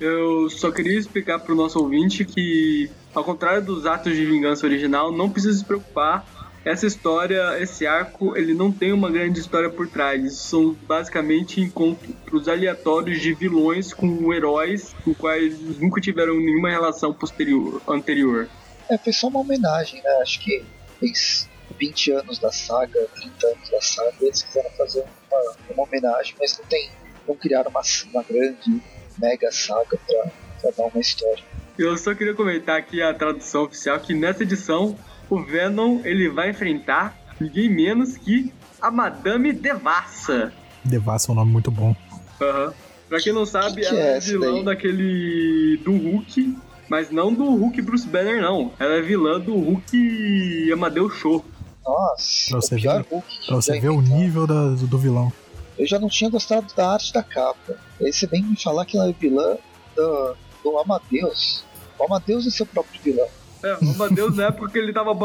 Eu 0.00 0.48
só 0.48 0.70
queria 0.70 0.98
explicar 0.98 1.38
pro 1.40 1.54
nosso 1.54 1.78
ouvinte 1.78 2.24
que, 2.24 2.90
ao 3.14 3.22
contrário 3.22 3.62
dos 3.62 3.84
atos 3.84 4.14
de 4.14 4.24
vingança 4.24 4.66
original, 4.66 5.12
não 5.12 5.28
precisa 5.28 5.58
se 5.58 5.64
preocupar 5.64 6.26
essa 6.64 6.86
história, 6.86 7.58
esse 7.60 7.86
arco, 7.86 8.36
ele 8.36 8.52
não 8.52 8.70
tem 8.70 8.92
uma 8.92 9.10
grande 9.10 9.40
história 9.40 9.70
por 9.70 9.88
trás. 9.88 10.34
São 10.34 10.74
basicamente 10.86 11.60
encontros 11.60 12.48
aleatórios 12.48 13.20
de 13.20 13.32
vilões 13.32 13.94
com 13.94 14.32
heróis 14.32 14.94
com 15.04 15.14
quais 15.14 15.58
nunca 15.78 16.00
tiveram 16.00 16.34
nenhuma 16.36 16.70
relação 16.70 17.12
posterior, 17.12 17.80
anterior. 17.88 18.48
É, 18.90 18.98
foi 18.98 19.12
só 19.12 19.28
uma 19.28 19.40
homenagem, 19.40 20.02
né? 20.02 20.10
Acho 20.22 20.40
que 20.40 20.62
fez 20.98 21.48
20 21.78 22.12
anos 22.12 22.38
da 22.38 22.52
saga, 22.52 23.06
30 23.14 23.46
anos 23.46 23.70
da 23.70 23.80
saga, 23.80 24.16
eles 24.20 24.42
quiseram 24.42 24.70
fazer 24.70 25.04
uma, 25.30 25.56
uma 25.70 25.84
homenagem, 25.84 26.34
mas 26.38 26.58
não 26.58 26.66
tem. 26.66 26.90
Não 27.26 27.34
criaram 27.34 27.70
uma, 27.70 27.82
uma 28.12 28.22
grande, 28.22 28.82
mega 29.18 29.50
saga 29.50 29.98
pra, 30.06 30.30
pra 30.60 30.70
dar 30.76 30.84
uma 30.84 31.00
história. 31.00 31.42
Eu 31.78 31.96
só 31.96 32.14
queria 32.14 32.34
comentar 32.34 32.78
aqui 32.78 33.00
a 33.00 33.14
tradução 33.14 33.64
oficial 33.64 33.98
que 34.00 34.14
nessa 34.14 34.42
edição 34.42 34.96
o 35.28 35.42
Venom 35.42 36.00
ele 36.04 36.28
vai 36.28 36.50
enfrentar 36.50 37.16
ninguém 37.40 37.68
menos 37.70 38.16
que 38.16 38.52
a 38.80 38.90
Madame 38.90 39.52
Devassa. 39.52 40.52
Devassa 40.84 41.30
é 41.30 41.32
um 41.32 41.36
nome 41.36 41.52
muito 41.52 41.70
bom. 41.70 41.94
Aham. 42.40 42.66
Uhum. 42.66 42.72
Pra 43.10 43.18
quem 43.20 43.32
não 43.32 43.44
sabe, 43.44 43.80
que 43.80 43.86
ela 43.88 43.98
é 43.98 44.16
é 44.16 44.20
vilão 44.20 44.54
daí? 44.56 44.64
daquele. 44.66 45.78
do 45.84 45.90
Hulk, 45.90 46.56
mas 46.88 47.10
não 47.10 47.34
do 47.34 47.44
Hulk 47.56 47.82
Bruce 47.82 48.06
Banner, 48.06 48.40
não. 48.40 48.72
Ela 48.78 48.98
é 48.98 49.02
vilã 49.02 49.40
do 49.40 49.52
Hulk 49.56 50.72
Amadeus 50.72 51.14
Show. 51.14 51.44
Nossa, 51.84 52.50
pra 52.50 52.60
você 52.60 52.76
ver, 52.76 53.04
Hulk 53.10 53.46
pra 53.46 53.56
você 53.56 53.80
ver 53.80 53.88
o 53.88 54.00
nível 54.00 54.46
da, 54.46 54.68
do 54.68 54.96
vilão. 54.96 55.32
Eu 55.80 55.86
já 55.86 55.98
não 55.98 56.10
tinha 56.10 56.28
gostado 56.28 56.66
da 56.74 56.92
arte 56.92 57.10
da 57.10 57.22
capa. 57.22 57.74
Aí 57.98 58.12
você 58.12 58.26
vem 58.26 58.42
me 58.42 58.54
falar 58.54 58.84
que 58.84 58.98
ela 58.98 59.08
é 59.08 59.12
vilã 59.14 59.56
do, 59.96 60.36
do 60.62 60.78
Amadeus. 60.78 61.64
O 61.98 62.04
Amadeus 62.04 62.46
é 62.46 62.50
seu 62.50 62.66
próprio 62.66 63.00
vilão. 63.00 63.26
É, 63.62 63.74
o 63.82 63.90
Amadeus 63.90 64.36
na 64.36 64.48
época 64.48 64.72
que 64.72 64.78
ele 64.78 64.92
tava 64.92 65.16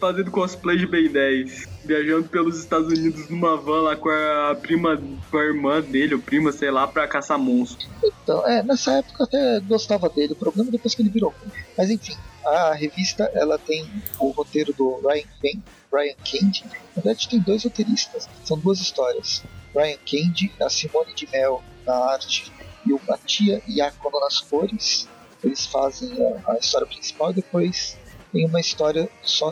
fazendo 0.00 0.30
cosplay 0.30 0.78
de 0.78 0.86
Ben 0.86 1.10
10, 1.10 1.68
viajando 1.84 2.26
pelos 2.28 2.58
Estados 2.58 2.88
Unidos 2.88 3.28
numa 3.28 3.58
van 3.58 3.82
lá 3.82 3.96
com 3.96 4.08
a 4.08 4.54
prima, 4.54 4.98
com 5.30 5.36
a 5.36 5.44
irmã 5.44 5.80
dele, 5.82 6.14
ou 6.14 6.20
prima, 6.20 6.52
sei 6.52 6.70
lá, 6.70 6.86
pra 6.86 7.06
caçar 7.06 7.38
monstros. 7.38 7.86
Então, 8.02 8.46
é, 8.46 8.62
nessa 8.62 8.92
época 8.92 9.22
eu 9.22 9.24
até 9.24 9.60
gostava 9.60 10.08
dele, 10.08 10.32
o 10.32 10.36
problema 10.36 10.70
é 10.70 10.72
depois 10.72 10.94
que 10.94 11.02
ele 11.02 11.10
virou. 11.10 11.34
Mas 11.76 11.90
enfim, 11.90 12.16
a 12.46 12.72
revista 12.72 13.30
ela 13.34 13.58
tem 13.58 13.86
o 14.18 14.30
roteiro 14.30 14.72
do 14.72 15.00
Ryan 15.06 15.24
Ken, 15.40 15.62
Ryan 15.92 16.14
Candy. 16.24 16.64
Na 16.96 17.02
verdade 17.02 17.28
tem 17.28 17.40
dois 17.40 17.64
roteiristas, 17.64 18.26
são 18.44 18.58
duas 18.58 18.80
histórias. 18.80 19.42
Ryan 19.74 19.98
Candy, 19.98 20.52
a 20.60 20.68
Simone 20.68 21.14
de 21.14 21.28
Mel 21.30 21.62
na 21.86 21.94
arte 21.94 22.52
e 22.86 22.92
o 22.92 23.00
Matia 23.08 23.62
Iacono 23.68 24.20
nas 24.20 24.40
cores. 24.40 25.08
eles 25.42 25.66
fazem 25.66 26.10
a, 26.26 26.52
a 26.52 26.58
história 26.58 26.86
principal 26.86 27.30
e 27.30 27.34
depois 27.34 27.96
tem 28.32 28.46
uma 28.46 28.60
história 28.60 29.08
só 29.22 29.50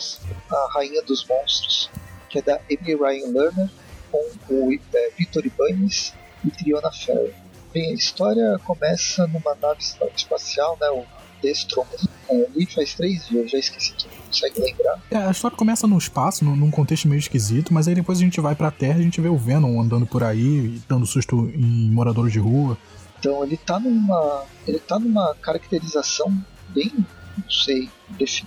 a 0.50 0.68
Rainha 0.74 1.02
dos 1.02 1.26
Monstros, 1.26 1.90
que 2.28 2.38
é 2.38 2.42
da 2.42 2.60
Amy 2.70 2.94
Ryan 2.94 3.28
Lerner 3.28 3.70
com 4.10 4.54
o 4.54 4.72
é, 4.94 5.10
Victor 5.16 5.44
Ibanez 5.46 6.12
e 6.44 6.50
Triona 6.50 6.92
Ferry. 6.92 7.34
Bem, 7.72 7.90
a 7.90 7.94
história 7.94 8.58
começa 8.64 9.26
numa 9.26 9.54
nave 9.54 9.80
espacial, 10.14 10.78
né, 10.80 10.88
o 10.90 11.04
Destro. 11.42 11.84
É, 12.28 12.66
faz 12.74 12.94
três 12.94 13.28
dias, 13.28 13.50
já 13.50 13.58
esqueci 13.58 13.94
tudo, 13.94 14.10
consegue 14.26 14.60
lembrar? 14.60 15.00
É, 15.10 15.16
a 15.16 15.30
história 15.30 15.56
começa 15.56 15.86
no 15.86 15.96
espaço, 15.96 16.44
num 16.44 16.70
contexto 16.70 17.06
meio 17.08 17.18
esquisito, 17.18 17.72
mas 17.72 17.86
aí 17.86 17.94
depois 17.94 18.18
a 18.18 18.22
gente 18.22 18.40
vai 18.40 18.54
pra 18.54 18.70
Terra 18.70 18.98
e 18.98 19.00
a 19.00 19.04
gente 19.04 19.20
vê 19.20 19.28
o 19.28 19.36
Venom 19.36 19.80
andando 19.80 20.06
por 20.06 20.24
aí, 20.24 20.80
dando 20.88 21.06
susto 21.06 21.50
em 21.54 21.90
moradores 21.90 22.32
de 22.32 22.40
rua. 22.40 22.76
Então 23.18 23.42
ele 23.44 23.56
tá 23.56 23.78
numa. 23.78 24.44
ele 24.66 24.78
tá 24.78 24.98
numa 24.98 25.34
caracterização 25.36 26.36
bem, 26.68 26.92
não 27.36 27.50
sei, 27.50 27.88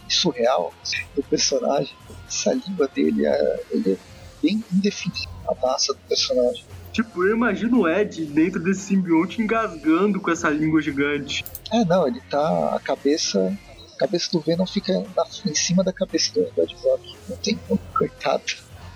surreal 0.07 0.73
do 1.15 1.23
personagem. 1.23 1.93
Essa 2.27 2.53
língua 2.53 2.87
dele 2.87 3.25
é, 3.25 3.63
ele 3.71 3.93
é 3.93 3.97
bem 4.41 4.63
indefinido, 4.73 5.29
a 5.47 5.55
massa 5.65 5.93
do 5.93 5.99
personagem. 6.07 6.63
Tipo, 6.91 7.23
eu 7.23 7.35
imagino 7.35 7.81
o 7.81 7.89
Ed 7.89 8.25
dentro 8.25 8.61
desse 8.61 8.81
simbionte 8.81 9.41
engasgando 9.41 10.19
com 10.19 10.31
essa 10.31 10.49
língua 10.49 10.81
gigante. 10.81 11.45
É, 11.71 11.85
não, 11.85 12.07
ele 12.07 12.21
tá. 12.29 12.75
A 12.75 12.79
cabeça. 12.79 13.55
A 13.95 13.97
cabeça 13.99 14.31
do 14.31 14.39
Venom 14.39 14.65
fica 14.65 14.93
na, 14.93 15.25
em 15.45 15.53
cima 15.53 15.83
da 15.83 15.91
cabeça 15.91 16.33
do 16.33 16.39
Ed 16.41 16.75
Brock. 16.81 17.01
Não 17.27 17.37
tem 17.37 17.59
como, 17.67 17.79
coitado. 17.93 18.43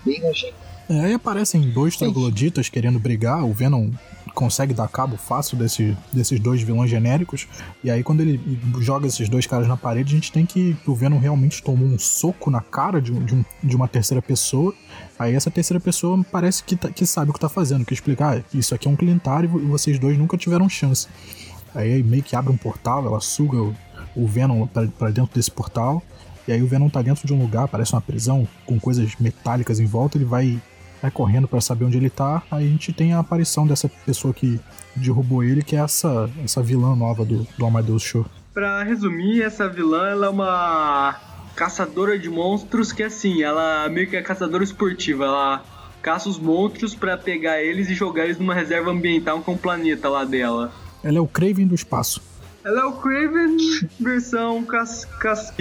Bem 0.04 0.20
nojento. 0.20 0.54
É, 0.88 1.00
aí 1.00 1.12
aparecem 1.14 1.70
dois 1.70 1.96
trogloditas 1.96 2.68
querendo 2.68 2.98
brigar. 2.98 3.44
O 3.44 3.52
Venom 3.52 3.90
consegue 4.34 4.74
dar 4.74 4.88
cabo 4.88 5.16
fácil 5.16 5.56
desse, 5.56 5.96
desses 6.12 6.38
dois 6.40 6.60
vilões 6.60 6.90
genéricos. 6.90 7.46
E 7.82 7.90
aí, 7.90 8.02
quando 8.02 8.20
ele 8.20 8.40
joga 8.80 9.06
esses 9.06 9.28
dois 9.28 9.46
caras 9.46 9.68
na 9.68 9.76
parede, 9.76 10.12
a 10.12 10.16
gente 10.16 10.32
tem 10.32 10.44
que. 10.44 10.76
O 10.86 10.94
Venom 10.94 11.18
realmente 11.18 11.62
tomou 11.62 11.86
um 11.86 11.98
soco 11.98 12.50
na 12.50 12.60
cara 12.60 13.00
de, 13.00 13.12
de, 13.12 13.34
um, 13.34 13.44
de 13.62 13.76
uma 13.76 13.88
terceira 13.88 14.20
pessoa. 14.20 14.74
Aí, 15.18 15.34
essa 15.34 15.50
terceira 15.50 15.80
pessoa 15.80 16.22
parece 16.30 16.64
que, 16.64 16.76
tá, 16.76 16.90
que 16.90 17.06
sabe 17.06 17.30
o 17.30 17.34
que 17.34 17.40
tá 17.40 17.48
fazendo, 17.48 17.84
que 17.84 17.94
explicar: 17.94 18.38
ah, 18.38 18.44
isso 18.52 18.74
aqui 18.74 18.88
é 18.88 18.90
um 18.90 18.96
clientário 18.96 19.48
e 19.62 19.66
vocês 19.66 19.98
dois 19.98 20.18
nunca 20.18 20.36
tiveram 20.36 20.68
chance. 20.68 21.06
Aí, 21.74 22.02
meio 22.02 22.22
que 22.22 22.36
abre 22.36 22.52
um 22.52 22.56
portal, 22.56 23.06
ela 23.06 23.20
suga 23.20 23.56
o, 23.56 23.74
o 24.16 24.26
Venom 24.26 24.66
para 24.66 25.10
dentro 25.10 25.34
desse 25.34 25.50
portal. 25.50 26.02
E 26.46 26.52
aí, 26.52 26.62
o 26.62 26.66
Venom 26.66 26.90
tá 26.90 27.00
dentro 27.00 27.26
de 27.26 27.32
um 27.32 27.40
lugar, 27.40 27.68
parece 27.68 27.94
uma 27.94 28.00
prisão, 28.00 28.46
com 28.66 28.78
coisas 28.78 29.14
metálicas 29.18 29.80
em 29.80 29.86
volta. 29.86 30.18
Ele 30.18 30.24
vai 30.24 30.60
vai 31.04 31.10
correndo 31.10 31.46
para 31.46 31.60
saber 31.60 31.84
onde 31.84 31.98
ele 31.98 32.08
tá. 32.08 32.42
Aí 32.50 32.66
a 32.66 32.68
gente 32.68 32.90
tem 32.90 33.12
a 33.12 33.18
aparição 33.18 33.66
dessa 33.66 33.90
pessoa 34.06 34.32
que 34.32 34.58
derrubou 34.96 35.44
ele, 35.44 35.62
que 35.62 35.76
é 35.76 35.80
essa, 35.80 36.30
essa 36.42 36.62
vilã 36.62 36.96
nova 36.96 37.26
do, 37.26 37.46
do 37.58 37.66
Amadeus 37.66 38.02
Show. 38.02 38.24
Pra 38.54 38.82
resumir, 38.82 39.42
essa 39.42 39.68
vilã 39.68 40.08
ela 40.08 40.26
é 40.26 40.28
uma 40.30 41.20
caçadora 41.54 42.18
de 42.18 42.30
monstros 42.30 42.90
que 42.90 43.02
assim, 43.02 43.42
ela 43.42 43.86
meio 43.90 44.08
que 44.08 44.16
é 44.16 44.22
caçadora 44.22 44.64
esportiva, 44.64 45.24
ela 45.24 45.62
caça 46.00 46.28
os 46.28 46.38
monstros 46.38 46.94
para 46.94 47.18
pegar 47.18 47.62
eles 47.62 47.90
e 47.90 47.94
jogar 47.94 48.24
eles 48.24 48.38
numa 48.38 48.54
reserva 48.54 48.90
ambiental 48.90 49.42
com 49.42 49.52
o 49.52 49.58
planeta 49.58 50.08
lá 50.08 50.24
dela. 50.24 50.72
Ela 51.02 51.18
é 51.18 51.20
o 51.20 51.26
Craven 51.26 51.66
do 51.66 51.74
espaço. 51.74 52.22
Ela 52.64 52.80
é 52.80 52.84
o 52.84 52.92
Craven 52.92 53.56
versão 54.00 54.64
cas, 54.64 55.04
cas, 55.20 55.52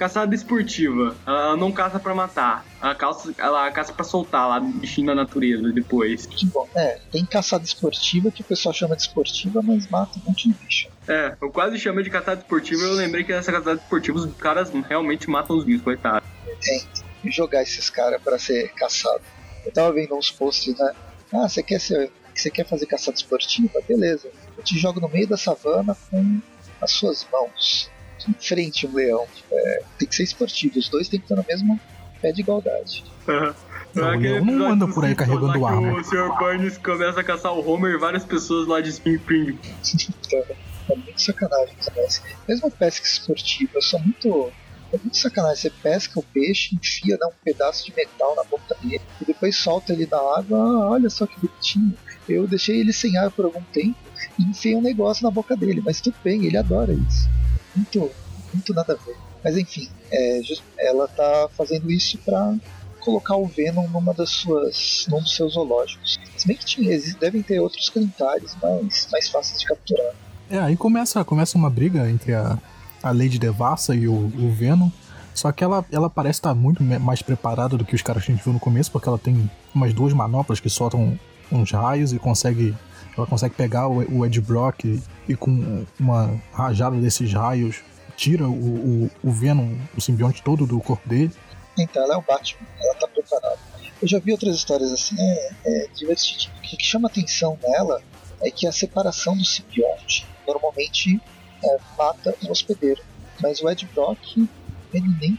caçada 0.00 0.34
esportiva. 0.34 1.14
Ela 1.26 1.56
não 1.58 1.70
caça 1.70 2.00
para 2.00 2.14
matar. 2.14 2.64
Ela 2.82 2.94
caça, 2.94 3.34
ela 3.36 3.70
caça 3.70 3.92
pra 3.92 4.02
soltar 4.02 4.48
lá, 4.48 4.58
bichinho 4.58 5.08
da 5.08 5.14
natureza 5.14 5.70
depois. 5.70 6.26
Bom, 6.44 6.66
é, 6.74 6.98
tem 7.12 7.26
caçada 7.26 7.64
esportiva 7.64 8.30
que 8.30 8.40
o 8.40 8.44
pessoal 8.44 8.72
chama 8.72 8.96
de 8.96 9.02
esportiva, 9.02 9.60
mas 9.62 9.86
mata 9.90 10.18
um 10.18 10.28
monte 10.28 10.48
de 10.48 10.54
bicho. 10.54 10.88
É, 11.06 11.36
eu 11.38 11.50
quase 11.50 11.78
chamei 11.78 12.02
de 12.02 12.08
caçada 12.08 12.40
esportiva 12.40 12.82
eu 12.82 12.94
lembrei 12.94 13.24
que 13.24 13.32
nessa 13.32 13.52
caçada 13.52 13.78
esportiva 13.78 14.18
os 14.18 14.34
caras 14.36 14.70
realmente 14.88 15.28
matam 15.28 15.56
os 15.56 15.64
bichos, 15.64 15.82
coitado. 15.82 16.24
Tem, 16.62 16.82
jogar 17.30 17.62
esses 17.62 17.90
caras 17.90 18.22
para 18.22 18.38
ser 18.38 18.72
caçado. 18.72 19.20
Eu 19.66 19.70
tava 19.70 19.92
vendo 19.92 20.16
uns 20.16 20.30
posts, 20.30 20.78
né? 20.78 20.94
Ah, 21.30 21.46
você 21.46 21.62
quer 21.62 21.78
ser. 21.78 22.10
Você 22.34 22.50
quer 22.50 22.66
fazer 22.66 22.86
caçada 22.86 23.16
esportiva? 23.18 23.82
Beleza 23.86 24.30
eu 24.60 24.64
te 24.64 24.78
jogo 24.78 25.00
no 25.00 25.08
meio 25.08 25.26
da 25.26 25.38
savana 25.38 25.96
com 26.10 26.40
as 26.80 26.92
suas 26.92 27.26
mãos. 27.32 27.90
Em 28.28 28.34
frente 28.34 28.86
um 28.86 28.94
leão. 28.94 29.26
É, 29.52 29.82
tem 29.98 30.08
que 30.08 30.14
ser 30.14 30.24
esportivo, 30.24 30.78
os 30.78 30.88
dois 30.88 31.08
têm 31.08 31.20
que 31.20 31.24
estar 31.24 31.36
no 31.36 31.44
mesmo 31.48 31.80
pé 32.20 32.32
de 32.32 32.40
igualdade. 32.40 33.04
Uhum. 33.26 33.54
Não, 33.94 34.16
o 34.16 34.20
leão 34.20 34.44
não 34.44 34.72
anda 34.72 34.86
por 34.86 35.04
aí 35.04 35.14
carregando 35.14 35.66
arma. 35.66 35.98
O 35.98 36.04
Sr. 36.04 36.38
Burns 36.38 36.78
começa 36.78 37.20
a 37.20 37.24
caçar 37.24 37.52
o 37.52 37.68
Homer 37.68 37.94
e 37.94 37.98
várias 37.98 38.24
pessoas 38.24 38.68
lá 38.68 38.80
de 38.80 38.90
Spring 38.90 39.16
Spring. 39.16 39.58
então, 40.26 40.56
é 40.90 40.96
muito 40.96 41.20
sacanagem 41.20 41.74
parece. 41.84 42.22
Mesmo 42.48 42.70
pesca 42.70 43.06
esportiva, 43.06 43.72
eu 43.74 43.82
sou 43.82 44.00
muito. 44.00 44.52
É 44.92 44.98
muito 44.98 45.16
sacanagem. 45.16 45.56
Você 45.56 45.70
pesca 45.70 46.18
o 46.18 46.22
peixe, 46.22 46.74
enfia 46.74 47.16
né, 47.16 47.26
um 47.26 47.44
pedaço 47.44 47.84
de 47.86 47.94
metal 47.94 48.34
na 48.34 48.44
boca 48.44 48.76
dele 48.82 49.00
e 49.20 49.24
depois 49.24 49.56
solta 49.56 49.92
ele 49.92 50.06
na 50.10 50.18
água. 50.18 50.58
Ah, 50.58 50.90
olha 50.90 51.10
só 51.10 51.26
que 51.26 51.38
bonitinho. 51.40 51.94
Eu 52.28 52.46
deixei 52.46 52.80
ele 52.80 52.92
sem 52.92 53.16
ar 53.16 53.30
por 53.30 53.44
algum 53.44 53.62
tempo 53.72 53.96
e 54.38 54.42
enfiei 54.42 54.74
um 54.74 54.82
negócio 54.82 55.22
na 55.22 55.30
boca 55.30 55.56
dele, 55.56 55.80
mas 55.84 56.00
tudo 56.00 56.16
bem, 56.22 56.44
ele 56.44 56.56
adora 56.56 56.92
isso. 56.92 57.28
Muito, 57.74 58.10
muito 58.52 58.74
nada 58.74 58.92
a 58.92 58.96
ver. 58.96 59.16
Mas 59.42 59.56
enfim, 59.56 59.88
é, 60.10 60.40
ela 60.78 61.08
tá 61.08 61.48
fazendo 61.56 61.90
isso 61.90 62.18
para 62.18 62.54
colocar 63.00 63.36
o 63.36 63.46
Venom 63.46 63.88
numa 63.88 64.12
das 64.12 64.30
suas, 64.30 65.06
num 65.08 65.20
dos 65.20 65.34
seus 65.34 65.54
zoológicos. 65.54 66.20
Se 66.36 66.46
bem 66.46 66.56
que 66.56 66.64
tinha, 66.64 66.98
devem 67.18 67.42
ter 67.42 67.58
outros 67.60 67.88
cantares 67.88 68.54
mais, 68.62 69.08
mais 69.10 69.28
fáceis 69.28 69.60
de 69.60 69.66
capturar. 69.66 70.12
É, 70.50 70.58
aí 70.58 70.76
começa, 70.76 71.24
começa 71.24 71.56
uma 71.56 71.70
briga 71.70 72.10
entre 72.10 72.34
a, 72.34 72.58
a 73.02 73.10
Lady 73.12 73.38
Devassa 73.38 73.94
e 73.94 74.06
o, 74.06 74.14
o 74.14 74.52
Venom. 74.52 74.90
Só 75.32 75.50
que 75.52 75.64
ela, 75.64 75.84
ela 75.90 76.10
parece 76.10 76.40
estar 76.40 76.54
muito 76.54 76.82
mais 76.82 77.22
preparada 77.22 77.76
do 77.78 77.84
que 77.84 77.94
os 77.94 78.02
caras 78.02 78.24
que 78.24 78.32
a 78.32 78.34
gente 78.34 78.44
viu 78.44 78.52
no 78.52 78.60
começo, 78.60 78.90
porque 78.90 79.08
ela 79.08 79.18
tem 79.18 79.50
umas 79.74 79.94
duas 79.94 80.12
manoplas 80.12 80.60
que 80.60 80.68
soltam 80.68 81.18
uns 81.50 81.70
raios 81.70 82.12
e 82.12 82.18
consegue 82.18 82.74
ela 83.16 83.26
consegue 83.26 83.54
pegar 83.54 83.88
o, 83.88 84.24
Ed 84.24 84.40
Brock 84.40 84.84
e, 84.84 85.02
e, 85.28 85.36
com 85.36 85.84
uma 85.98 86.40
rajada 86.52 86.96
desses 86.96 87.32
raios 87.32 87.82
tira 88.16 88.48
o, 88.48 89.04
o, 89.04 89.10
o 89.22 89.30
Venom, 89.32 89.74
o 89.96 90.00
simbionte 90.00 90.42
todo 90.42 90.66
do 90.66 90.78
corpo 90.80 91.08
dele. 91.08 91.32
Então, 91.78 92.02
ela 92.02 92.14
é 92.14 92.16
o 92.18 92.22
Batman, 92.22 92.66
ela 92.78 92.94
tá 92.94 93.08
preparada. 93.08 93.58
Eu 94.02 94.08
já 94.08 94.18
vi 94.18 94.32
outras 94.32 94.56
histórias 94.56 94.92
assim, 94.92 95.16
é, 95.18 95.50
é 95.64 95.88
divertido. 95.94 96.52
O 96.58 96.60
que 96.60 96.82
chama 96.82 97.08
atenção 97.08 97.58
nela 97.62 98.02
é 98.42 98.50
que 98.50 98.66
a 98.66 98.72
separação 98.72 99.36
do 99.36 99.44
simbionte 99.44 100.26
normalmente 100.46 101.20
é, 101.64 101.78
mata 101.96 102.34
o 102.42 102.50
hospedeiro. 102.50 103.02
Mas 103.40 103.60
o 103.60 103.70
Ed 103.70 103.88
Brock, 103.94 104.48
ele 104.92 105.08
nem, 105.20 105.38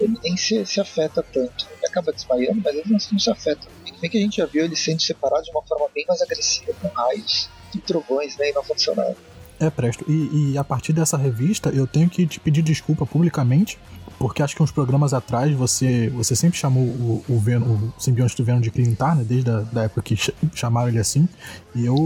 ele 0.00 0.18
nem 0.22 0.36
se, 0.36 0.64
se 0.64 0.80
afeta 0.80 1.22
tanto. 1.22 1.66
Ele 1.76 1.86
acaba 1.86 2.12
desmaiando, 2.12 2.60
mas 2.64 2.74
ele 2.74 2.84
não, 2.86 2.98
não 3.12 3.18
se 3.18 3.30
afeta 3.30 3.66
bem 4.00 4.10
que 4.10 4.18
a 4.18 4.20
gente 4.20 4.36
já 4.36 4.46
viu 4.46 4.64
ele 4.64 4.76
sendo 4.76 5.00
separado 5.00 5.44
de 5.44 5.50
uma 5.50 5.62
forma 5.62 5.86
bem 5.94 6.04
mais 6.08 6.22
agressiva, 6.22 6.72
com 6.80 6.88
raios 6.88 7.48
e 7.74 7.78
trovões, 7.78 8.36
né, 8.36 8.50
e 8.50 8.52
não 8.52 8.62
funcionaram. 8.62 9.16
É, 9.60 9.68
Presto, 9.70 10.04
e, 10.08 10.52
e, 10.52 10.58
a 10.58 10.62
partir 10.62 10.92
dessa 10.92 11.16
revista 11.16 11.70
eu 11.70 11.84
tenho 11.84 12.08
que 12.08 12.24
te 12.26 12.38
pedir 12.38 12.62
desculpa 12.62 13.04
publicamente, 13.04 13.76
porque 14.16 14.40
acho 14.40 14.54
que 14.54 14.62
uns 14.62 14.70
programas 14.70 15.12
atrás 15.12 15.52
você, 15.52 16.08
você 16.10 16.36
sempre 16.36 16.56
chamou 16.56 16.84
o, 16.84 17.24
o, 17.28 17.38
Venom, 17.40 17.66
o 17.66 17.92
simbionte 17.98 18.36
do 18.36 18.44
Venom 18.44 18.60
de 18.60 18.70
Clintar, 18.70 19.16
né, 19.16 19.24
desde 19.24 19.50
a 19.50 19.60
da 19.60 19.82
época 19.84 20.02
que 20.02 20.16
ch 20.16 20.30
chamaram 20.54 20.88
ele 20.88 21.00
assim, 21.00 21.28
e 21.74 21.84
eu, 21.84 21.96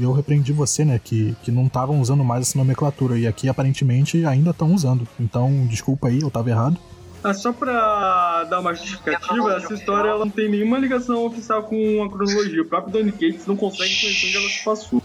eu 0.00 0.10
repreendi 0.12 0.54
você, 0.54 0.86
né, 0.86 0.98
que, 0.98 1.36
que 1.42 1.50
não 1.50 1.66
estavam 1.66 2.00
usando 2.00 2.24
mais 2.24 2.48
essa 2.48 2.56
nomenclatura, 2.56 3.18
e 3.18 3.26
aqui 3.26 3.46
aparentemente 3.46 4.24
ainda 4.24 4.50
estão 4.50 4.72
usando, 4.72 5.06
então 5.20 5.66
desculpa 5.66 6.08
aí, 6.08 6.22
eu 6.22 6.28
estava 6.28 6.48
errado. 6.48 6.78
Ah, 7.26 7.34
só 7.34 7.52
pra 7.52 8.44
dar 8.44 8.60
uma 8.60 8.72
justificativa, 8.72 9.54
essa 9.56 9.74
história 9.74 10.10
ela 10.10 10.24
não 10.24 10.30
tem 10.30 10.48
nenhuma 10.48 10.78
ligação 10.78 11.24
oficial 11.26 11.64
com 11.64 12.04
a 12.04 12.08
cronologia. 12.08 12.62
O 12.62 12.66
próprio 12.66 12.92
Donny 12.92 13.12
Cates 13.12 13.46
não 13.46 13.56
consegue 13.56 14.00
conhecer 14.00 14.28
onde 14.28 14.36
ela 14.36 14.48
se 14.48 14.64
passou. 14.64 15.02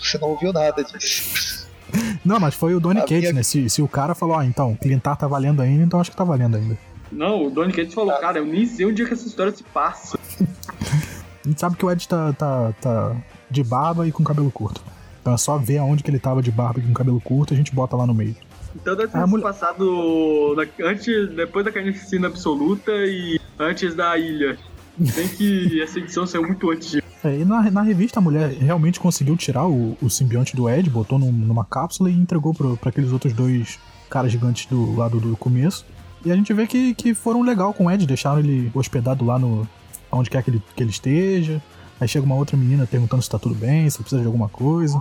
Você 0.00 0.18
não 0.18 0.28
ouviu 0.28 0.52
nada 0.52 0.84
disso. 0.84 1.68
Não, 2.24 2.38
mas 2.38 2.54
foi 2.54 2.74
o 2.74 2.80
Donny 2.80 3.00
Cates, 3.00 3.20
minha... 3.20 3.32
né? 3.32 3.42
Se, 3.42 3.68
se 3.68 3.82
o 3.82 3.88
cara 3.88 4.14
falou, 4.14 4.36
ah, 4.36 4.46
então, 4.46 4.76
Clintar 4.76 5.16
tá 5.16 5.26
valendo 5.26 5.60
ainda, 5.60 5.82
então 5.82 6.00
acho 6.00 6.10
que 6.10 6.16
tá 6.16 6.22
valendo 6.22 6.56
ainda. 6.56 6.78
Não, 7.10 7.46
o 7.46 7.50
Donny 7.50 7.72
Cates 7.72 7.94
falou, 7.94 8.16
cara, 8.20 8.38
eu 8.38 8.46
nem 8.46 8.64
sei 8.64 8.86
onde 8.86 9.02
é 9.02 9.06
que 9.06 9.14
essa 9.14 9.26
história 9.26 9.52
se 9.52 9.64
passa. 9.64 10.16
A 11.44 11.48
gente 11.48 11.60
sabe 11.60 11.76
que 11.76 11.84
o 11.84 11.90
Ed 11.90 12.06
tá, 12.06 12.32
tá, 12.32 12.72
tá 12.80 13.16
de 13.50 13.64
barba 13.64 14.06
e 14.06 14.12
com 14.12 14.22
cabelo 14.22 14.50
curto. 14.52 14.80
Então 15.20 15.34
é 15.34 15.36
só 15.36 15.58
ver 15.58 15.78
aonde 15.78 16.02
que 16.02 16.10
ele 16.10 16.18
tava 16.18 16.42
de 16.42 16.50
barba 16.52 16.78
e 16.78 16.82
com 16.82 16.92
cabelo 16.92 17.20
curto 17.20 17.52
e 17.52 17.54
a 17.54 17.56
gente 17.56 17.74
bota 17.74 17.96
lá 17.96 18.06
no 18.06 18.14
meio. 18.14 18.36
Então 18.74 18.94
deve 18.96 19.12
ter 19.12 19.18
ah, 19.18 19.26
mulher... 19.26 19.42
passado 19.42 20.56
antes, 20.82 21.28
depois 21.30 21.64
da 21.64 21.72
carnificina 21.72 22.28
absoluta 22.28 22.92
e 22.92 23.40
antes 23.58 23.94
da 23.94 24.16
ilha. 24.16 24.58
Tem 25.14 25.28
que 25.28 25.80
essa 25.82 25.98
edição 25.98 26.26
saiu 26.26 26.42
muito 26.42 26.70
antes 26.70 26.90
disso. 26.90 27.10
É, 27.22 27.38
e 27.38 27.44
na, 27.44 27.70
na 27.70 27.82
revista 27.82 28.18
a 28.18 28.22
mulher 28.22 28.50
realmente 28.50 28.98
conseguiu 28.98 29.36
tirar 29.36 29.66
o, 29.66 29.96
o 30.00 30.08
simbionte 30.08 30.56
do 30.56 30.68
Ed, 30.68 30.88
botou 30.88 31.18
num, 31.18 31.30
numa 31.30 31.64
cápsula 31.64 32.10
e 32.10 32.14
entregou 32.14 32.54
para 32.54 32.88
aqueles 32.88 33.12
outros 33.12 33.32
dois 33.32 33.78
caras 34.08 34.32
gigantes 34.32 34.66
do 34.66 34.96
lado 34.96 35.20
do 35.20 35.36
começo. 35.36 35.84
E 36.24 36.32
a 36.32 36.36
gente 36.36 36.52
vê 36.52 36.66
que, 36.66 36.94
que 36.94 37.14
foram 37.14 37.42
legal 37.42 37.72
com 37.72 37.86
o 37.86 37.90
Ed, 37.90 38.06
deixaram 38.06 38.40
ele 38.40 38.70
hospedado 38.74 39.24
lá 39.24 39.38
no. 39.38 39.66
onde 40.10 40.30
quer 40.30 40.42
que 40.42 40.50
ele, 40.50 40.62
que 40.74 40.82
ele 40.82 40.90
esteja. 40.90 41.62
Aí 42.00 42.08
chega 42.08 42.24
uma 42.24 42.34
outra 42.34 42.56
menina 42.56 42.86
perguntando 42.86 43.22
se 43.22 43.28
tá 43.28 43.38
tudo 43.38 43.54
bem, 43.54 43.88
se 43.90 43.98
precisa 43.98 44.22
de 44.22 44.26
alguma 44.26 44.48
coisa. 44.48 45.00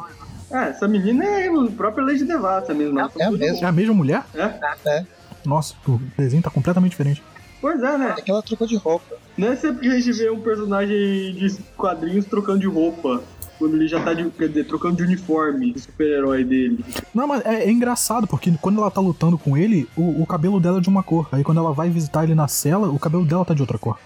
É, 0.51 0.69
essa 0.69 0.87
menina 0.87 1.23
é 1.23 1.49
o 1.49 1.71
próprio 1.71 2.05
Lady 2.05 2.25
Devassa 2.25 2.73
mesmo. 2.73 2.99
É 2.99 3.03
a 3.03 3.31
mesma. 3.31 3.65
É 3.65 3.65
a 3.65 3.71
mesma 3.71 3.93
mulher? 3.93 4.23
É? 4.33 4.89
É. 4.89 5.05
Nossa, 5.45 5.75
o 5.87 5.99
desenho 6.17 6.43
tá 6.43 6.49
completamente 6.49 6.91
diferente. 6.91 7.23
Pois 7.61 7.81
é, 7.81 7.97
né? 7.97 8.15
É 8.17 8.21
que 8.21 8.31
ela 8.31 8.41
trocou 8.41 8.65
de 8.65 8.77
roupa. 8.77 9.15
Não 9.37 9.49
é 9.49 9.55
sempre 9.55 9.81
que 9.81 9.87
a 9.93 9.99
gente 9.99 10.11
vê 10.13 10.29
um 10.29 10.39
personagem 10.39 11.33
de 11.33 11.57
quadrinhos 11.75 12.25
trocando 12.25 12.59
de 12.59 12.67
roupa. 12.67 13.21
Quando 13.57 13.75
ele 13.75 13.89
já 13.89 14.01
tá 14.01 14.13
de. 14.13 14.29
Quer 14.29 14.47
dizer, 14.47 14.63
trocando 14.65 14.95
de 14.95 15.03
uniforme, 15.03 15.73
o 15.75 15.79
super-herói 15.79 16.45
dele. 16.45 16.83
Não, 17.13 17.27
mas 17.27 17.45
é, 17.45 17.65
é 17.65 17.69
engraçado, 17.69 18.25
porque 18.25 18.53
quando 18.61 18.79
ela 18.79 18.89
tá 18.89 19.01
lutando 19.01 19.37
com 19.37 19.57
ele, 19.57 19.87
o, 19.97 20.21
o 20.21 20.25
cabelo 20.25 20.61
dela 20.61 20.77
é 20.77 20.81
de 20.81 20.87
uma 20.87 21.03
cor. 21.03 21.27
Aí 21.31 21.43
quando 21.43 21.57
ela 21.57 21.73
vai 21.73 21.89
visitar 21.89 22.23
ele 22.23 22.33
na 22.33 22.47
cela, 22.47 22.89
o 22.89 22.97
cabelo 22.97 23.25
dela 23.25 23.43
tá 23.43 23.53
de 23.53 23.61
outra 23.61 23.77
cor. 23.77 23.99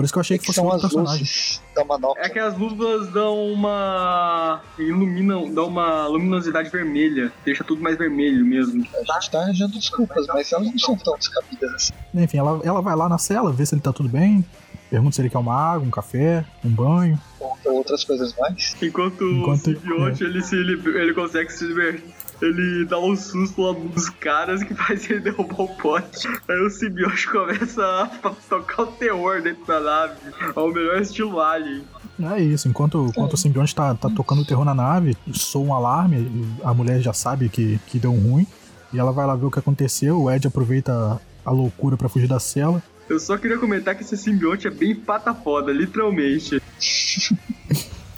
Por 0.00 0.04
isso 0.04 0.12
que 0.14 0.18
eu 0.18 0.20
achei 0.22 0.38
que 0.38 0.46
Que 0.46 0.52
fosse 0.54 0.60
outro 0.60 0.80
personagem. 0.80 1.20
luzes 1.20 1.60
da 1.76 1.84
manopla. 1.84 2.22
É 2.24 2.28
que 2.30 2.38
as 2.38 2.56
luvas 2.56 3.08
dão 3.08 3.52
uma. 3.52 4.62
iluminam, 4.78 5.52
dão 5.52 5.66
uma 5.66 6.06
luminosidade 6.06 6.70
vermelha. 6.70 7.30
Deixa 7.44 7.62
tudo 7.62 7.82
mais 7.82 7.98
vermelho 7.98 8.44
mesmo. 8.46 8.82
A 9.08 9.12
gente 9.20 9.30
tá 9.30 9.40
arranjando 9.42 9.72
desculpas, 9.78 10.26
mas 10.28 10.50
elas 10.52 10.66
não 10.70 10.78
são 10.78 10.96
tão 10.96 11.16
descabidas 11.18 11.74
assim. 11.74 11.92
Enfim, 12.14 12.38
ela, 12.38 12.60
ela 12.64 12.80
vai 12.80 12.96
lá 12.96 13.08
na 13.10 13.18
cela, 13.18 13.52
vê 13.52 13.66
se 13.66 13.74
ele 13.74 13.82
tá 13.82 13.92
tudo 13.92 14.08
bem, 14.08 14.42
pergunta 14.88 15.14
se 15.16 15.20
ele 15.20 15.28
quer 15.28 15.38
uma 15.38 15.54
água, 15.54 15.86
um 15.86 15.90
café, 15.90 16.44
um 16.64 16.70
banho. 16.70 17.20
Ou 17.38 17.50
ou 17.66 17.74
outras 17.74 18.02
coisas 18.04 18.34
mais. 18.38 18.74
Enquanto, 18.82 19.22
Enquanto- 19.22 19.66
o 19.70 19.80
simbionte 19.80 20.24
ele, 20.24 20.42
se, 20.42 20.56
ele 20.56 21.12
consegue 21.12 21.52
se 21.52 21.64
libertar. 21.66 22.02
Ele 22.40 22.84
dá 22.86 22.98
um 22.98 23.14
susto 23.14 23.60
lá 23.60 23.72
dos 23.72 24.08
caras 24.08 24.62
que 24.62 24.74
faz 24.74 25.08
ele 25.10 25.20
derrubar 25.20 25.60
o 25.60 25.68
pote. 25.76 26.26
Aí 26.48 26.60
o 26.60 26.70
simbionte 26.70 27.28
começa 27.28 27.84
a 28.22 28.30
tocar 28.48 28.82
o 28.82 28.86
terror 28.86 29.42
dentro 29.42 29.66
da 29.66 29.80
nave. 29.80 30.14
Ao 30.54 30.72
melhor 30.72 31.00
estilo 31.00 31.40
Alien. 31.40 31.84
É 32.22 32.40
isso, 32.40 32.68
enquanto, 32.68 33.06
enquanto 33.06 33.34
o 33.34 33.36
simbionte 33.36 33.74
tá, 33.74 33.94
tá 33.94 34.10
tocando 34.10 34.42
o 34.42 34.44
terror 34.44 34.64
na 34.64 34.74
nave, 34.74 35.16
soa 35.32 35.64
um 35.64 35.74
alarme, 35.74 36.54
a 36.62 36.74
mulher 36.74 37.00
já 37.00 37.14
sabe 37.14 37.48
que, 37.48 37.80
que 37.86 37.98
deu 37.98 38.12
ruim, 38.12 38.46
e 38.92 38.98
ela 38.98 39.10
vai 39.10 39.26
lá 39.26 39.34
ver 39.34 39.46
o 39.46 39.50
que 39.50 39.58
aconteceu, 39.58 40.20
o 40.20 40.30
Ed 40.30 40.46
aproveita 40.46 40.92
a, 40.92 41.18
a 41.48 41.50
loucura 41.50 41.96
pra 41.96 42.10
fugir 42.10 42.28
da 42.28 42.38
cela. 42.38 42.82
Eu 43.08 43.18
só 43.18 43.36
queria 43.38 43.58
comentar 43.58 43.96
que 43.96 44.02
esse 44.02 44.16
simbionte 44.16 44.66
é 44.66 44.70
bem 44.70 44.94
pata 44.94 45.34
foda, 45.34 45.72
literalmente. 45.72 46.62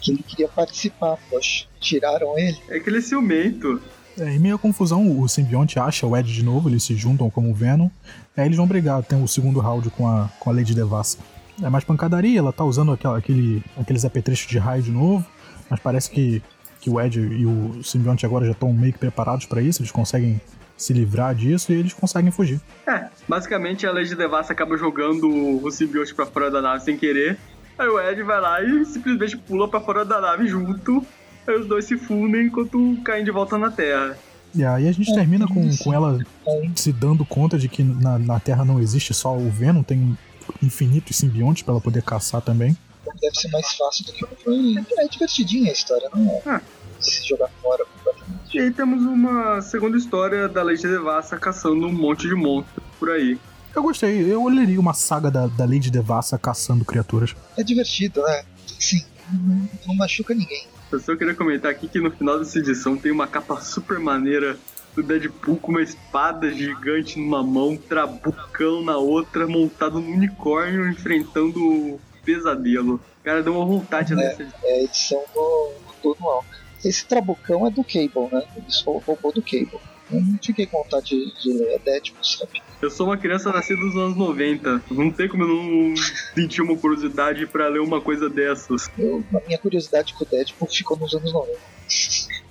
Que 0.00 0.10
ele 0.12 0.22
queria 0.22 0.48
participar, 0.48 1.16
poxa. 1.30 1.66
Tiraram 1.80 2.38
ele. 2.38 2.58
É 2.68 2.78
que 2.78 2.90
ele 2.90 2.98
é 2.98 3.00
ciumento. 3.00 3.80
É, 4.18 4.30
em 4.30 4.38
meio 4.38 4.56
à 4.56 4.58
confusão, 4.58 5.20
o 5.20 5.28
simbionte 5.28 5.78
acha 5.78 6.06
o 6.06 6.16
Ed 6.16 6.32
de 6.32 6.44
novo, 6.44 6.68
eles 6.68 6.82
se 6.82 6.94
juntam 6.94 7.30
como 7.30 7.54
Venom, 7.54 7.88
aí 8.36 8.46
eles 8.46 8.56
vão 8.56 8.66
brigar, 8.66 9.02
tem 9.02 9.22
o 9.22 9.26
segundo 9.26 9.60
round 9.60 9.88
com 9.90 10.06
a, 10.06 10.28
com 10.38 10.50
a 10.50 10.52
Lady 10.52 10.74
Devassa. 10.74 11.18
É 11.62 11.68
mais 11.68 11.84
pancadaria, 11.84 12.38
ela 12.38 12.52
tá 12.52 12.64
usando 12.64 12.92
aquela, 12.92 13.18
aquele, 13.18 13.62
aqueles 13.78 14.04
apetrechos 14.04 14.46
de 14.46 14.58
raio 14.58 14.82
de 14.82 14.90
novo, 14.90 15.24
mas 15.68 15.80
parece 15.80 16.10
que, 16.10 16.42
que 16.80 16.90
o 16.90 17.00
Ed 17.00 17.18
e 17.18 17.46
o 17.46 17.82
simbionte 17.82 18.26
agora 18.26 18.44
já 18.44 18.52
estão 18.52 18.72
meio 18.72 18.92
que 18.92 18.98
preparados 18.98 19.46
pra 19.46 19.62
isso, 19.62 19.80
eles 19.80 19.92
conseguem 19.92 20.40
se 20.76 20.92
livrar 20.92 21.34
disso 21.34 21.72
e 21.72 21.76
eles 21.76 21.92
conseguem 21.92 22.30
fugir. 22.30 22.60
É, 22.86 23.08
basicamente 23.28 23.86
a 23.86 23.92
Lady 23.92 24.14
Devassa 24.14 24.52
acaba 24.52 24.76
jogando 24.76 25.28
o 25.64 25.70
simbionte 25.70 26.14
pra 26.14 26.26
fora 26.26 26.50
da 26.50 26.60
nave 26.60 26.84
sem 26.84 26.96
querer. 26.96 27.38
Aí 27.78 27.88
o 27.88 28.00
Ed 28.00 28.22
vai 28.22 28.40
lá 28.40 28.62
e 28.62 28.84
simplesmente 28.84 29.36
pula 29.36 29.68
pra 29.68 29.80
fora 29.80 30.04
da 30.04 30.20
nave 30.20 30.46
junto. 30.46 31.04
Aí 31.46 31.54
os 31.56 31.66
dois 31.66 31.84
se 31.84 31.96
fundem 31.96 32.46
enquanto 32.46 32.96
caem 33.04 33.24
de 33.24 33.30
volta 33.30 33.58
na 33.58 33.70
Terra. 33.70 34.16
E 34.54 34.64
aí 34.64 34.86
a 34.86 34.92
gente 34.92 35.12
termina 35.14 35.46
com, 35.46 35.76
com 35.78 35.94
ela 35.94 36.18
É, 36.46 36.70
se 36.76 36.92
dando 36.92 37.24
conta 37.24 37.58
de 37.58 37.68
que 37.68 37.82
na, 37.82 38.18
na 38.18 38.38
Terra 38.38 38.64
não 38.64 38.78
existe 38.80 39.14
só 39.14 39.34
o 39.36 39.50
Venom, 39.50 39.82
tem 39.82 40.16
infinitos 40.62 41.16
simbiontes 41.16 41.62
pra 41.62 41.72
ela 41.72 41.80
poder 41.80 42.02
caçar 42.02 42.42
também. 42.42 42.76
deve 43.20 43.34
ser 43.34 43.48
mais 43.48 43.72
fácil 43.72 44.04
do 44.04 44.12
que 44.12 44.26
foi. 44.44 44.74
É 44.98 45.08
divertidinha 45.08 45.70
a 45.70 45.72
história, 45.72 46.08
não 46.14 46.30
é? 46.30 46.42
Ah. 46.46 46.60
Se 47.00 47.26
jogar 47.26 47.48
fora 47.60 47.84
completamente. 47.84 48.56
E 48.56 48.60
aí 48.60 48.70
temos 48.70 49.02
uma 49.02 49.60
segunda 49.62 49.96
história 49.96 50.48
da 50.48 50.62
Lady 50.62 50.82
Devassa 50.82 51.36
caçando 51.38 51.86
um 51.86 51.92
monte 51.92 52.28
de 52.28 52.34
monstros 52.34 52.84
por 52.98 53.10
aí. 53.10 53.38
Eu 53.74 53.82
gostei, 53.82 54.30
eu 54.30 54.46
leria 54.48 54.78
uma 54.78 54.92
saga 54.92 55.30
da, 55.30 55.46
da 55.46 55.64
Lady 55.64 55.90
Devassa 55.90 56.38
caçando 56.38 56.84
criaturas. 56.84 57.34
É 57.56 57.62
divertido, 57.62 58.22
né? 58.22 58.44
Sim, 58.78 59.02
não, 59.32 59.68
não 59.86 59.94
machuca 59.96 60.34
ninguém. 60.34 60.66
Eu 60.92 61.00
só 61.00 61.16
queria 61.16 61.34
comentar 61.34 61.70
aqui 61.70 61.88
que 61.88 61.98
no 61.98 62.10
final 62.10 62.38
dessa 62.38 62.58
edição 62.58 62.96
tem 62.96 63.10
uma 63.10 63.26
capa 63.26 63.60
super 63.60 63.98
maneira 63.98 64.58
do 64.94 65.02
Deadpool 65.02 65.56
com 65.56 65.72
uma 65.72 65.82
espada 65.82 66.52
gigante 66.52 67.18
numa 67.18 67.42
mão, 67.42 67.76
trabucão 67.76 68.82
na 68.82 68.98
outra, 68.98 69.46
montado 69.46 69.98
num 69.98 70.12
unicórnio 70.12 70.88
enfrentando 70.88 71.58
o 71.58 72.00
pesadelo. 72.22 73.00
Cara, 73.24 73.42
deu 73.42 73.54
uma 73.54 73.64
vontade 73.64 74.14
nessa 74.14 74.42
edição. 74.42 74.60
É 74.64 74.72
a 74.72 74.82
edição 74.82 75.24
do, 75.34 75.72
do 76.02 76.16
anual. 76.18 76.44
Esse 76.84 77.06
trabucão 77.06 77.66
é 77.66 77.70
do 77.70 77.82
Cable, 77.82 78.28
né? 78.30 78.42
Ele 78.56 78.66
roubou 78.84 79.32
do 79.32 79.40
Cable. 79.40 79.80
Eu 80.10 80.20
não 80.20 80.38
fiquei 80.42 80.66
com 80.66 80.82
vontade 80.82 81.06
de, 81.06 81.40
de 81.40 81.52
ler. 81.52 81.74
É 81.74 81.78
Deadpool, 81.78 82.24
sabe? 82.24 82.62
Eu 82.82 82.90
sou 82.90 83.06
uma 83.06 83.16
criança 83.16 83.52
nascida 83.52 83.80
nos 83.80 83.94
anos 83.94 84.16
90. 84.16 84.82
Não 84.90 85.08
tem 85.08 85.28
como 85.28 85.44
eu 85.44 85.48
não 85.48 85.94
sentir 86.34 86.60
uma 86.62 86.76
curiosidade 86.76 87.46
pra 87.46 87.68
ler 87.68 87.78
uma 87.78 88.00
coisa 88.00 88.28
dessas. 88.28 88.90
Eu, 88.98 89.24
a 89.32 89.40
minha 89.46 89.56
curiosidade 89.56 90.12
com 90.14 90.24
o 90.24 90.26
Deadpool 90.26 90.68
ficou 90.68 90.96
nos 90.96 91.14
anos 91.14 91.32
90. 91.32 91.60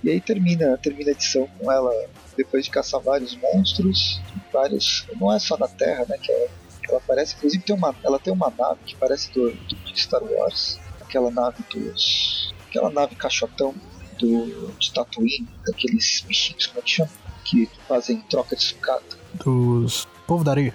E 0.01 0.09
aí 0.09 0.21
termina, 0.21 0.77
termina 0.77 1.09
a 1.09 1.11
edição 1.11 1.49
com 1.59 1.69
ela, 1.69 1.91
depois 2.37 2.63
de 2.63 2.71
caçar 2.71 3.01
vários 3.01 3.35
monstros, 3.35 4.21
vários. 4.53 5.05
Não 5.19 5.33
é 5.33 5.37
só 5.37 5.57
na 5.57 5.67
Terra, 5.67 6.05
né? 6.07 6.17
Que 6.17 6.31
ela, 6.31 6.47
ela 6.89 7.01
parece, 7.05 7.35
inclusive 7.35 7.61
tem 7.65 7.75
uma, 7.75 7.93
ela 8.01 8.17
tem 8.17 8.31
uma 8.31 8.53
nave 8.57 8.79
que 8.85 8.95
parece 8.95 9.33
do, 9.33 9.51
do 9.51 9.75
de 9.75 10.01
Star 10.01 10.23
Wars. 10.23 10.79
Aquela 11.01 11.29
nave 11.29 11.61
dos. 11.69 12.53
Aquela 12.69 12.89
nave 12.89 13.17
caixotão 13.17 13.75
do, 14.17 14.71
de 14.79 14.93
Tatooine, 14.93 15.49
daqueles 15.67 16.23
bichinhos, 16.25 16.67
como 16.67 16.79
é 16.79 16.83
que 16.83 16.89
chama? 16.89 17.11
Que 17.43 17.69
fazem 17.85 18.21
troca 18.29 18.55
de 18.55 18.63
sucata. 18.63 19.19
Dos 19.43 20.07
Povo 20.31 20.45
da 20.45 20.51
Areia. 20.51 20.73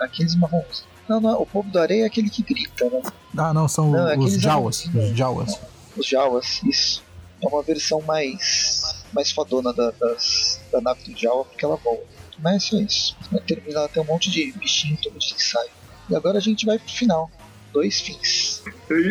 Aqueles 0.00 0.34
marrons. 0.34 0.82
Não, 1.06 1.20
não, 1.20 1.42
o 1.42 1.44
povo 1.44 1.70
da 1.70 1.82
areia 1.82 2.04
é 2.04 2.06
aquele 2.06 2.30
que 2.30 2.42
grita, 2.42 2.88
né? 2.88 3.02
Ah, 3.36 3.52
não, 3.52 3.68
são 3.68 3.90
Não, 3.90 4.08
é 4.08 4.16
os 4.16 4.24
aqueles 4.24 4.40
Jawas. 4.40 4.86
Os 4.86 5.08
Jawas. 5.14 5.60
os 5.94 6.06
Jawas, 6.06 6.62
isso. 6.64 7.04
É 7.42 7.46
uma 7.46 7.62
versão 7.62 8.00
mais 8.00 9.04
mais 9.12 9.30
fodona 9.30 9.74
da, 9.74 9.90
das, 9.90 10.58
da 10.72 10.80
nave 10.80 11.12
do 11.12 11.20
Jawa, 11.20 11.44
porque 11.44 11.62
ela 11.62 11.76
voa. 11.76 12.00
Mas 12.38 12.54
é 12.54 12.58
só 12.60 12.76
isso. 12.78 13.16
Vai 13.30 13.42
terminar, 13.42 13.88
tem 13.88 14.02
um 14.02 14.06
monte 14.06 14.30
de 14.30 14.52
bichinho, 14.52 14.96
todo 15.02 15.18
de 15.18 15.34
ensaio. 15.34 15.68
E 16.08 16.16
agora 16.16 16.38
a 16.38 16.40
gente 16.40 16.64
vai 16.64 16.78
pro 16.78 16.90
final. 16.90 17.30
Dois 17.74 18.00
fins. 18.00 18.62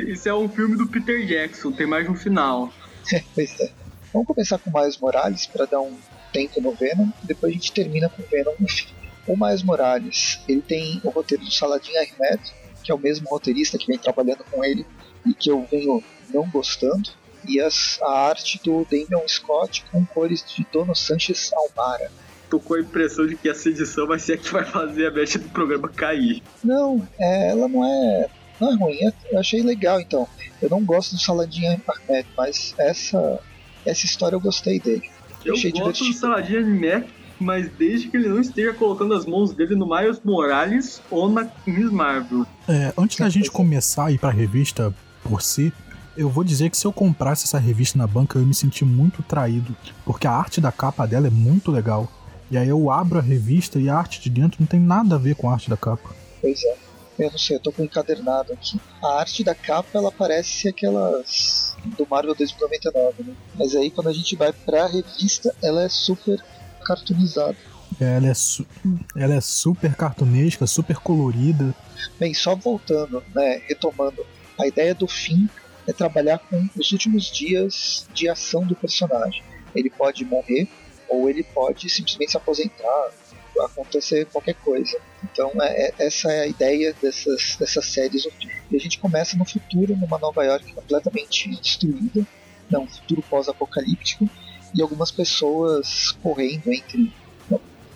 Isso 0.07 0.27
é 0.27 0.33
um 0.33 0.49
filme 0.49 0.75
do 0.75 0.87
Peter 0.87 1.23
Jackson, 1.27 1.71
tem 1.71 1.85
mais 1.85 2.05
de 2.05 2.09
um 2.09 2.15
final. 2.15 2.73
pois 3.35 3.59
é. 3.59 3.69
Vamos 4.11 4.27
começar 4.27 4.57
com 4.57 4.71
o 4.71 4.73
Miles 4.73 4.97
Morales 4.97 5.45
para 5.45 5.67
dar 5.67 5.81
um 5.81 5.95
tempo 6.31 6.59
no 6.59 6.71
Venom. 6.71 7.09
E 7.23 7.27
depois 7.27 7.51
a 7.51 7.53
gente 7.53 7.71
termina 7.71 8.09
com 8.09 8.23
o 8.23 8.25
Venom 8.25 8.53
no 8.59 8.67
fim. 8.67 9.02
O 9.27 9.37
Miles 9.37 9.63
Morales, 9.63 10.39
ele 10.47 10.61
tem 10.61 10.99
o 11.03 11.09
roteiro 11.09 11.43
do 11.43 11.51
Saladin 11.51 11.91
Ahmed, 11.97 12.41
que 12.83 12.91
é 12.91 12.95
o 12.95 12.99
mesmo 12.99 13.27
roteirista 13.29 13.77
que 13.77 13.87
vem 13.87 13.97
trabalhando 13.97 14.43
com 14.51 14.63
ele 14.63 14.85
e 15.25 15.33
que 15.33 15.49
eu 15.49 15.65
venho 15.71 16.03
não 16.33 16.49
gostando. 16.49 17.09
E 17.47 17.59
as, 17.59 17.99
a 18.01 18.27
arte 18.29 18.59
do 18.63 18.85
Damian 18.89 19.27
Scott 19.27 19.83
com 19.91 20.05
cores 20.05 20.43
de 20.45 20.65
Dono 20.71 20.95
Sanchez 20.95 21.51
Almara. 21.53 22.09
Tô 22.49 22.59
com 22.59 22.75
a 22.75 22.79
impressão 22.81 23.25
de 23.25 23.35
que 23.35 23.49
essa 23.49 23.67
edição 23.69 24.05
vai 24.07 24.19
ser 24.19 24.33
a 24.33 24.37
que 24.37 24.51
vai 24.51 24.63
fazer 24.63 25.07
a 25.07 25.11
mecha 25.11 25.39
do 25.39 25.49
programa 25.49 25.89
cair. 25.89 26.41
Não, 26.63 27.05
é, 27.19 27.49
ela 27.49 27.67
não 27.67 27.83
é, 27.83 28.29
não 28.59 28.71
é 28.71 28.75
ruim. 28.75 28.97
é- 29.05 29.13
Eu 29.31 29.39
achei 29.39 29.61
legal, 29.61 29.99
então. 29.99 30.27
Eu 30.61 30.69
não 30.69 30.83
gosto 30.85 31.15
do 31.15 31.21
Saladin 31.21 31.65
Ahmed, 31.65 32.27
mas 32.37 32.73
essa, 32.77 33.39
essa 33.85 34.05
história 34.05 34.35
eu 34.35 34.39
gostei 34.41 34.79
dele. 34.79 35.09
Eu 35.43 35.53
achei 35.55 35.71
gosto 35.71 35.85
do 35.85 35.93
divertido. 35.93 36.19
Saladin 36.19 36.63
Mac, 36.79 37.05
mas 37.43 37.69
desde 37.77 38.07
que 38.07 38.17
ele 38.17 38.29
não 38.29 38.39
esteja 38.39 38.73
colocando 38.73 39.13
as 39.13 39.25
mãos 39.25 39.53
dele 39.53 39.75
no 39.75 39.87
Miles 39.87 40.19
Morales 40.23 41.01
ou 41.11 41.29
na 41.29 41.49
Miss 41.65 41.91
Marvel. 41.91 42.45
É, 42.67 42.93
antes 42.97 43.17
da 43.17 43.29
gente 43.29 43.51
começar 43.51 44.05
a 44.05 44.11
ir 44.11 44.17
pra 44.17 44.31
revista 44.31 44.93
por 45.23 45.41
si, 45.41 45.71
eu 46.15 46.29
vou 46.29 46.43
dizer 46.43 46.69
que 46.69 46.77
se 46.77 46.85
eu 46.85 46.93
comprasse 46.93 47.45
essa 47.45 47.57
revista 47.57 47.97
na 47.97 48.07
banca, 48.07 48.37
eu 48.37 48.41
ia 48.41 48.47
me 48.47 48.53
senti 48.53 48.85
muito 48.85 49.21
traído. 49.23 49.75
Porque 50.05 50.27
a 50.27 50.31
arte 50.31 50.61
da 50.61 50.71
capa 50.71 51.05
dela 51.05 51.27
é 51.27 51.31
muito 51.31 51.71
legal. 51.71 52.09
E 52.49 52.57
aí 52.57 52.69
eu 52.69 52.89
abro 52.89 53.19
a 53.19 53.21
revista 53.21 53.79
e 53.79 53.89
a 53.89 53.95
arte 53.95 54.21
de 54.21 54.29
dentro 54.29 54.57
não 54.59 54.67
tem 54.67 54.79
nada 54.79 55.15
a 55.15 55.17
ver 55.17 55.35
com 55.35 55.49
a 55.49 55.53
arte 55.53 55.69
da 55.69 55.77
capa. 55.77 56.09
Pois 56.41 56.63
é. 56.63 56.77
Eu 57.17 57.29
não 57.29 57.37
sei, 57.37 57.57
eu 57.57 57.59
tô 57.59 57.71
com 57.71 57.83
um 57.83 57.85
encadernado 57.85 58.53
aqui. 58.53 58.79
A 59.01 59.19
arte 59.19 59.43
da 59.43 59.53
capa, 59.53 59.89
ela 59.93 60.11
parece 60.11 60.67
aquelas 60.67 61.75
do 61.97 62.07
Marvel 62.09 62.33
2099, 62.33 63.23
né? 63.23 63.33
Mas 63.55 63.75
aí 63.75 63.91
quando 63.91 64.07
a 64.07 64.13
gente 64.13 64.35
vai 64.35 64.51
pra 64.51 64.87
revista, 64.87 65.53
ela 65.61 65.83
é 65.83 65.89
super 65.89 66.43
cartoonizada. 66.83 67.55
Ela 67.99 68.27
é, 68.27 68.33
ela 69.15 69.35
é 69.35 69.41
super 69.41 69.95
cartunesca, 69.95 70.65
super 70.65 70.97
colorida. 70.97 71.73
Bem, 72.19 72.33
só 72.33 72.55
voltando, 72.55 73.23
né, 73.33 73.61
retomando, 73.67 74.25
a 74.59 74.67
ideia 74.67 74.93
do 74.93 75.07
fim 75.07 75.47
é 75.87 75.93
trabalhar 75.93 76.39
com 76.39 76.67
os 76.77 76.91
últimos 76.91 77.25
dias 77.31 78.07
de 78.13 78.29
ação 78.29 78.65
do 78.65 78.75
personagem. 78.75 79.43
Ele 79.75 79.89
pode 79.89 80.23
morrer 80.25 80.67
ou 81.09 81.29
ele 81.29 81.43
pode 81.43 81.89
simplesmente 81.89 82.31
se 82.31 82.37
aposentar, 82.37 83.09
acontecer 83.63 84.25
qualquer 84.25 84.55
coisa. 84.55 84.97
Então 85.23 85.51
é, 85.61 85.87
é- 85.87 85.93
essa 85.99 86.31
é 86.31 86.41
a 86.41 86.47
ideia 86.47 86.95
dessas, 87.01 87.55
dessas 87.59 87.85
séries. 87.85 88.25
E 88.71 88.75
a 88.75 88.79
gente 88.79 88.99
começa 88.99 89.37
no 89.37 89.45
futuro, 89.45 89.95
numa 89.95 90.17
Nova 90.17 90.43
York 90.43 90.73
completamente 90.73 91.49
destruída, 91.49 92.25
né, 92.69 92.79
um 92.79 92.87
futuro 92.87 93.21
pós-apocalíptico, 93.29 94.27
e 94.73 94.81
algumas 94.81 95.11
pessoas 95.11 96.11
correndo 96.21 96.71
entre 96.71 97.11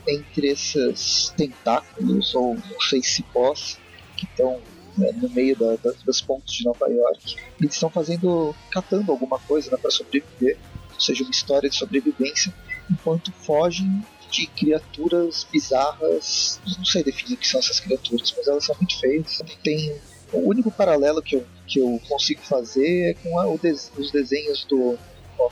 entre 0.07 0.47
esses 0.47 1.33
tentáculos 1.35 2.33
ou 2.33 2.57
se 3.03 3.23
pós 3.23 3.77
que 4.15 4.25
estão 4.25 4.61
né, 4.97 5.11
no 5.11 5.29
meio 5.29 5.55
da, 5.57 5.75
da, 5.75 5.91
das 6.05 6.21
pontes 6.21 6.55
de 6.55 6.63
Nova 6.63 6.87
York. 6.87 7.35
Eles 7.59 7.73
estão 7.73 7.89
fazendo, 7.89 8.55
catando 8.71 9.11
alguma 9.11 9.37
coisa 9.39 9.69
né, 9.71 9.77
para 9.77 9.91
sobreviver, 9.91 10.57
ou 10.93 10.99
seja, 10.99 11.23
uma 11.23 11.31
história 11.31 11.69
de 11.69 11.75
sobrevivência, 11.75 12.53
enquanto 12.89 13.31
fogem 13.31 14.01
de 14.31 14.47
criaturas 14.47 15.45
bizarras. 15.51 16.59
Não 16.77 16.85
sei 16.85 17.03
definir 17.03 17.35
o 17.35 17.37
que 17.37 17.47
são 17.47 17.59
essas 17.59 17.79
criaturas, 17.79 18.33
mas 18.35 18.47
elas 18.47 18.65
são 18.65 18.75
muito 18.75 18.99
feias. 18.99 19.41
Tem 19.63 19.95
o 20.33 20.39
único 20.39 20.71
paralelo 20.71 21.21
que 21.21 21.35
eu, 21.35 21.45
que 21.65 21.79
eu 21.79 22.01
consigo 22.07 22.41
fazer 22.41 23.11
é 23.11 23.13
com 23.13 23.39
a, 23.39 23.47
os 23.47 24.11
desenhos 24.11 24.65
do. 24.65 24.97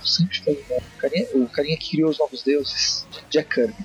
Sempre 0.04 0.39
foi, 0.41 0.65
né? 0.69 0.78
o, 0.78 0.98
carinha, 1.00 1.28
o 1.34 1.50
carinha 1.50 1.78
que 1.78 1.91
criou 1.91 2.10
os 2.10 2.19
novos 2.19 2.43
deuses, 2.43 3.06
Jack 3.30 3.54
Kirby. 3.54 3.76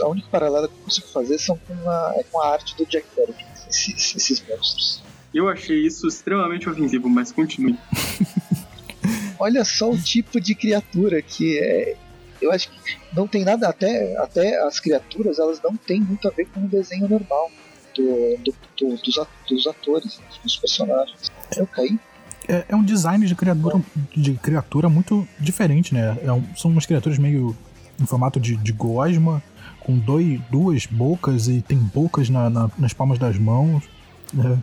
A 0.00 0.08
única 0.08 0.28
paralelo 0.30 0.68
que 0.68 0.74
eu 0.74 0.84
consigo 0.84 1.08
fazer 1.08 1.38
são 1.38 1.58
com 1.58 1.90
a, 1.90 2.14
é 2.16 2.22
com 2.24 2.40
a 2.40 2.52
arte 2.52 2.76
do 2.76 2.86
Jack 2.86 3.06
Kirby, 3.14 3.44
esses, 3.68 4.14
esses 4.14 4.44
monstros. 4.48 5.02
Eu 5.34 5.48
achei 5.48 5.86
isso 5.86 6.06
extremamente 6.06 6.68
ofensivo, 6.68 7.08
mas 7.08 7.32
continue. 7.32 7.78
Olha 9.38 9.64
só 9.64 9.90
o 9.90 9.98
tipo 9.98 10.40
de 10.40 10.54
criatura 10.54 11.20
que 11.22 11.58
é. 11.58 11.96
Eu 12.40 12.52
acho 12.52 12.70
que 12.70 12.98
não 13.12 13.26
tem 13.26 13.44
nada, 13.44 13.68
até, 13.68 14.16
até 14.18 14.60
as 14.62 14.78
criaturas 14.78 15.38
elas 15.38 15.60
não 15.62 15.76
têm 15.76 16.00
muito 16.00 16.26
a 16.28 16.30
ver 16.30 16.46
com 16.46 16.60
o 16.60 16.68
desenho 16.68 17.08
normal 17.08 17.50
do, 17.94 18.36
do, 18.38 18.54
do 18.76 18.96
dos, 18.96 19.28
dos 19.48 19.66
atores, 19.66 20.20
dos 20.42 20.56
personagens. 20.56 21.30
Eu 21.56 21.66
caí 21.66 21.98
é, 22.52 22.64
é, 22.68 22.76
um 22.76 22.84
design 22.84 23.26
de 23.26 23.34
criatura, 23.34 23.82
de 24.14 24.34
criatura 24.34 24.88
muito 24.88 25.26
diferente, 25.40 25.94
né? 25.94 26.18
É 26.22 26.30
um, 26.30 26.44
são 26.54 26.70
umas 26.70 26.84
criaturas 26.84 27.18
meio 27.18 27.56
em 27.98 28.04
formato 28.04 28.38
de, 28.38 28.56
de 28.56 28.72
gosma, 28.72 29.42
com 29.80 29.98
dois, 29.98 30.38
duas 30.50 30.84
bocas 30.84 31.48
e 31.48 31.62
tem 31.62 31.78
bocas 31.78 32.28
na, 32.28 32.50
na, 32.50 32.70
nas 32.78 32.92
palmas 32.92 33.18
das 33.18 33.38
mãos. 33.38 33.84
Né? 34.34 34.62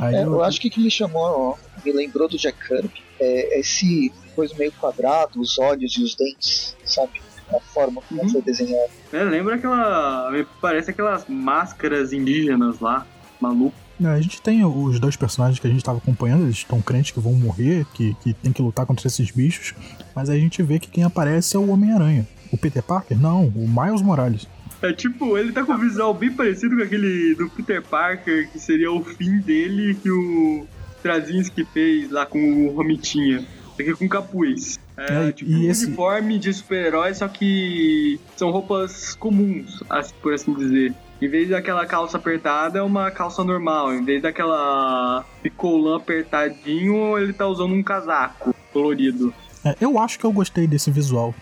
É, 0.00 0.24
eu... 0.24 0.32
eu... 0.32 0.42
acho 0.42 0.60
que 0.60 0.66
o 0.66 0.70
que 0.70 0.80
me 0.80 0.90
chamou, 0.90 1.22
ó, 1.22 1.56
me 1.84 1.92
lembrou 1.92 2.28
do 2.28 2.36
Jack 2.36 2.58
Kirby, 2.66 3.02
é 3.20 3.60
esse 3.60 4.12
coisa 4.34 4.54
meio 4.56 4.72
quadrado, 4.72 5.40
os 5.40 5.58
olhos 5.58 5.96
e 5.96 6.02
os 6.02 6.16
dentes, 6.16 6.76
sabe? 6.84 7.20
A 7.54 7.60
forma 7.60 8.00
como 8.02 8.22
uhum. 8.22 8.28
foi 8.28 8.42
desenhado. 8.42 8.90
É, 9.12 9.24
lembra 9.24 9.56
aquela. 9.56 10.30
Parece 10.60 10.90
aquelas 10.92 11.26
máscaras 11.28 12.12
indígenas 12.12 12.78
lá, 12.78 13.04
maluco. 13.40 13.76
A 14.02 14.20
gente 14.20 14.40
tem 14.40 14.64
os 14.64 14.98
dois 14.98 15.16
personagens 15.16 15.58
que 15.58 15.66
a 15.66 15.70
gente 15.70 15.80
estava 15.80 15.98
acompanhando, 15.98 16.44
eles 16.44 16.56
estão 16.56 16.80
crentes 16.80 17.10
que 17.10 17.20
vão 17.20 17.34
morrer, 17.34 17.86
que, 17.92 18.14
que 18.22 18.32
tem 18.34 18.52
que 18.52 18.62
lutar 18.62 18.86
contra 18.86 19.06
esses 19.06 19.30
bichos, 19.30 19.74
mas 20.14 20.30
a 20.30 20.36
gente 20.36 20.62
vê 20.62 20.78
que 20.78 20.88
quem 20.88 21.04
aparece 21.04 21.56
é 21.56 21.58
o 21.58 21.68
Homem-Aranha. 21.68 22.26
O 22.50 22.56
Peter 22.56 22.82
Parker? 22.82 23.18
Não, 23.18 23.46
o 23.46 23.68
Miles 23.68 24.02
Morales. 24.02 24.48
É 24.82 24.92
tipo, 24.92 25.36
ele 25.36 25.52
tá 25.52 25.64
com 25.64 25.72
um 25.72 25.78
visual 25.78 26.14
bem 26.14 26.32
parecido 26.32 26.76
com 26.76 26.82
aquele 26.82 27.34
do 27.34 27.50
Peter 27.50 27.82
Parker, 27.82 28.50
que 28.50 28.58
seria 28.58 28.90
o 28.90 29.04
fim 29.04 29.38
dele 29.38 29.94
que 29.94 30.10
o 30.10 30.66
Straczynski 30.96 31.64
fez 31.66 32.10
lá 32.10 32.24
com 32.24 32.66
o 32.66 32.74
Romitinha. 32.74 33.44
Aqui 33.78 33.94
com 33.94 34.08
capuz. 34.08 34.78
É, 34.96 35.28
é 35.28 35.32
tipo 35.32 35.50
um 35.50 35.70
esse... 35.70 35.86
uniforme 35.86 36.38
de 36.38 36.52
super-herói, 36.52 37.14
só 37.14 37.28
que 37.28 38.20
são 38.36 38.50
roupas 38.50 39.14
comuns, 39.14 39.82
por 40.22 40.34
assim 40.34 40.52
dizer. 40.54 40.94
Em 41.20 41.28
vez 41.28 41.50
daquela 41.50 41.84
calça 41.84 42.16
apertada, 42.16 42.78
é 42.78 42.82
uma 42.82 43.10
calça 43.10 43.44
normal. 43.44 43.92
Em 43.92 44.02
vez 44.02 44.22
daquela 44.22 45.22
picolã 45.42 45.98
apertadinho, 45.98 47.18
ele 47.18 47.34
tá 47.34 47.46
usando 47.46 47.74
um 47.74 47.82
casaco 47.82 48.54
colorido. 48.72 49.34
É, 49.62 49.76
eu 49.80 49.98
acho 49.98 50.18
que 50.18 50.24
eu 50.24 50.32
gostei 50.32 50.66
desse 50.66 50.90
visual. 50.90 51.34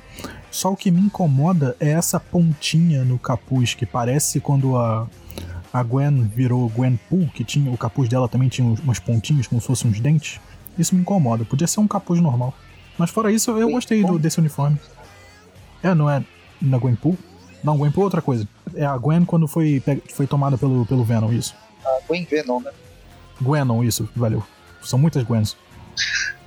Só 0.50 0.72
o 0.72 0.76
que 0.76 0.90
me 0.90 1.00
incomoda 1.00 1.76
é 1.78 1.90
essa 1.90 2.18
pontinha 2.18 3.04
no 3.04 3.18
capuz, 3.18 3.74
que 3.74 3.86
parece 3.86 4.40
quando 4.40 4.76
a, 4.76 5.06
a 5.72 5.82
Gwen 5.84 6.24
virou 6.24 6.68
Gwen 6.68 6.98
Pool, 7.08 7.28
que 7.32 7.44
tinha 7.44 7.70
o 7.70 7.78
capuz 7.78 8.08
dela 8.08 8.28
também 8.28 8.48
tinha 8.48 8.66
umas 8.82 8.98
pontinhas 8.98 9.46
como 9.46 9.60
se 9.60 9.66
fossem 9.68 9.88
uns 9.88 10.00
dentes. 10.00 10.40
Isso 10.76 10.92
me 10.94 11.02
incomoda. 11.02 11.44
Podia 11.44 11.68
ser 11.68 11.78
um 11.78 11.86
capuz 11.86 12.20
normal. 12.20 12.52
Mas 12.98 13.10
fora 13.10 13.30
isso, 13.30 13.52
eu 13.52 13.70
gostei 13.70 14.02
do, 14.02 14.18
desse 14.18 14.40
uniforme. 14.40 14.76
É, 15.84 15.94
não 15.94 16.10
é 16.10 16.24
na 16.60 16.78
Gwen 16.78 16.96
Pool? 16.96 17.16
Não, 17.62 17.76
Gwen 17.76 17.92
é 17.94 18.00
outra 18.00 18.22
coisa. 18.22 18.46
É 18.74 18.84
a 18.84 18.96
Gwen 18.96 19.24
quando 19.24 19.48
foi, 19.48 19.82
foi 20.12 20.26
tomada 20.26 20.56
pelo, 20.56 20.86
pelo 20.86 21.04
Venom, 21.04 21.32
isso. 21.32 21.54
A 21.84 22.00
Gwen 22.06 22.24
Venom, 22.24 22.60
né? 22.60 22.70
Gwenon, 23.40 23.82
isso, 23.84 24.08
valeu. 24.14 24.42
São 24.82 24.98
muitas 24.98 25.22
Gwens. 25.22 25.56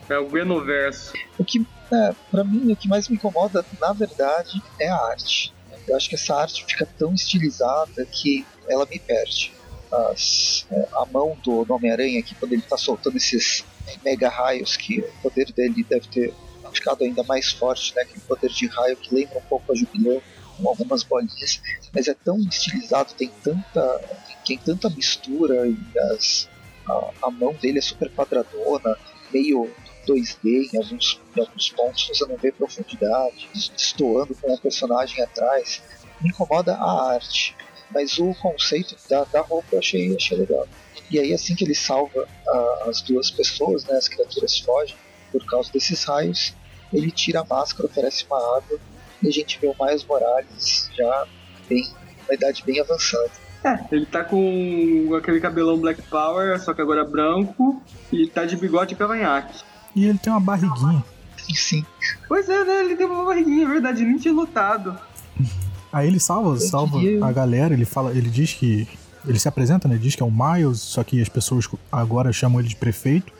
É 0.09 0.17
o 0.17 0.27
Gwenoverso. 0.27 1.13
O 1.37 1.45
que 1.45 1.65
é, 1.91 2.13
para 2.29 2.43
mim, 2.43 2.71
o 2.71 2.75
que 2.75 2.87
mais 2.87 3.07
me 3.07 3.15
incomoda, 3.15 3.65
na 3.79 3.93
verdade, 3.93 4.61
é 4.79 4.89
a 4.89 4.95
arte. 4.95 5.53
Eu 5.87 5.95
acho 5.95 6.09
que 6.09 6.15
essa 6.15 6.35
arte 6.35 6.65
fica 6.65 6.85
tão 6.97 7.13
estilizada 7.13 8.05
que 8.05 8.45
ela 8.67 8.85
me 8.85 8.99
perde. 8.99 9.53
As, 9.91 10.65
é, 10.71 10.87
a 10.93 11.05
mão 11.05 11.37
do, 11.43 11.65
Homem-Aranha 11.73 12.19
aqui, 12.19 12.35
quando 12.35 12.53
ele 12.53 12.61
está 12.61 12.77
soltando 12.77 13.17
esses 13.17 13.65
mega 14.03 14.29
raios, 14.29 14.77
que 14.77 14.99
o 14.99 15.11
poder 15.21 15.51
dele 15.53 15.85
deve 15.89 16.07
ter 16.07 16.33
ficado 16.73 17.03
ainda 17.03 17.23
mais 17.23 17.51
forte, 17.51 17.93
né? 17.95 18.03
Aquele 18.03 18.21
poder 18.21 18.49
de 18.49 18.67
raio 18.67 18.95
que 18.95 19.13
lembra 19.13 19.37
um 19.39 19.43
pouco 19.43 19.71
a 19.71 19.75
Jubileu, 19.75 20.21
com 20.61 20.69
algumas 20.69 21.03
bolinhas, 21.03 21.61
mas 21.93 22.07
é 22.07 22.13
tão 22.13 22.37
estilizado, 22.39 23.13
tem 23.13 23.31
tanta, 23.43 24.01
tem 24.45 24.57
tanta 24.57 24.89
mistura 24.89 25.67
e 25.67 25.77
as, 26.11 26.49
a, 26.87 27.11
a 27.23 27.31
mão 27.31 27.53
dele 27.53 27.79
é 27.79 27.81
super 27.81 28.09
quadradona, 28.11 28.97
meio 29.33 29.69
2D 30.07 30.69
em 30.73 30.77
alguns, 30.77 31.19
em 31.35 31.39
alguns 31.39 31.69
pontos, 31.69 32.07
você 32.07 32.25
não 32.25 32.37
vê 32.37 32.51
profundidade, 32.51 33.49
destoando 33.53 34.35
com 34.35 34.53
o 34.53 34.59
personagem 34.59 35.23
atrás. 35.23 35.81
Me 36.19 36.29
incomoda 36.29 36.75
a 36.75 37.13
arte, 37.13 37.55
mas 37.91 38.17
o 38.17 38.33
conceito 38.35 38.95
da, 39.09 39.23
da 39.25 39.41
roupa 39.41 39.67
eu 39.73 39.79
achei, 39.79 40.15
achei 40.15 40.37
legal. 40.37 40.67
E 41.09 41.19
aí, 41.19 41.33
assim 41.33 41.55
que 41.55 41.63
ele 41.63 41.75
salva 41.75 42.27
a, 42.47 42.85
as 42.89 43.01
duas 43.01 43.29
pessoas, 43.29 43.85
né, 43.85 43.95
as 43.95 44.07
criaturas 44.07 44.57
fogem 44.59 44.95
por 45.31 45.45
causa 45.45 45.71
desses 45.71 46.03
raios, 46.03 46.53
ele 46.93 47.11
tira 47.11 47.41
a 47.41 47.45
máscara, 47.45 47.87
oferece 47.87 48.25
uma 48.25 48.37
água 48.57 48.79
e 49.21 49.27
a 49.27 49.31
gente 49.31 49.59
vê 49.59 49.67
o 49.67 49.75
Miles 49.79 50.03
Morales 50.05 50.89
já 50.97 51.25
bem, 51.67 51.87
uma 52.25 52.33
idade 52.33 52.63
bem 52.65 52.79
avançada. 52.79 53.31
É, 53.63 53.79
ele 53.91 54.05
tá 54.07 54.23
com 54.23 55.13
aquele 55.15 55.39
cabelão 55.39 55.77
Black 55.77 56.01
Power, 56.03 56.59
só 56.59 56.73
que 56.73 56.81
agora 56.81 57.05
branco, 57.05 57.81
e 58.11 58.27
tá 58.27 58.45
de 58.45 58.57
bigode 58.57 58.95
e 58.95 58.97
cavanhaque. 58.97 59.63
E 59.95 60.05
ele 60.05 60.17
tem 60.17 60.33
uma 60.33 60.39
barriguinha. 60.39 61.03
Sim. 61.53 61.85
Pois 62.27 62.49
é, 62.49 62.63
né? 62.63 62.85
Ele 62.85 62.95
tem 62.95 63.05
uma 63.05 63.25
barriguinha, 63.25 63.65
é 63.65 63.69
verdade, 63.69 64.03
nem 64.03 64.17
tinha 64.17 64.33
lutado. 64.33 64.97
Aí 65.91 66.07
ele 66.07 66.19
salva, 66.19 66.57
salva 66.59 66.97
a 67.21 67.31
galera, 67.31 67.73
ele 67.73 67.85
fala, 67.85 68.11
ele 68.11 68.29
diz 68.29 68.53
que. 68.53 68.87
Ele 69.27 69.37
se 69.37 69.47
apresenta, 69.47 69.87
né? 69.87 69.97
Diz 69.97 70.15
que 70.15 70.23
é 70.23 70.25
o 70.25 70.31
Miles, 70.31 70.79
só 70.79 71.03
que 71.03 71.21
as 71.21 71.29
pessoas 71.29 71.69
agora 71.91 72.33
chamam 72.33 72.59
ele 72.59 72.69
de 72.69 72.75
prefeito. 72.75 73.31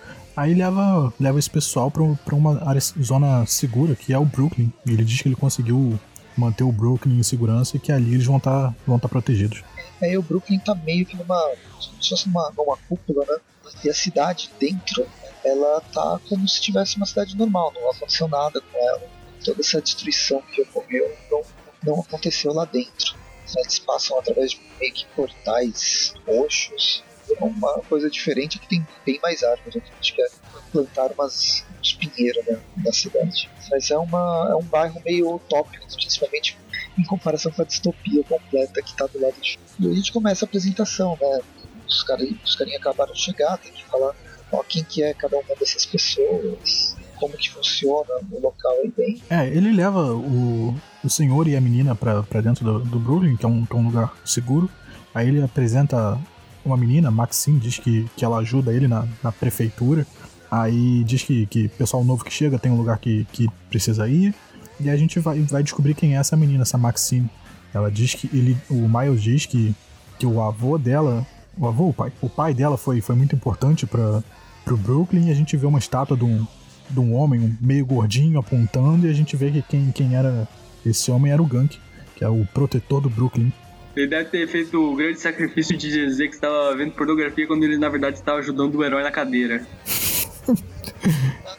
Aí 0.42 0.56
leva, 0.56 1.14
leva 1.20 1.38
esse 1.38 1.50
pessoal 1.52 1.92
pra 1.92 2.34
uma 2.34 2.68
área, 2.68 2.82
zona 3.00 3.46
segura, 3.46 3.96
que 3.96 4.12
é 4.12 4.18
o 4.18 4.26
Brooklyn. 4.26 4.74
E 4.88 4.92
ele 4.92 5.04
diz 5.04 5.22
que 5.22 5.28
ele 5.28 5.36
conseguiu 5.36 6.00
manter 6.36 6.64
o 6.64 6.72
Brooklyn 6.72 7.20
em 7.20 7.22
segurança 7.22 7.78
e 7.78 7.80
que 7.80 7.92
ali 7.92 8.16
eles 8.16 8.26
vão 8.26 8.38
estar 8.38 8.70
tá, 8.70 8.76
vão 8.88 8.98
tá 8.98 9.08
protegidos. 9.08 9.64
Aí 10.02 10.18
o 10.18 10.24
Brooklyn 10.24 10.58
tá 10.58 10.74
meio 10.74 11.06
que 11.06 11.16
numa. 11.16 11.38
se 11.80 12.10
fosse 12.10 12.26
uma, 12.26 12.52
numa 12.58 12.76
cúpula, 12.90 13.24
né? 13.30 13.38
E 13.86 13.90
a 13.92 13.94
cidade 13.94 14.50
dentro 14.60 15.06
ela 15.46 15.80
tá 15.94 16.20
como 16.28 16.48
se 16.48 16.60
tivesse 16.60 16.98
uma 16.98 17.06
cidade 17.06 17.38
normal, 17.38 17.72
não 17.76 17.92
aconteceu 17.92 18.28
nada 18.28 18.60
com 18.62 18.78
ela. 18.80 19.04
Toda 19.46 19.62
essa 19.62 19.80
destruição 19.80 20.42
que 20.52 20.64
ocorreu 20.64 21.08
não, 21.30 21.42
não 21.84 22.00
aconteceu 22.00 22.52
lá 22.52 22.66
dentro. 22.66 23.16
Eles 23.58 23.78
passam 23.78 24.18
através 24.18 24.54
de 24.54 24.62
meio 24.80 24.92
que 24.92 25.06
portais 25.16 26.16
roxos. 26.26 27.04
É 27.40 27.44
uma 27.44 27.80
coisa 27.90 28.10
diferente 28.10 28.60
que 28.60 28.68
tem 28.68 28.86
bem 29.06 29.20
mais 29.22 29.44
árvores. 29.44 29.76
Né? 29.76 29.82
Acho 30.00 30.16
que 30.16 30.22
é 30.22 30.28
plantar 30.72 31.12
umas, 31.12 31.66
uns 31.80 31.94
pinheiros 31.94 32.46
né, 32.46 32.60
na 32.78 32.92
cidade. 32.92 33.50
Mas 33.70 33.90
é, 33.92 33.98
uma, 33.98 34.50
é 34.52 34.56
um 34.56 34.64
bairro 34.64 35.02
meio 35.06 35.36
utópico, 35.36 35.86
principalmente 35.88 36.58
em 36.98 37.04
comparação 37.04 37.52
com 37.52 37.62
a 37.62 37.66
distopia 37.66 38.24
completa 38.24 38.82
que 38.82 38.92
está 38.92 39.06
do 39.08 39.22
lado 39.22 39.36
de. 39.42 39.60
E 39.80 39.92
a 39.92 39.94
gente 39.94 40.12
começa 40.12 40.46
a 40.46 40.48
apresentação, 40.48 41.18
né? 41.20 41.42
Os 41.88 42.04
caras 42.04 42.30
os 42.44 42.56
carinhas 42.56 42.80
acabaram 42.80 43.14
de 43.14 43.20
chegar, 43.20 43.58
tem 43.58 43.72
que 43.72 43.84
falar 43.86 44.14
ó, 44.52 44.64
quem 44.64 44.84
que 44.84 45.04
é 45.04 45.14
cada 45.14 45.38
uma 45.38 45.56
dessas 45.60 45.86
pessoas, 45.86 46.96
como 47.16 47.36
que 47.38 47.50
funciona 47.50 48.10
o 48.32 48.40
local 48.40 48.74
aí 48.84 48.94
bem. 48.96 49.22
É, 49.30 49.48
ele 49.48 49.72
leva 49.72 50.14
o, 50.14 50.76
o 51.04 51.10
senhor 51.10 51.48
e 51.48 51.56
a 51.56 51.62
menina 51.62 51.96
pra 51.96 52.22
dentro 52.42 52.66
do, 52.66 52.80
do 52.80 53.00
Brooklyn, 53.00 53.38
que 53.38 53.46
é, 53.46 53.50
um, 53.50 53.66
que 53.66 53.74
é 53.74 53.76
um 53.80 53.86
lugar 53.86 54.14
seguro. 54.26 54.70
Aí 55.14 55.28
ele 55.28 55.42
apresenta 55.42 56.18
uma 56.66 56.78
menina, 56.78 57.12
Maxine, 57.12 57.60
diz 57.60 57.78
que, 57.78 58.08
que 58.16 58.24
ela 58.24 58.38
ajuda 58.38 58.74
ele 58.74 58.88
na, 58.88 59.08
na 59.24 59.32
prefeitura. 59.32 60.06
Aí 60.50 61.04
diz 61.06 61.24
que, 61.24 61.46
que 61.46 61.68
pessoal 61.70 62.04
novo 62.04 62.26
que 62.26 62.34
chega 62.34 62.60
tem 62.60 62.72
um 62.72 62.78
lugar 62.78 62.98
que, 63.00 63.26
que 63.32 63.48
precisa 63.70 64.08
ir. 64.08 64.34
E 64.80 64.90
a 64.90 64.98
gente 64.98 65.20
vai, 65.20 65.40
vai 65.42 65.64
descobrir 65.64 65.94
quem 65.94 66.16
é 66.16 66.20
essa 66.20 66.36
menina, 66.36 66.64
essa 66.64 66.78
Maxine. 66.78 67.30
Ela 67.74 67.90
diz 67.90 68.16
que 68.16 68.30
ele. 68.36 68.58
O 68.70 68.88
Miles 68.88 69.22
diz 69.22 69.46
que, 69.46 69.74
que 70.20 70.26
o 70.26 70.42
avô 70.42 70.78
dela. 70.78 71.26
O 71.58 71.68
avô, 71.68 71.90
o 71.90 71.94
pai? 71.94 72.12
O 72.22 72.30
pai 72.30 72.54
dela 72.54 72.78
foi, 72.78 73.02
foi 73.02 73.16
muito 73.16 73.36
importante 73.36 73.86
para 73.86 74.24
pro 74.64 74.78
Brooklyn 74.78 75.28
e 75.28 75.32
a 75.32 75.34
gente 75.34 75.58
vê 75.58 75.66
uma 75.66 75.80
estátua 75.80 76.16
de 76.16 76.24
um, 76.24 76.46
de 76.90 77.00
um 77.00 77.16
homem 77.16 77.58
meio 77.60 77.86
gordinho 77.86 78.40
apontando 78.40 79.08
e 79.08 79.10
a 79.10 79.14
gente 79.14 79.36
vê 79.36 79.52
que 79.52 79.62
quem, 79.62 79.92
quem 79.92 80.16
era 80.16 80.48
esse 80.86 81.12
homem 81.12 81.32
era 81.32 81.42
o 81.42 81.46
Gank, 81.46 81.80
que 82.16 82.24
é 82.24 82.30
o 82.30 82.46
protetor 82.54 83.02
do 83.02 83.10
Brooklyn. 83.10 83.52
Ele 83.96 84.08
deve 84.08 84.30
ter 84.30 84.48
feito 84.48 84.78
o 84.78 84.96
grande 84.96 85.20
sacrifício 85.20 85.78
de 85.78 85.90
dizer 85.92 86.30
que 86.30 86.36
estava 86.36 86.76
vendo 86.76 86.94
pornografia 86.94 87.46
quando 87.46 87.64
ele 87.64 87.78
na 87.78 87.90
verdade 87.90 88.18
estava 88.18 88.40
ajudando 88.40 88.76
o 88.76 88.84
herói 88.84 89.04
na 89.04 89.12
cadeira. 89.12 89.66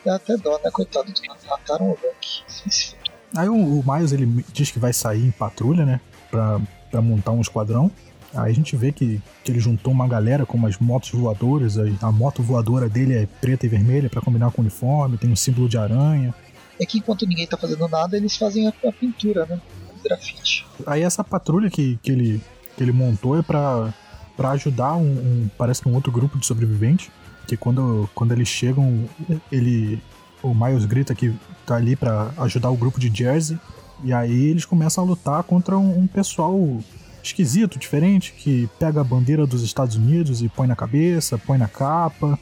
Dá 0.04 0.16
até 0.16 0.36
dó, 0.36 0.58
né? 0.64 0.70
Coitado 0.70 1.12
mataram 1.48 1.90
o 1.90 1.98
Gank. 2.02 2.94
Aí 3.36 3.48
o, 3.48 3.54
o 3.54 3.84
Miles 3.86 4.12
ele 4.12 4.44
diz 4.52 4.70
que 4.70 4.78
vai 4.78 4.92
sair 4.92 5.26
em 5.26 5.30
patrulha, 5.30 5.84
né? 5.84 6.00
Pra, 6.30 6.60
pra 6.90 7.02
montar 7.02 7.32
um 7.32 7.40
esquadrão. 7.40 7.90
Aí 8.34 8.50
a 8.50 8.54
gente 8.54 8.74
vê 8.76 8.92
que, 8.92 9.20
que 9.44 9.52
ele 9.52 9.60
juntou 9.60 9.92
uma 9.92 10.08
galera 10.08 10.46
com 10.46 10.56
umas 10.56 10.78
motos 10.78 11.10
voadoras. 11.10 11.78
Aí 11.78 11.94
a 12.00 12.10
moto 12.10 12.42
voadora 12.42 12.88
dele 12.88 13.14
é 13.14 13.26
preta 13.40 13.66
e 13.66 13.68
vermelha 13.68 14.08
para 14.08 14.22
combinar 14.22 14.50
com 14.50 14.62
o 14.62 14.64
uniforme, 14.64 15.18
tem 15.18 15.30
um 15.30 15.36
símbolo 15.36 15.68
de 15.68 15.76
aranha. 15.76 16.34
É 16.80 16.86
que 16.86 16.98
enquanto 16.98 17.26
ninguém 17.26 17.46
tá 17.46 17.56
fazendo 17.56 17.86
nada, 17.88 18.16
eles 18.16 18.36
fazem 18.36 18.66
a, 18.66 18.72
a 18.88 18.92
pintura, 18.92 19.44
né? 19.44 19.60
Grafite. 20.02 20.66
Aí 20.86 21.02
essa 21.02 21.22
patrulha 21.22 21.70
que, 21.70 21.98
que, 22.02 22.10
ele, 22.10 22.42
que 22.76 22.82
ele 22.82 22.92
montou 22.92 23.38
é 23.38 23.42
pra, 23.42 23.92
pra 24.36 24.50
ajudar 24.50 24.94
um, 24.96 25.02
um 25.02 25.50
Parece 25.56 25.82
que 25.82 25.88
um 25.88 25.94
outro 25.94 26.12
grupo 26.12 26.38
de 26.38 26.46
sobreviventes. 26.46 27.10
Que 27.46 27.56
quando, 27.56 28.08
quando 28.14 28.32
eles 28.32 28.48
chegam, 28.48 29.08
ele. 29.50 30.00
O 30.42 30.52
Miles 30.54 30.84
grita 30.84 31.14
que 31.14 31.32
tá 31.64 31.76
ali 31.76 31.94
para 31.94 32.32
ajudar 32.38 32.70
o 32.70 32.76
grupo 32.76 32.98
de 32.98 33.12
Jersey. 33.14 33.58
E 34.02 34.12
aí 34.12 34.46
eles 34.46 34.64
começam 34.64 35.04
a 35.04 35.06
lutar 35.06 35.42
contra 35.44 35.78
um, 35.78 36.00
um 36.00 36.06
pessoal 36.06 36.80
esquisito, 37.22 37.78
diferente, 37.78 38.32
que 38.32 38.68
pega 38.78 39.00
a 39.00 39.04
bandeira 39.04 39.46
dos 39.46 39.62
Estados 39.62 39.94
Unidos 39.94 40.42
e 40.42 40.48
põe 40.48 40.66
na 40.66 40.74
cabeça, 40.74 41.38
põe 41.38 41.56
na 41.56 41.68
capa. 41.68 42.38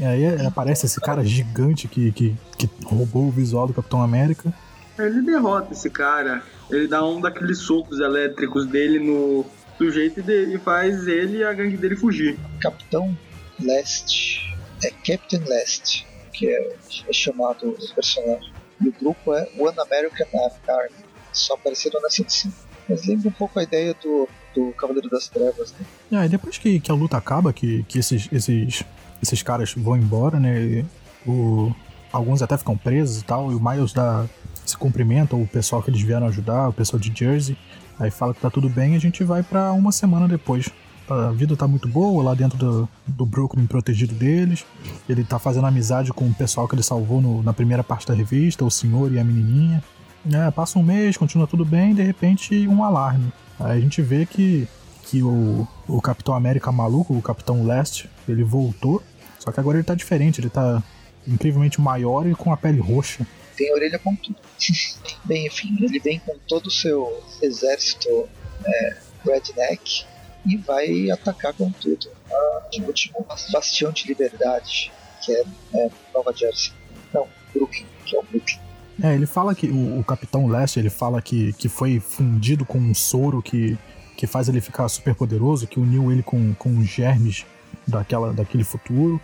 E 0.00 0.04
aí 0.04 0.46
aparece 0.46 0.86
esse 0.86 1.00
cara 1.00 1.24
gigante 1.24 1.86
que, 1.86 2.10
que, 2.10 2.36
que 2.58 2.68
roubou 2.84 3.28
o 3.28 3.30
visual 3.30 3.66
do 3.66 3.72
Capitão 3.72 4.02
América. 4.02 4.52
Ele 4.98 5.22
derrota 5.22 5.72
esse 5.72 5.90
cara. 5.90 6.42
Ele 6.70 6.86
dá 6.86 7.04
um 7.04 7.20
daqueles 7.20 7.58
socos 7.58 8.00
elétricos 8.00 8.66
dele 8.66 8.98
no 8.98 9.44
sujeito 9.76 10.20
e 10.30 10.58
faz 10.58 11.06
ele 11.06 11.38
e 11.38 11.44
a 11.44 11.52
gangue 11.52 11.76
dele 11.76 11.96
fugir. 11.96 12.38
Capitão 12.60 13.16
Leste. 13.60 14.54
É 14.82 14.90
Captain 14.90 15.42
Leste, 15.46 16.06
que 16.32 16.48
é, 16.48 16.76
é 17.08 17.12
chamado 17.12 17.70
o 17.70 17.94
personagem. 17.94 18.52
E 18.80 18.88
o 18.88 18.92
grupo 18.92 19.32
é 19.34 19.48
One 19.58 19.76
American 19.78 20.26
Army. 20.68 21.04
Só 21.32 21.54
apareceram 21.54 22.00
nessa 22.02 22.22
edição. 22.22 22.52
Mas 22.88 23.06
lembra 23.06 23.28
um 23.28 23.32
pouco 23.32 23.58
a 23.58 23.62
ideia 23.62 23.94
do, 24.02 24.28
do 24.54 24.72
Cavaleiro 24.72 25.08
das 25.08 25.28
Trevas, 25.28 25.72
né? 25.72 26.20
É, 26.20 26.26
e 26.26 26.28
depois 26.28 26.58
que, 26.58 26.78
que 26.78 26.90
a 26.90 26.94
luta 26.94 27.16
acaba, 27.16 27.52
que, 27.52 27.82
que 27.84 27.98
esses, 27.98 28.28
esses, 28.30 28.84
esses 29.22 29.42
caras 29.42 29.72
vão 29.74 29.96
embora, 29.96 30.38
né? 30.38 30.84
O, 31.26 31.72
alguns 32.12 32.42
até 32.42 32.58
ficam 32.58 32.76
presos 32.76 33.22
e 33.22 33.24
tal, 33.24 33.50
e 33.50 33.54
o 33.54 33.60
Miles 33.60 33.92
dá 33.92 34.26
esse 34.64 34.76
cumprimento 34.76 35.36
ao 35.36 35.46
pessoal 35.46 35.82
que 35.82 35.90
eles 35.90 36.00
vieram 36.00 36.26
ajudar, 36.26 36.68
o 36.68 36.72
pessoal 36.72 37.00
de 37.00 37.12
Jersey. 37.14 37.56
Aí 37.98 38.10
fala 38.10 38.34
que 38.34 38.40
tá 38.40 38.50
tudo 38.50 38.68
bem 38.68 38.94
e 38.94 38.96
a 38.96 39.00
gente 39.00 39.22
vai 39.22 39.42
para 39.42 39.72
uma 39.72 39.92
semana 39.92 40.26
depois. 40.26 40.68
A 41.08 41.30
vida 41.32 41.54
tá 41.54 41.68
muito 41.68 41.86
boa 41.86 42.22
lá 42.24 42.34
dentro 42.34 42.56
do, 42.56 42.88
do 43.06 43.26
Brooklyn 43.26 43.66
protegido 43.66 44.14
deles. 44.14 44.64
Ele 45.08 45.22
tá 45.22 45.38
fazendo 45.38 45.66
amizade 45.66 46.12
com 46.12 46.26
o 46.26 46.34
pessoal 46.34 46.66
que 46.66 46.74
ele 46.74 46.82
salvou 46.82 47.20
no, 47.20 47.42
na 47.42 47.52
primeira 47.52 47.84
parte 47.84 48.06
da 48.06 48.14
revista, 48.14 48.64
o 48.64 48.70
senhor 48.70 49.12
e 49.12 49.18
a 49.18 49.24
menininha. 49.24 49.84
É, 50.32 50.50
passa 50.50 50.78
um 50.78 50.82
mês, 50.82 51.18
continua 51.18 51.46
tudo 51.46 51.64
bem, 51.64 51.90
e 51.90 51.94
de 51.94 52.02
repente 52.02 52.66
um 52.66 52.82
alarme. 52.82 53.30
Aí 53.60 53.78
a 53.78 53.80
gente 53.80 54.00
vê 54.00 54.24
que, 54.24 54.66
que 55.02 55.22
o, 55.22 55.68
o 55.86 56.00
Capitão 56.00 56.34
América 56.34 56.72
maluco, 56.72 57.14
o 57.14 57.20
Capitão 57.20 57.66
Leste, 57.66 58.08
ele 58.26 58.42
voltou, 58.42 59.02
só 59.38 59.52
que 59.52 59.60
agora 59.60 59.76
ele 59.76 59.84
tá 59.84 59.94
diferente, 59.94 60.40
ele 60.40 60.48
tá 60.48 60.82
incrivelmente 61.28 61.80
maior 61.80 62.26
e 62.26 62.34
com 62.34 62.50
a 62.50 62.56
pele 62.56 62.80
roxa. 62.80 63.26
Tem 63.56 63.72
orelha 63.72 63.98
pontuda. 63.98 64.38
bem, 65.24 65.46
enfim, 65.46 65.76
ele 65.80 65.98
vem 65.98 66.18
com 66.18 66.36
todo 66.48 66.66
o 66.66 66.70
seu 66.70 67.22
exército 67.42 68.28
é, 68.64 68.96
redneck 69.24 70.04
e 70.46 70.56
vai 70.56 71.10
atacar 71.10 71.54
com 71.54 71.70
tudo 71.70 72.10
a 72.30 72.54
último 72.82 73.24
bastião 73.52 73.92
de 73.92 74.06
liberdade, 74.06 74.92
que 75.22 75.32
é, 75.32 75.44
é 75.74 75.90
Nova 76.12 76.32
Jersey. 76.34 76.72
Não, 77.12 77.26
Brooklyn, 77.54 77.86
que 78.04 78.16
é 78.16 78.18
o 78.18 78.22
Brooklyn. 78.22 78.58
É, 79.02 79.14
ele 79.14 79.26
fala 79.26 79.54
que 79.54 79.66
o, 79.68 80.00
o 80.00 80.04
Capitão 80.04 80.46
Leste, 80.46 80.78
ele 80.78 80.90
fala 80.90 81.20
que, 81.20 81.52
que 81.54 81.68
foi 81.68 81.98
fundido 81.98 82.64
com 82.64 82.78
um 82.78 82.94
soro 82.94 83.42
que, 83.42 83.76
que 84.16 84.26
faz 84.26 84.48
ele 84.48 84.60
ficar 84.60 84.88
super 84.88 85.14
poderoso, 85.14 85.66
que 85.66 85.80
uniu 85.80 86.12
ele 86.12 86.22
com, 86.22 86.54
com 86.54 86.78
os 86.78 86.86
germes 86.86 87.44
daquela, 87.86 88.32
daquele 88.32 88.64
futuro. 88.64 89.20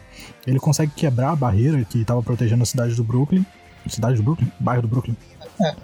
Ele 0.46 0.58
consegue 0.58 0.92
quebrar 0.92 1.30
a 1.30 1.36
barreira 1.36 1.84
que 1.84 2.00
estava 2.00 2.22
protegendo 2.22 2.62
a 2.62 2.66
cidade 2.66 2.94
do 2.94 3.04
Brooklyn. 3.04 3.44
Cidade 3.88 4.16
do 4.16 4.22
Brooklyn? 4.22 4.50
Bairro 4.58 4.82
do 4.82 4.88
Brooklyn. 4.88 5.16
É. 5.60 5.74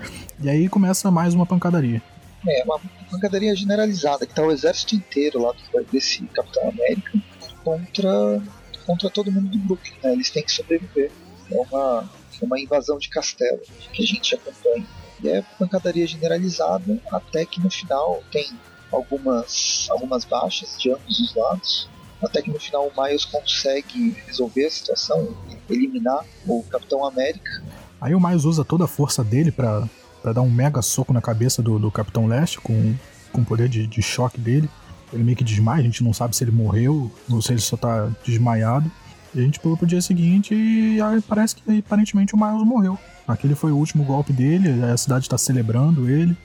E 0.40 0.50
aí 0.50 0.68
começa 0.68 1.10
mais 1.10 1.34
uma 1.34 1.46
pancadaria. 1.46 2.02
É, 2.46 2.62
uma 2.64 2.80
pancadaria 3.10 3.54
generalizada, 3.54 4.26
que 4.26 4.34
tá 4.34 4.42
o 4.42 4.52
exército 4.52 4.94
inteiro 4.94 5.42
lá 5.42 5.52
desse 5.90 6.24
Capitão 6.26 6.68
América 6.68 7.18
contra, 7.64 8.42
contra 8.86 9.10
todo 9.10 9.32
mundo 9.32 9.48
do 9.48 9.58
Brooklyn, 9.58 9.94
né? 10.02 10.12
Eles 10.12 10.30
têm 10.30 10.44
que 10.44 10.52
sobreviver. 10.52 11.10
É 11.50 11.58
uma, 11.58 12.08
uma 12.42 12.60
invasão 12.60 12.98
de 12.98 13.08
castelo 13.08 13.60
que 13.92 14.02
a 14.02 14.06
gente 14.06 14.34
acompanha. 14.34 14.86
E 15.22 15.28
é 15.28 15.42
pancadaria 15.58 16.06
generalizada, 16.06 17.00
até 17.10 17.44
que 17.44 17.60
no 17.60 17.70
final 17.70 18.22
tem 18.30 18.48
algumas, 18.92 19.88
algumas 19.90 20.24
baixas 20.24 20.76
de 20.78 20.92
ambos 20.92 21.18
os 21.18 21.34
lados. 21.34 21.88
Até 22.22 22.40
que 22.40 22.50
no 22.50 22.58
final 22.58 22.88
o 22.88 23.02
Miles 23.02 23.24
consegue 23.24 24.16
resolver 24.26 24.66
a 24.66 24.70
situação, 24.70 25.36
eliminar 25.68 26.24
o 26.46 26.62
Capitão 26.64 27.04
América. 27.04 27.62
Aí 28.00 28.14
o 28.14 28.20
Miles 28.20 28.44
usa 28.44 28.64
toda 28.64 28.84
a 28.84 28.88
força 28.88 29.24
dele 29.24 29.50
para 29.50 29.88
dar 30.24 30.42
um 30.42 30.50
mega 30.50 30.82
soco 30.82 31.12
na 31.12 31.20
cabeça 31.20 31.62
do, 31.62 31.78
do 31.78 31.90
Capitão 31.90 32.26
Leste 32.26 32.60
com, 32.60 32.94
com 33.32 33.40
o 33.40 33.44
poder 33.44 33.68
de, 33.68 33.86
de 33.86 34.02
choque 34.02 34.40
dele. 34.40 34.68
Ele 35.12 35.22
meio 35.22 35.36
que 35.36 35.44
desmaia, 35.44 35.80
a 35.80 35.84
gente 35.84 36.02
não 36.02 36.12
sabe 36.12 36.36
se 36.36 36.42
ele 36.44 36.50
morreu 36.50 37.10
ou 37.30 37.40
se 37.40 37.52
ele 37.52 37.60
só 37.60 37.76
tá 37.76 38.10
desmaiado. 38.24 38.90
E 39.34 39.40
a 39.40 39.42
gente 39.42 39.60
pulou 39.60 39.76
pro 39.76 39.86
dia 39.86 40.00
seguinte 40.00 40.54
e 40.54 41.00
aí 41.00 41.20
parece 41.20 41.56
que 41.56 41.78
aparentemente 41.78 42.34
o 42.34 42.38
Miles 42.38 42.66
morreu. 42.66 42.98
Aquele 43.26 43.54
foi 43.54 43.72
o 43.72 43.76
último 43.76 44.04
golpe 44.04 44.32
dele, 44.32 44.82
a 44.84 44.96
cidade 44.96 45.24
está 45.24 45.36
celebrando 45.36 46.08
ele. 46.08 46.36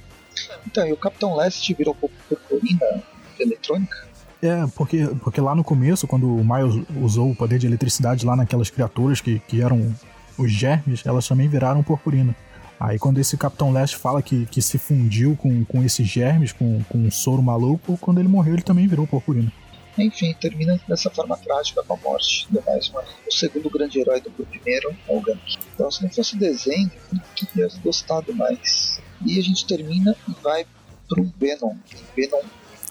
Então, 0.66 0.88
e 0.88 0.94
o 0.94 0.98
Capitão 0.98 1.36
Leste 1.36 1.74
virou 1.74 1.96
purpurina 1.96 3.04
eletrônica? 3.40 4.12
É, 4.42 4.66
porque, 4.76 5.06
porque 5.22 5.40
lá 5.40 5.54
no 5.54 5.64
começo, 5.64 6.08
quando 6.08 6.36
o 6.36 6.44
Miles 6.44 6.84
usou 7.00 7.30
o 7.30 7.36
poder 7.36 7.60
de 7.60 7.68
eletricidade 7.68 8.26
lá 8.26 8.36
naquelas 8.36 8.70
criaturas 8.70 9.22
que, 9.22 9.40
que 9.48 9.62
eram 9.62 9.94
os 10.38 10.52
germes, 10.52 11.06
elas 11.06 11.28
também 11.28 11.48
viraram 11.48 11.84
purpurina. 11.84 12.36
Aí 12.80 12.98
quando 12.98 13.20
esse 13.20 13.38
Capitão 13.38 13.72
Leste 13.72 13.96
fala 13.96 14.24
que, 14.24 14.48
que 14.48 14.60
se 14.60 14.80
fundiu 14.80 15.38
com, 15.38 15.64
com 15.66 15.84
esses 15.84 16.08
germes, 16.08 16.52
com, 16.52 16.84
com 16.86 16.98
um 16.98 17.12
soro 17.12 17.42
maluco, 17.42 17.96
quando 18.02 18.20
ele 18.20 18.28
morreu 18.28 18.56
ele 18.56 18.64
também 18.64 18.88
virou 18.88 19.06
purpurina. 19.06 19.52
Enfim, 19.98 20.34
termina 20.34 20.80
dessa 20.88 21.10
forma 21.10 21.38
trágica 21.38 21.84
com 21.84 21.94
a 21.94 21.98
morte 21.98 22.48
do 22.50 22.60
mais 22.66 22.90
uma, 22.90 23.02
o 23.02 23.32
segundo 23.32 23.70
grande 23.70 24.00
herói 24.00 24.20
do 24.22 24.32
primeiro, 24.32 24.96
é 25.08 25.16
o 25.16 25.22
Gank. 25.22 25.58
Então, 25.76 25.92
se 25.92 26.02
não 26.02 26.10
fosse 26.10 26.36
o 26.36 26.40
desenho, 26.40 26.90
eu 27.14 27.20
teria 27.46 27.70
gostado 27.84 28.34
mais. 28.34 29.00
E 29.24 29.38
a 29.38 29.44
gente 29.44 29.66
termina 29.66 30.16
e 30.28 30.34
vai 30.42 30.66
pro 31.08 31.32
Venom. 31.38 31.76
Venom. 32.16 32.42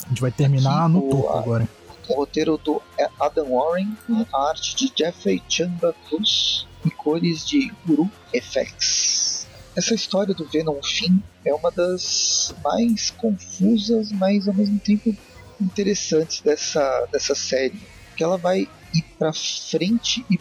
A 0.04 0.08
gente 0.08 0.20
vai 0.20 0.30
terminar 0.30 0.84
Aqui, 0.84 0.92
no 0.92 1.02
topo 1.02 1.36
agora. 1.36 1.68
O 2.08 2.14
roteiro 2.14 2.58
do 2.58 2.82
Adam 3.18 3.50
Warren, 3.50 3.96
a 4.32 4.48
arte 4.50 4.76
de 4.76 4.92
Jeffrey 4.96 5.42
Chamba 5.48 5.94
Cruz 6.08 6.66
e 6.84 6.90
cores 6.90 7.46
de 7.46 7.72
Guru 7.86 8.10
FX. 8.34 9.46
Essa 9.76 9.94
história 9.94 10.34
do 10.34 10.44
Venom 10.46 10.82
Fim 10.82 11.22
é 11.44 11.54
uma 11.54 11.70
das 11.70 12.54
mais 12.62 13.10
confusas, 13.10 14.10
mas 14.12 14.48
ao 14.48 14.54
mesmo 14.54 14.78
tempo 14.78 15.14
interessantes 15.60 16.40
dessa, 16.40 17.06
dessa 17.12 17.34
série, 17.34 17.80
que 18.16 18.24
ela 18.24 18.36
vai 18.36 18.68
ir 18.94 19.02
para 19.18 19.32
frente 19.32 20.24
e 20.28 20.38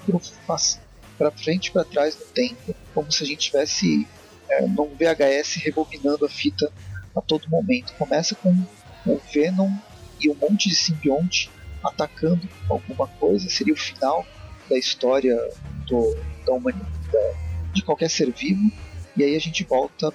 para 1.17 1.31
frente 1.31 1.71
para 1.71 1.83
trás 1.83 2.15
no 2.15 2.25
tempo, 2.27 2.75
como 2.93 3.11
se 3.11 3.23
a 3.23 3.27
gente 3.27 3.49
tivesse 3.49 4.07
é, 4.49 4.65
num 4.65 4.89
VHS 4.95 5.55
rebobinando 5.55 6.25
a 6.25 6.29
fita 6.29 6.71
a 7.15 7.21
todo 7.21 7.49
momento. 7.49 7.93
Começa 7.97 8.35
com 8.35 8.51
o 9.05 9.21
Venom 9.31 9.71
e 10.19 10.29
um 10.29 10.35
monte 10.35 10.69
de 10.69 10.75
simbionte 10.75 11.51
atacando 11.83 12.47
alguma 12.69 13.07
coisa, 13.07 13.49
seria 13.49 13.73
o 13.73 13.77
final 13.77 14.25
da 14.69 14.77
história 14.77 15.35
do, 15.87 16.15
da 16.45 16.53
humanidade, 16.53 17.37
de 17.73 17.83
qualquer 17.83 18.09
ser 18.09 18.31
vivo, 18.31 18.71
e 19.17 19.23
aí 19.23 19.35
a 19.35 19.39
gente 19.39 19.63
volta 19.63 20.11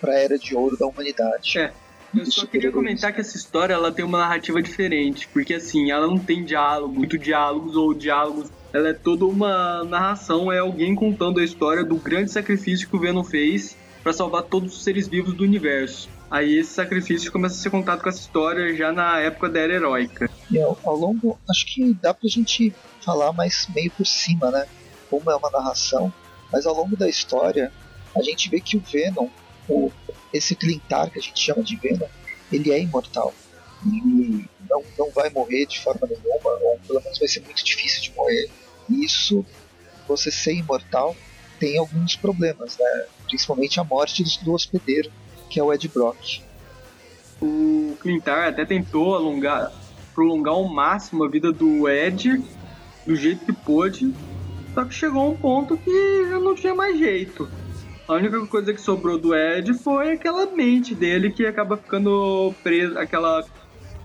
para 0.00 0.12
a 0.12 0.18
era 0.18 0.38
de 0.38 0.54
ouro 0.54 0.76
da 0.76 0.86
humanidade. 0.86 1.58
É. 1.58 1.72
Eu 2.16 2.26
só 2.26 2.46
queria 2.46 2.70
comentar 2.70 3.12
que 3.12 3.20
essa 3.20 3.36
história 3.36 3.74
ela 3.74 3.90
tem 3.90 4.04
uma 4.04 4.18
narrativa 4.18 4.62
diferente, 4.62 5.28
porque 5.32 5.54
assim, 5.54 5.90
ela 5.90 6.06
não 6.06 6.18
tem 6.18 6.44
diálogo, 6.44 6.94
muito 6.94 7.18
diálogos 7.18 7.74
ou 7.74 7.92
diálogos. 7.92 8.50
Ela 8.72 8.90
é 8.90 8.92
toda 8.92 9.24
uma 9.24 9.82
narração, 9.84 10.50
é 10.50 10.58
alguém 10.58 10.94
contando 10.94 11.40
a 11.40 11.44
história 11.44 11.84
do 11.84 11.96
grande 11.96 12.30
sacrifício 12.30 12.88
que 12.88 12.96
o 12.96 13.00
Venom 13.00 13.24
fez 13.24 13.76
para 14.02 14.12
salvar 14.12 14.44
todos 14.44 14.76
os 14.76 14.84
seres 14.84 15.08
vivos 15.08 15.34
do 15.34 15.42
universo. 15.42 16.08
Aí 16.34 16.58
esse 16.58 16.74
sacrifício 16.74 17.30
começa 17.30 17.54
a 17.54 17.58
ser 17.58 17.70
contado 17.70 18.02
com 18.02 18.08
essa 18.08 18.18
história 18.18 18.74
já 18.74 18.90
na 18.90 19.20
época 19.20 19.48
da 19.48 19.60
Era 19.60 19.74
Heróica. 19.74 20.28
E 20.50 20.60
ao, 20.60 20.76
ao 20.82 20.96
longo, 20.96 21.38
acho 21.48 21.64
que 21.64 21.94
dá 21.94 22.12
pra 22.12 22.28
gente 22.28 22.74
falar 23.00 23.32
mais 23.32 23.68
meio 23.72 23.88
por 23.92 24.04
cima, 24.04 24.50
né? 24.50 24.66
Como 25.08 25.30
é 25.30 25.36
uma 25.36 25.48
narração, 25.48 26.12
Mas 26.50 26.66
ao 26.66 26.74
longo 26.74 26.96
da 26.96 27.08
história, 27.08 27.72
a 28.16 28.20
gente 28.20 28.50
vê 28.50 28.60
que 28.60 28.76
o 28.76 28.80
Venom, 28.80 29.28
o, 29.68 29.92
esse 30.32 30.56
Clintar 30.56 31.08
que 31.08 31.20
a 31.20 31.22
gente 31.22 31.38
chama 31.38 31.62
de 31.62 31.76
Venom, 31.76 32.08
ele 32.50 32.72
é 32.72 32.80
imortal. 32.80 33.32
Ele 33.86 34.44
não, 34.68 34.82
não 34.98 35.10
vai 35.12 35.30
morrer 35.30 35.66
de 35.66 35.78
forma 35.78 36.04
nenhuma, 36.04 36.50
ou 36.50 36.80
pelo 36.84 37.00
menos 37.00 37.16
vai 37.16 37.28
ser 37.28 37.42
muito 37.42 37.64
difícil 37.64 38.02
de 38.02 38.12
morrer. 38.12 38.50
E 38.90 39.04
isso, 39.04 39.46
você 40.08 40.32
ser 40.32 40.54
imortal, 40.54 41.14
tem 41.60 41.78
alguns 41.78 42.16
problemas, 42.16 42.76
né? 42.76 43.06
Principalmente 43.28 43.78
a 43.78 43.84
morte 43.84 44.24
do, 44.42 44.52
hospedeiro, 44.52 45.12
que 45.48 45.60
é 45.60 45.62
o 45.62 45.72
Ed 45.72 45.88
Brock. 45.88 46.40
O 47.40 47.96
Clintar 48.00 48.48
até 48.48 48.64
tentou 48.64 49.14
alongar, 49.14 49.72
prolongar 50.14 50.54
ao 50.54 50.68
máximo 50.68 51.24
a 51.24 51.28
vida 51.28 51.52
do 51.52 51.88
Ed 51.88 52.42
do 53.06 53.14
jeito 53.14 53.44
que 53.44 53.52
pôde, 53.52 54.14
só 54.72 54.84
que 54.84 54.94
chegou 54.94 55.22
a 55.22 55.28
um 55.30 55.36
ponto 55.36 55.76
que 55.76 56.28
já 56.28 56.38
não 56.38 56.54
tinha 56.54 56.74
mais 56.74 56.98
jeito. 56.98 57.48
A 58.06 58.14
única 58.14 58.46
coisa 58.46 58.72
que 58.72 58.80
sobrou 58.80 59.18
do 59.18 59.34
Ed 59.34 59.72
foi 59.74 60.12
aquela 60.12 60.46
mente 60.46 60.94
dele 60.94 61.30
que 61.30 61.46
acaba 61.46 61.76
ficando 61.76 62.54
presa, 62.62 63.00
aquela 63.00 63.44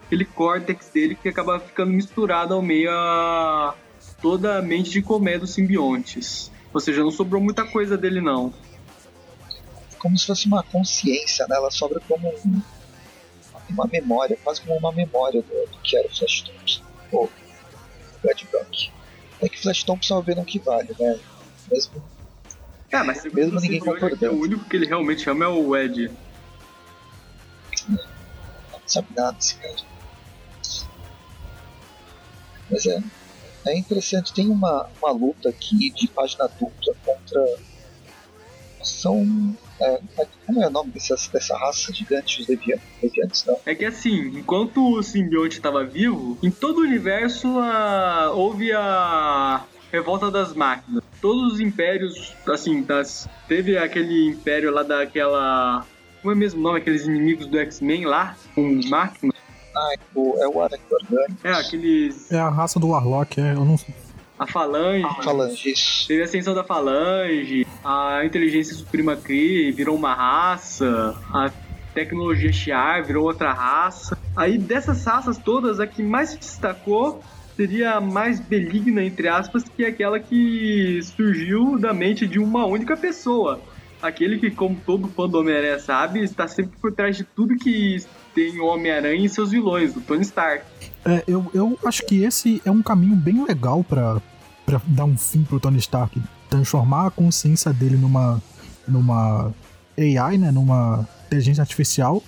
aquele 0.05 0.25
córtex 0.25 0.89
dele 0.89 1.15
que 1.15 1.29
acaba 1.29 1.59
ficando 1.59 1.91
misturado 1.91 2.53
ao 2.53 2.61
meio 2.61 2.89
a 2.91 3.75
toda 4.21 4.57
a 4.57 4.61
mente 4.61 4.89
de 4.89 5.01
comé 5.01 5.37
dos 5.37 5.53
simbiontes. 5.53 6.51
Ou 6.73 6.79
seja, 6.79 7.03
não 7.03 7.11
sobrou 7.11 7.41
muita 7.41 7.63
coisa 7.63 7.97
dele 7.97 8.19
não. 8.21 8.53
Como 9.99 10.17
se 10.17 10.25
fosse 10.25 10.47
uma 10.47 10.63
consciência, 10.63 11.45
né? 11.47 11.55
Ela 11.55 11.71
sobra 11.71 11.99
como 12.07 12.29
um, 12.45 12.61
uma 13.69 13.87
memória, 13.87 14.37
quase 14.43 14.61
como 14.61 14.77
uma 14.77 14.91
memória 14.91 15.41
do, 15.41 15.71
do 15.71 15.77
que 15.83 15.97
era 15.97 16.07
o 16.07 16.15
Flash 16.15 16.41
Thompson, 16.41 16.83
ou 17.11 17.29
Red 18.23 18.45
Brock. 18.49 18.89
É 19.41 19.49
que 19.49 19.59
Flash 19.59 19.83
Thompson 19.83 20.15
é 20.15 20.17
o 20.17 20.21
Venom 20.21 20.43
que 20.43 20.59
vale, 20.59 20.95
né? 20.99 21.19
Mesmo 21.71 22.01
é, 22.91 23.03
mas 23.03 23.23
mesmo 23.25 23.59
ninguém 23.59 23.79
concordando. 23.79 24.35
O 24.35 24.41
único 24.41 24.65
que 24.65 24.75
ele 24.75 24.87
realmente 24.87 25.29
ama 25.29 25.45
é 25.45 25.47
o 25.47 25.75
Ed. 25.77 26.11
Não 27.87 27.99
sabe 28.85 29.07
nada 29.15 29.37
esse 29.39 29.55
cara. 29.55 29.75
Mas 32.69 32.85
é. 32.87 33.03
É 33.67 33.77
interessante, 33.77 34.33
tem 34.33 34.47
uma, 34.49 34.89
uma 35.01 35.11
luta 35.11 35.49
aqui 35.49 35.91
de 35.91 36.07
página 36.07 36.47
dupla 36.47 36.95
contra. 37.05 37.59
São. 38.81 39.55
É, 39.81 39.99
como 40.45 40.63
é 40.63 40.67
o 40.67 40.69
nome 40.69 40.91
dessa, 40.91 41.15
dessa 41.31 41.57
raça 41.57 41.93
gigante, 41.93 42.41
os 42.41 42.47
deviantes, 42.47 43.45
não? 43.45 43.57
É 43.65 43.73
que 43.73 43.85
assim, 43.85 44.37
enquanto 44.37 44.97
o 44.97 45.01
simbionte 45.01 45.57
estava 45.57 45.85
vivo, 45.85 46.37
em 46.43 46.51
todo 46.51 46.79
o 46.79 46.81
universo 46.81 47.47
a, 47.59 48.31
houve 48.33 48.73
a 48.73 49.63
revolta 49.91 50.29
das 50.29 50.53
máquinas 50.53 51.03
todos 51.21 51.53
os 51.53 51.59
impérios, 51.59 52.33
assim, 52.47 52.81
das, 52.81 53.29
teve 53.47 53.77
aquele 53.77 54.27
império 54.27 54.71
lá 54.71 54.83
daquela. 54.83 55.85
Como 56.21 56.33
é 56.33 56.35
mesmo 56.35 56.59
o 56.59 56.63
nome? 56.63 56.79
Aqueles 56.79 57.05
inimigos 57.05 57.47
do 57.47 57.57
X-Men 57.57 58.05
lá, 58.05 58.35
com 58.55 58.79
máquinas. 58.89 59.35
Ah, 59.75 59.93
é 59.93 59.99
o, 60.15 60.37
é 60.41 60.47
o. 60.47 60.65
É, 61.43 61.51
aqueles. 61.51 62.31
É 62.31 62.39
a 62.39 62.49
raça 62.49 62.79
do 62.79 62.89
Warlock, 62.89 63.39
é, 63.39 63.53
eu 63.53 63.65
não 63.65 63.77
a 64.39 64.47
Falange. 64.47 65.05
A 65.05 65.21
Falange. 65.21 65.73
Teve 66.07 66.21
a 66.21 66.25
ascensão 66.25 66.55
da 66.55 66.63
Falange, 66.63 67.67
a 67.83 68.23
inteligência 68.23 68.73
suprema 68.73 69.15
Kree 69.17 69.71
virou 69.71 69.95
uma 69.95 70.13
raça, 70.13 71.15
a 71.33 71.51
tecnologia 71.93 72.51
Shi'ar 72.51 73.05
virou 73.05 73.25
outra 73.25 73.51
raça. 73.51 74.17
Aí 74.35 74.57
dessas 74.57 75.03
raças 75.03 75.37
todas, 75.37 75.79
a 75.79 75.85
que 75.85 76.01
mais 76.01 76.29
se 76.29 76.37
destacou 76.37 77.21
seria 77.57 77.99
mais 77.99 78.39
benigna, 78.39 79.03
entre 79.03 79.27
aspas, 79.27 79.65
que 79.65 79.83
aquela 79.83 80.17
que 80.17 81.01
surgiu 81.03 81.77
da 81.77 81.93
mente 81.93 82.25
de 82.25 82.39
uma 82.39 82.65
única 82.65 82.95
pessoa. 82.95 83.59
Aquele 84.01 84.39
que, 84.39 84.49
como 84.49 84.77
todo 84.85 85.09
fã 85.09 85.27
do 85.27 85.39
Homem-Aranha 85.39 85.77
sabe, 85.77 86.23
está 86.23 86.47
sempre 86.47 86.77
por 86.79 86.93
trás 86.93 87.17
de 87.17 87.25
tudo 87.25 87.57
que 87.57 87.97
tem 88.33 88.57
o 88.61 88.65
Homem-Aranha 88.65 89.25
e 89.25 89.27
seus 89.27 89.51
vilões, 89.51 89.93
o 89.93 89.99
Tony 89.99 90.21
Stark. 90.21 90.63
É, 91.03 91.21
eu, 91.27 91.51
eu 91.53 91.77
acho 91.83 92.05
que 92.05 92.23
esse 92.23 92.61
é 92.63 92.71
um 92.71 92.81
caminho 92.81 93.17
bem 93.17 93.43
legal 93.43 93.83
para 93.83 94.21
dar 94.85 95.05
um 95.05 95.17
fim 95.17 95.43
pro 95.43 95.59
Tony 95.59 95.79
Stark. 95.79 96.21
Transformar 96.49 97.07
a 97.07 97.11
consciência 97.11 97.71
dele 97.73 97.97
numa, 97.97 98.41
numa 98.87 99.53
AI, 99.97 100.37
né? 100.37 100.51
Numa 100.51 101.07
inteligência 101.27 101.61
artificial 101.61 102.23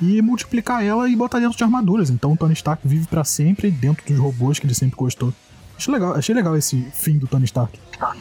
e 0.00 0.22
multiplicar 0.22 0.82
ela 0.84 1.08
e 1.08 1.14
botar 1.14 1.38
dentro 1.38 1.56
de 1.56 1.64
armaduras. 1.64 2.10
Então 2.10 2.32
o 2.32 2.36
Tony 2.36 2.54
Stark 2.54 2.86
vive 2.86 3.06
para 3.06 3.24
sempre 3.24 3.70
dentro 3.70 4.04
dos 4.06 4.18
robôs 4.18 4.58
que 4.58 4.66
ele 4.66 4.74
sempre 4.74 4.96
gostou. 4.96 5.32
Achei 5.76 5.92
legal, 5.92 6.14
achei 6.14 6.34
legal 6.34 6.56
esse 6.56 6.80
fim 6.92 7.18
do 7.18 7.26
Tony 7.26 7.44
Stark. 7.44 7.78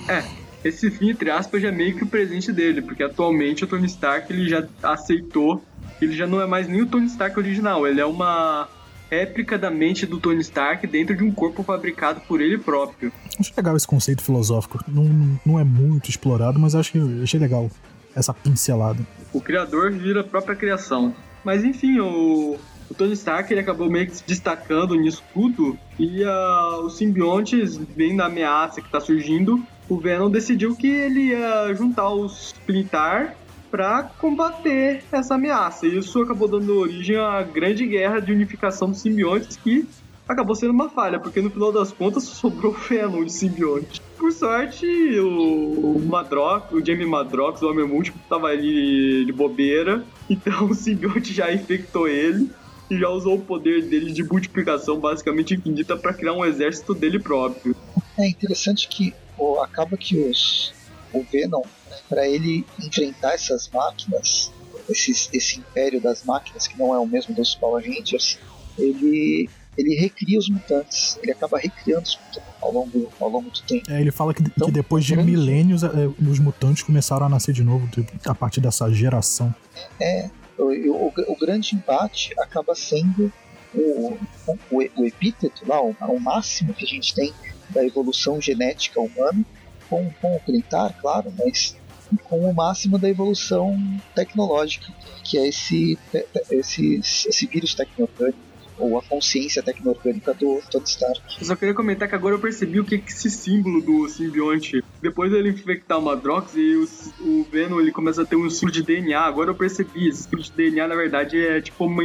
É, 0.08 0.24
esse 0.64 0.92
fim, 0.92 1.12
entre 1.12 1.32
aspas, 1.32 1.62
já 1.62 1.70
é 1.70 1.72
meio 1.72 1.96
que 1.96 2.04
o 2.04 2.08
presente 2.08 2.52
dele, 2.52 2.82
porque 2.82 3.04
atualmente 3.04 3.64
o 3.64 3.68
Tony 3.68 3.88
Stark 3.88 4.32
ele 4.32 4.50
já 4.50 4.68
aceitou 4.84 5.64
ele 6.02 6.16
já 6.16 6.28
não 6.28 6.42
é 6.42 6.46
mais 6.46 6.68
nem 6.68 6.82
o 6.82 6.86
Tony 6.86 7.08
Stark 7.08 7.38
original, 7.38 7.88
ele 7.88 8.00
é 8.00 8.06
uma 8.06 8.68
réplica 9.10 9.58
da 9.58 9.70
mente 9.70 10.06
do 10.06 10.20
Tony 10.20 10.42
Stark 10.42 10.86
dentro 10.88 11.16
de 11.16 11.24
um 11.24 11.32
corpo 11.32 11.64
fabricado 11.64 12.22
por 12.22 12.42
ele 12.42 12.58
próprio. 12.58 13.12
Achei 13.40 13.54
legal 13.56 13.76
esse 13.76 13.88
conceito 13.88 14.24
filosófico. 14.24 14.84
Não, 14.88 15.40
não 15.46 15.60
é 15.60 15.64
muito 15.64 16.10
explorado, 16.10 16.60
mas 16.60 16.76
acho 16.76 16.92
que 16.92 17.24
achei 17.24 17.40
legal 17.40 17.70
essa 18.16 18.34
pincelada. 18.34 19.00
O 19.32 19.40
criador 19.40 19.92
vira 19.92 20.22
a 20.22 20.24
própria 20.24 20.56
criação. 20.56 21.14
Mas 21.44 21.64
enfim, 21.64 22.00
o, 22.00 22.58
o 22.90 22.94
Tony 22.94 23.14
Stark 23.14 23.52
ele 23.52 23.62
acabou 23.62 23.90
meio 23.90 24.08
que 24.08 24.18
se 24.18 24.24
destacando 24.26 24.96
nisso 24.96 25.24
tudo 25.34 25.78
e 26.00 26.24
uh, 26.24 26.86
os 26.86 26.98
simbiontes, 26.98 27.78
vendo 27.96 28.22
a 28.22 28.26
ameaça 28.26 28.82
que 28.82 28.88
está 28.88 29.00
surgindo, 29.00 29.64
o 29.88 29.98
Venom 29.98 30.30
decidiu 30.30 30.76
que 30.76 30.88
ele 30.88 31.30
ia 31.30 31.74
juntar 31.74 32.10
os 32.10 32.48
Splintar 32.48 33.36
para 33.70 34.04
combater 34.04 35.04
essa 35.12 35.36
ameaça. 35.36 35.86
E 35.86 35.98
isso 35.98 36.22
acabou 36.22 36.48
dando 36.48 36.78
origem 36.78 37.18
à 37.18 37.42
grande 37.42 37.86
guerra 37.86 38.20
de 38.20 38.32
unificação 38.32 38.90
dos 38.90 39.02
simbiontes 39.02 39.58
que 39.58 39.88
acabou 40.28 40.56
sendo 40.56 40.72
uma 40.72 40.90
falha, 40.90 41.20
porque 41.20 41.42
no 41.42 41.50
final 41.50 41.72
das 41.72 41.92
contas 41.92 42.24
sobrou 42.28 42.74
Venom 42.74 43.24
de 43.24 43.32
simbionte. 43.32 44.02
Por 44.18 44.32
sorte, 44.32 44.86
o, 45.20 46.00
Madrox, 46.06 46.72
o 46.72 46.84
Jamie 46.84 47.06
Madrox, 47.06 47.62
o 47.62 47.70
Homem 47.70 47.88
Múltiplo, 47.88 48.20
tava 48.28 48.48
ali 48.48 49.26
de 49.26 49.32
bobeira, 49.32 50.04
então 50.30 50.66
o 50.66 50.74
simbionte 50.74 51.34
já 51.34 51.54
infectou 51.54 52.08
ele 52.08 52.50
e 52.90 52.98
já 52.98 53.10
usou 53.10 53.36
o 53.36 53.42
poder 53.42 53.84
dele 53.84 54.12
de 54.12 54.24
multiplicação 54.24 55.00
basicamente 55.00 55.54
infinita 55.54 55.96
para 55.96 56.14
criar 56.14 56.34
um 56.34 56.44
exército 56.44 56.94
dele 56.94 57.20
próprio. 57.20 57.76
É 58.18 58.28
interessante 58.28 58.88
que 58.88 59.14
acaba 59.62 59.96
que 59.98 60.18
os, 60.18 60.74
o 61.14 61.24
Venom, 61.24 61.62
para 62.08 62.28
ele 62.28 62.66
enfrentar 62.80 63.34
essas 63.34 63.70
máquinas, 63.70 64.52
esses, 64.90 65.30
esse 65.34 65.60
império 65.60 66.02
das 66.02 66.24
máquinas 66.24 66.68
que 66.68 66.78
não 66.78 66.94
é 66.94 67.00
o 67.00 67.06
mesmo 67.06 67.34
dos 67.34 67.56
Power 67.56 67.84
Rangers, 67.86 68.40
ele 68.78 69.50
ele 69.78 69.94
recria 69.96 70.40
os 70.40 70.50
mutantes, 70.50 71.20
ele 71.22 71.32
acaba 71.32 71.60
recriando 71.60 72.02
os 72.02 72.18
mutantes 72.18 72.54
ao 72.60 72.72
longo, 72.74 73.12
ao 73.20 73.30
longo 73.30 73.50
do 73.52 73.62
tempo. 73.62 73.92
É, 73.92 74.02
ele 74.02 74.12
fala 74.12 74.34
que, 74.34 74.42
então, 74.42 74.66
que 74.66 74.74
depois 74.74 75.06
de 75.06 75.14
grande... 75.14 75.30
milênios 75.30 75.84
é, 75.84 75.88
os 76.28 76.40
mutantes 76.40 76.82
começaram 76.82 77.28
a 77.28 77.30
nascer 77.30 77.54
de 77.54 77.64
novo 77.64 77.88
a 78.26 78.34
partir 78.34 78.60
dessa 78.60 78.92
geração. 78.92 79.54
É, 80.02 80.32
o, 80.58 80.64
o, 80.64 81.14
o 81.28 81.36
grande 81.38 81.76
embate 81.76 82.34
acaba 82.40 82.74
sendo 82.74 83.32
o, 83.74 84.18
o, 84.72 84.88
o 84.96 85.06
epíteto 85.06 85.64
lá, 85.68 85.80
o, 85.82 85.96
o, 86.08 86.20
máximo 86.20 86.74
que 86.74 86.84
a 86.84 86.88
gente 86.88 87.14
tem 87.14 87.32
da 87.70 87.86
evolução 87.86 88.42
genética 88.42 89.00
humana, 89.00 89.46
com, 89.90 90.10
com 90.22 90.36
o 90.36 90.40
Clintar, 90.40 90.96
claro, 91.00 91.32
mas 91.38 91.78
com 92.24 92.50
o 92.50 92.54
máximo 92.54 92.98
da 92.98 93.10
evolução 93.10 93.78
tecnológica, 94.16 94.92
que 95.24 95.38
é 95.38 95.48
esse, 95.48 95.98
esse, 96.52 97.00
esse 97.00 97.48
vírus 97.48 97.74
tecnológico 97.74 98.48
ou 98.80 98.98
a 98.98 99.02
consciência 99.02 99.64
tecno-orgânica 99.64 100.34
do 100.34 100.62
Tony 100.70 100.86
Stark. 100.86 101.22
Eu 101.40 101.46
só 101.46 101.56
queria 101.56 101.74
comentar 101.74 102.08
que 102.08 102.16
agora 102.16 102.36
eu 102.36 102.40
percebi 102.40 102.80
o 102.80 102.86
que 102.86 102.96
é 102.96 103.02
esse 103.06 103.30
símbolo 103.30 103.82
do 103.82 104.08
simbionte. 104.08 104.84
Depois 105.02 105.32
dele 105.32 105.50
infectar 105.50 105.98
o 105.98 106.02
Madrox 106.02 106.54
e 106.56 106.76
o, 106.76 106.88
o 107.22 107.48
Venom 107.52 107.80
ele 107.80 107.92
começa 107.92 108.22
a 108.22 108.26
ter 108.26 108.36
um 108.36 108.50
símbolo 108.50 108.74
de 108.74 108.84
DNA. 108.84 109.20
Agora 109.20 109.50
eu 109.50 109.56
percebi, 109.56 110.08
esse 110.08 110.24
símbolo 110.24 110.44
de 110.44 110.52
DNA 110.52 110.88
na 110.88 110.96
verdade 110.96 111.44
é 111.44 111.62
tipo 111.62 111.86
uma, 111.86 112.04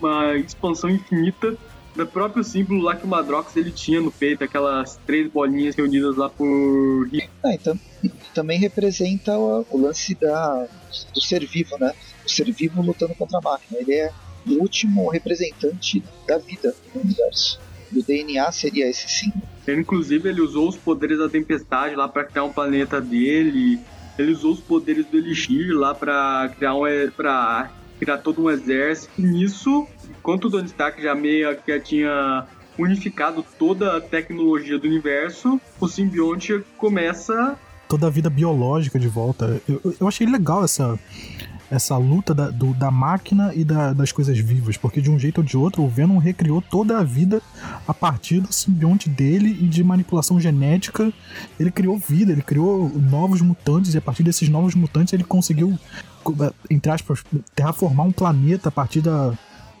uma 0.00 0.36
expansão 0.36 0.90
infinita 0.90 1.56
do 1.98 2.06
próprio 2.06 2.44
símbolo 2.44 2.80
lá 2.80 2.94
que 2.94 3.04
o 3.04 3.08
Madrox 3.08 3.56
ele 3.56 3.72
tinha 3.72 4.00
no 4.00 4.12
peito, 4.12 4.44
aquelas 4.44 4.98
três 5.04 5.28
bolinhas 5.30 5.74
reunidas 5.74 6.16
lá 6.16 6.28
por. 6.30 7.08
Ah, 7.44 7.52
então, 7.52 7.78
também 8.32 8.58
representa 8.58 9.36
o, 9.36 9.66
o 9.68 9.78
lance 9.78 10.14
da, 10.14 10.66
do 11.12 11.20
ser 11.20 11.44
vivo, 11.44 11.76
né? 11.78 11.92
O 12.24 12.30
ser 12.30 12.50
vivo 12.52 12.80
lutando 12.80 13.14
contra 13.14 13.38
a 13.38 13.42
máquina. 13.42 13.80
Ele 13.80 13.94
é 13.94 14.12
o 14.46 14.52
último 14.60 15.10
representante 15.10 16.02
da 16.26 16.38
vida 16.38 16.74
no 16.94 17.02
universo. 17.02 17.60
E 17.92 17.98
o 17.98 18.02
DNA 18.02 18.52
seria 18.52 18.88
esse 18.88 19.08
sim. 19.08 19.32
Ele, 19.66 19.80
inclusive, 19.80 20.28
ele 20.28 20.40
usou 20.40 20.68
os 20.68 20.76
poderes 20.76 21.18
da 21.18 21.28
tempestade 21.28 21.96
lá 21.96 22.06
para 22.08 22.24
criar 22.24 22.44
um 22.44 22.52
planeta 22.52 23.00
dele. 23.00 23.80
Ele 24.16 24.32
usou 24.32 24.52
os 24.52 24.60
poderes 24.60 25.04
do 25.06 25.16
Elixir 25.16 25.76
lá 25.76 25.94
para 25.94 26.52
criar 26.56 26.74
um 26.74 26.82
para 27.16 27.72
criar 27.98 28.18
todo 28.18 28.44
um 28.44 28.50
exército. 28.50 29.10
E 29.18 29.22
nisso, 29.22 29.86
enquanto 30.18 30.46
o 30.46 30.50
Tony 30.50 30.66
Stark 30.66 31.00
já 31.02 31.14
meio 31.14 31.56
que 31.56 31.80
tinha 31.80 32.46
unificado 32.78 33.44
toda 33.58 33.96
a 33.96 34.00
tecnologia 34.00 34.78
do 34.78 34.86
universo, 34.86 35.60
o 35.80 35.88
simbionte 35.88 36.64
começa 36.76 37.56
toda 37.88 38.06
a 38.06 38.10
vida 38.10 38.28
biológica 38.28 38.98
de 38.98 39.08
volta. 39.08 39.60
Eu, 39.66 39.96
eu 39.98 40.06
achei 40.06 40.26
legal 40.26 40.62
essa, 40.62 40.98
essa 41.70 41.96
luta 41.96 42.34
da, 42.34 42.50
do, 42.50 42.74
da 42.74 42.90
máquina 42.90 43.52
e 43.54 43.64
da, 43.64 43.94
das 43.94 44.12
coisas 44.12 44.38
vivas, 44.38 44.76
porque 44.76 45.00
de 45.00 45.10
um 45.10 45.18
jeito 45.18 45.38
ou 45.38 45.44
de 45.44 45.56
outro 45.56 45.82
o 45.82 45.88
Venom 45.88 46.18
recriou 46.18 46.60
toda 46.60 46.98
a 46.98 47.02
vida 47.02 47.40
a 47.86 47.94
partir 47.94 48.40
do 48.40 48.52
simbionte 48.52 49.08
dele 49.08 49.56
e 49.60 49.66
de 49.66 49.82
manipulação 49.82 50.38
genética. 50.38 51.10
Ele 51.58 51.70
criou 51.70 51.98
vida, 51.98 52.30
ele 52.30 52.42
criou 52.42 52.90
novos 52.90 53.40
mutantes 53.40 53.94
e 53.94 53.98
a 53.98 54.02
partir 54.02 54.22
desses 54.22 54.50
novos 54.50 54.74
mutantes 54.74 55.14
ele 55.14 55.24
conseguiu, 55.24 55.78
entre 56.68 56.92
aspas, 56.92 57.24
terraformar 57.54 58.06
um 58.06 58.12
planeta 58.12 58.68
a 58.68 58.72
partir 58.72 59.00
da, 59.00 59.32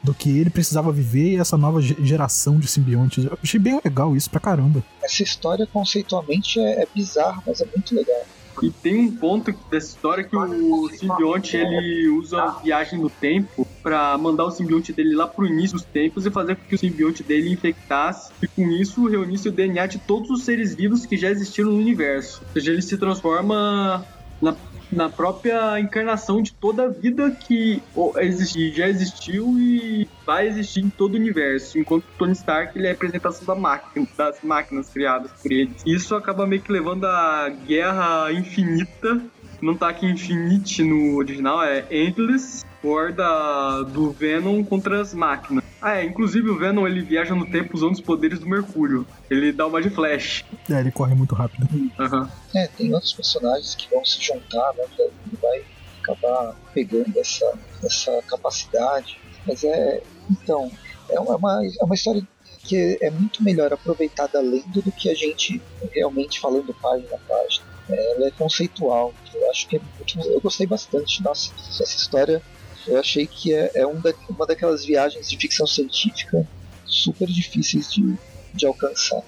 do 0.02 0.14
que 0.14 0.38
ele 0.38 0.50
precisava 0.50 0.92
viver 0.92 1.34
e 1.34 1.36
essa 1.36 1.56
nova 1.56 1.80
geração 1.80 2.58
de 2.58 2.66
simbiontes. 2.66 3.24
Eu 3.24 3.38
achei 3.42 3.58
bem 3.58 3.80
legal 3.84 4.16
isso 4.16 4.30
pra 4.30 4.40
caramba. 4.40 4.82
Essa 5.02 5.22
história 5.22 5.66
conceitualmente 5.66 6.60
é, 6.60 6.82
é 6.82 6.88
bizarra, 6.94 7.42
mas 7.46 7.60
é 7.60 7.66
muito 7.66 7.94
legal. 7.94 8.24
E 8.62 8.70
tem 8.70 8.98
um 8.98 9.10
ponto 9.14 9.54
dessa 9.70 9.88
história 9.88 10.24
que 10.24 10.36
o 10.36 10.88
simbionte 10.88 11.56
ele 11.56 12.08
usa 12.08 12.42
a 12.42 12.50
viagem 12.58 12.98
no 12.98 13.08
tempo 13.08 13.66
para 13.82 14.18
mandar 14.18 14.44
o 14.44 14.50
simbionte 14.50 14.92
dele 14.92 15.14
lá 15.14 15.26
pro 15.26 15.46
início 15.46 15.76
dos 15.76 15.84
tempos 15.84 16.26
e 16.26 16.30
fazer 16.30 16.56
com 16.56 16.64
que 16.64 16.74
o 16.74 16.78
simbionte 16.78 17.22
dele 17.22 17.52
infectasse 17.52 18.32
e 18.42 18.48
com 18.48 18.68
isso 18.70 19.06
reunisse 19.06 19.48
o 19.48 19.52
DNA 19.52 19.86
de 19.86 19.98
todos 19.98 20.30
os 20.30 20.42
seres 20.44 20.74
vivos 20.74 21.06
que 21.06 21.16
já 21.16 21.30
existiram 21.30 21.70
no 21.70 21.78
universo. 21.78 22.42
Ou 22.46 22.52
seja, 22.54 22.72
ele 22.72 22.82
se 22.82 22.98
transforma 22.98 24.04
na 24.42 24.56
na 24.90 25.08
própria 25.08 25.78
encarnação 25.78 26.42
de 26.42 26.52
toda 26.52 26.84
a 26.84 26.88
vida 26.88 27.30
que 27.30 27.82
existe, 28.18 28.72
já 28.72 28.88
existiu 28.88 29.58
e 29.58 30.08
vai 30.26 30.46
existir 30.46 30.80
em 30.80 30.90
todo 30.90 31.14
o 31.14 31.16
universo, 31.16 31.78
enquanto 31.78 32.04
Tony 32.18 32.32
Stark 32.32 32.76
ele 32.76 32.86
é 32.86 32.90
a 32.90 32.92
representação 32.92 33.44
da 33.46 33.54
máquina, 33.54 34.06
das 34.16 34.42
máquinas 34.42 34.88
criadas 34.88 35.30
por 35.42 35.52
ele. 35.52 35.74
Isso 35.86 36.14
acaba 36.14 36.46
meio 36.46 36.62
que 36.62 36.72
levando 36.72 37.04
a 37.04 37.48
guerra 37.66 38.32
infinita 38.32 39.20
não 39.60 39.74
tá 39.74 39.88
aqui 39.88 40.06
Infinite 40.06 40.82
no 40.82 41.16
original, 41.16 41.62
é 41.62 41.84
Endless 41.90 42.64
War 42.82 43.12
da, 43.12 43.82
do 43.82 44.10
Venom 44.10 44.62
contra 44.64 45.00
as 45.00 45.12
máquinas. 45.12 45.64
Ah, 45.80 45.96
é, 45.96 46.04
inclusive 46.04 46.48
o 46.50 46.58
Venom 46.58 46.86
ele 46.86 47.02
viaja 47.02 47.34
no 47.34 47.46
tempo 47.46 47.76
usando 47.76 47.94
os 47.94 48.00
poderes 48.00 48.38
do 48.38 48.48
Mercúrio. 48.48 49.06
Ele 49.30 49.52
dá 49.52 49.66
uma 49.66 49.80
de 49.80 49.90
flash. 49.90 50.44
É, 50.70 50.80
ele 50.80 50.90
corre 50.90 51.14
muito 51.14 51.34
rápido. 51.34 51.68
Uhum. 51.72 52.28
É, 52.54 52.66
tem 52.68 52.92
outros 52.92 53.12
personagens 53.12 53.74
que 53.74 53.88
vão 53.92 54.04
se 54.04 54.20
juntar, 54.22 54.72
né? 54.76 54.84
Que 54.94 55.02
ele 55.02 55.12
vai 55.40 55.64
acabar 56.02 56.54
pegando 56.74 57.18
essa, 57.18 57.52
essa 57.84 58.22
capacidade. 58.26 59.20
Mas 59.46 59.62
é. 59.64 60.02
Então, 60.30 60.70
é 61.08 61.18
uma, 61.20 61.64
é 61.64 61.84
uma 61.84 61.94
história 61.94 62.22
que 62.64 62.98
é 63.00 63.10
muito 63.10 63.42
melhor 63.42 63.72
aproveitada 63.72 64.40
lendo 64.40 64.82
do 64.82 64.92
que 64.92 65.08
a 65.08 65.14
gente 65.14 65.60
realmente 65.92 66.38
falando 66.38 66.74
página 66.74 67.14
a 67.14 67.18
página. 67.18 67.64
É, 67.88 68.14
ela 68.16 68.26
é 68.26 68.30
conceitual, 68.32 69.14
eu 69.32 69.50
acho 69.50 69.66
que 69.66 69.76
é 69.76 69.80
muito, 69.80 70.28
eu 70.28 70.40
gostei 70.40 70.66
bastante. 70.66 71.22
Nossa, 71.22 71.50
essa 71.56 71.82
história 71.84 72.42
eu 72.86 72.98
achei 72.98 73.26
que 73.26 73.52
é, 73.52 73.70
é 73.74 73.86
um 73.86 74.00
da, 74.00 74.12
uma 74.28 74.46
daquelas 74.46 74.84
viagens 74.84 75.28
de 75.28 75.36
ficção 75.36 75.66
científica 75.66 76.46
super 76.84 77.26
difíceis 77.26 77.92
de, 77.92 78.16
de 78.54 78.66
alcançar. 78.66 79.22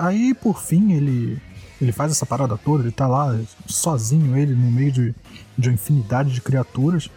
Aí, 0.00 0.34
por 0.34 0.60
fim, 0.60 0.92
ele, 0.92 1.40
ele 1.80 1.92
faz 1.92 2.10
essa 2.10 2.26
parada 2.26 2.56
toda, 2.56 2.82
ele 2.82 2.92
tá 2.92 3.06
lá 3.06 3.38
sozinho, 3.66 4.36
ele 4.36 4.54
no 4.54 4.70
meio 4.70 4.90
de, 4.90 5.14
de 5.56 5.68
uma 5.68 5.74
infinidade 5.74 6.32
de 6.32 6.40
criaturas. 6.40 7.08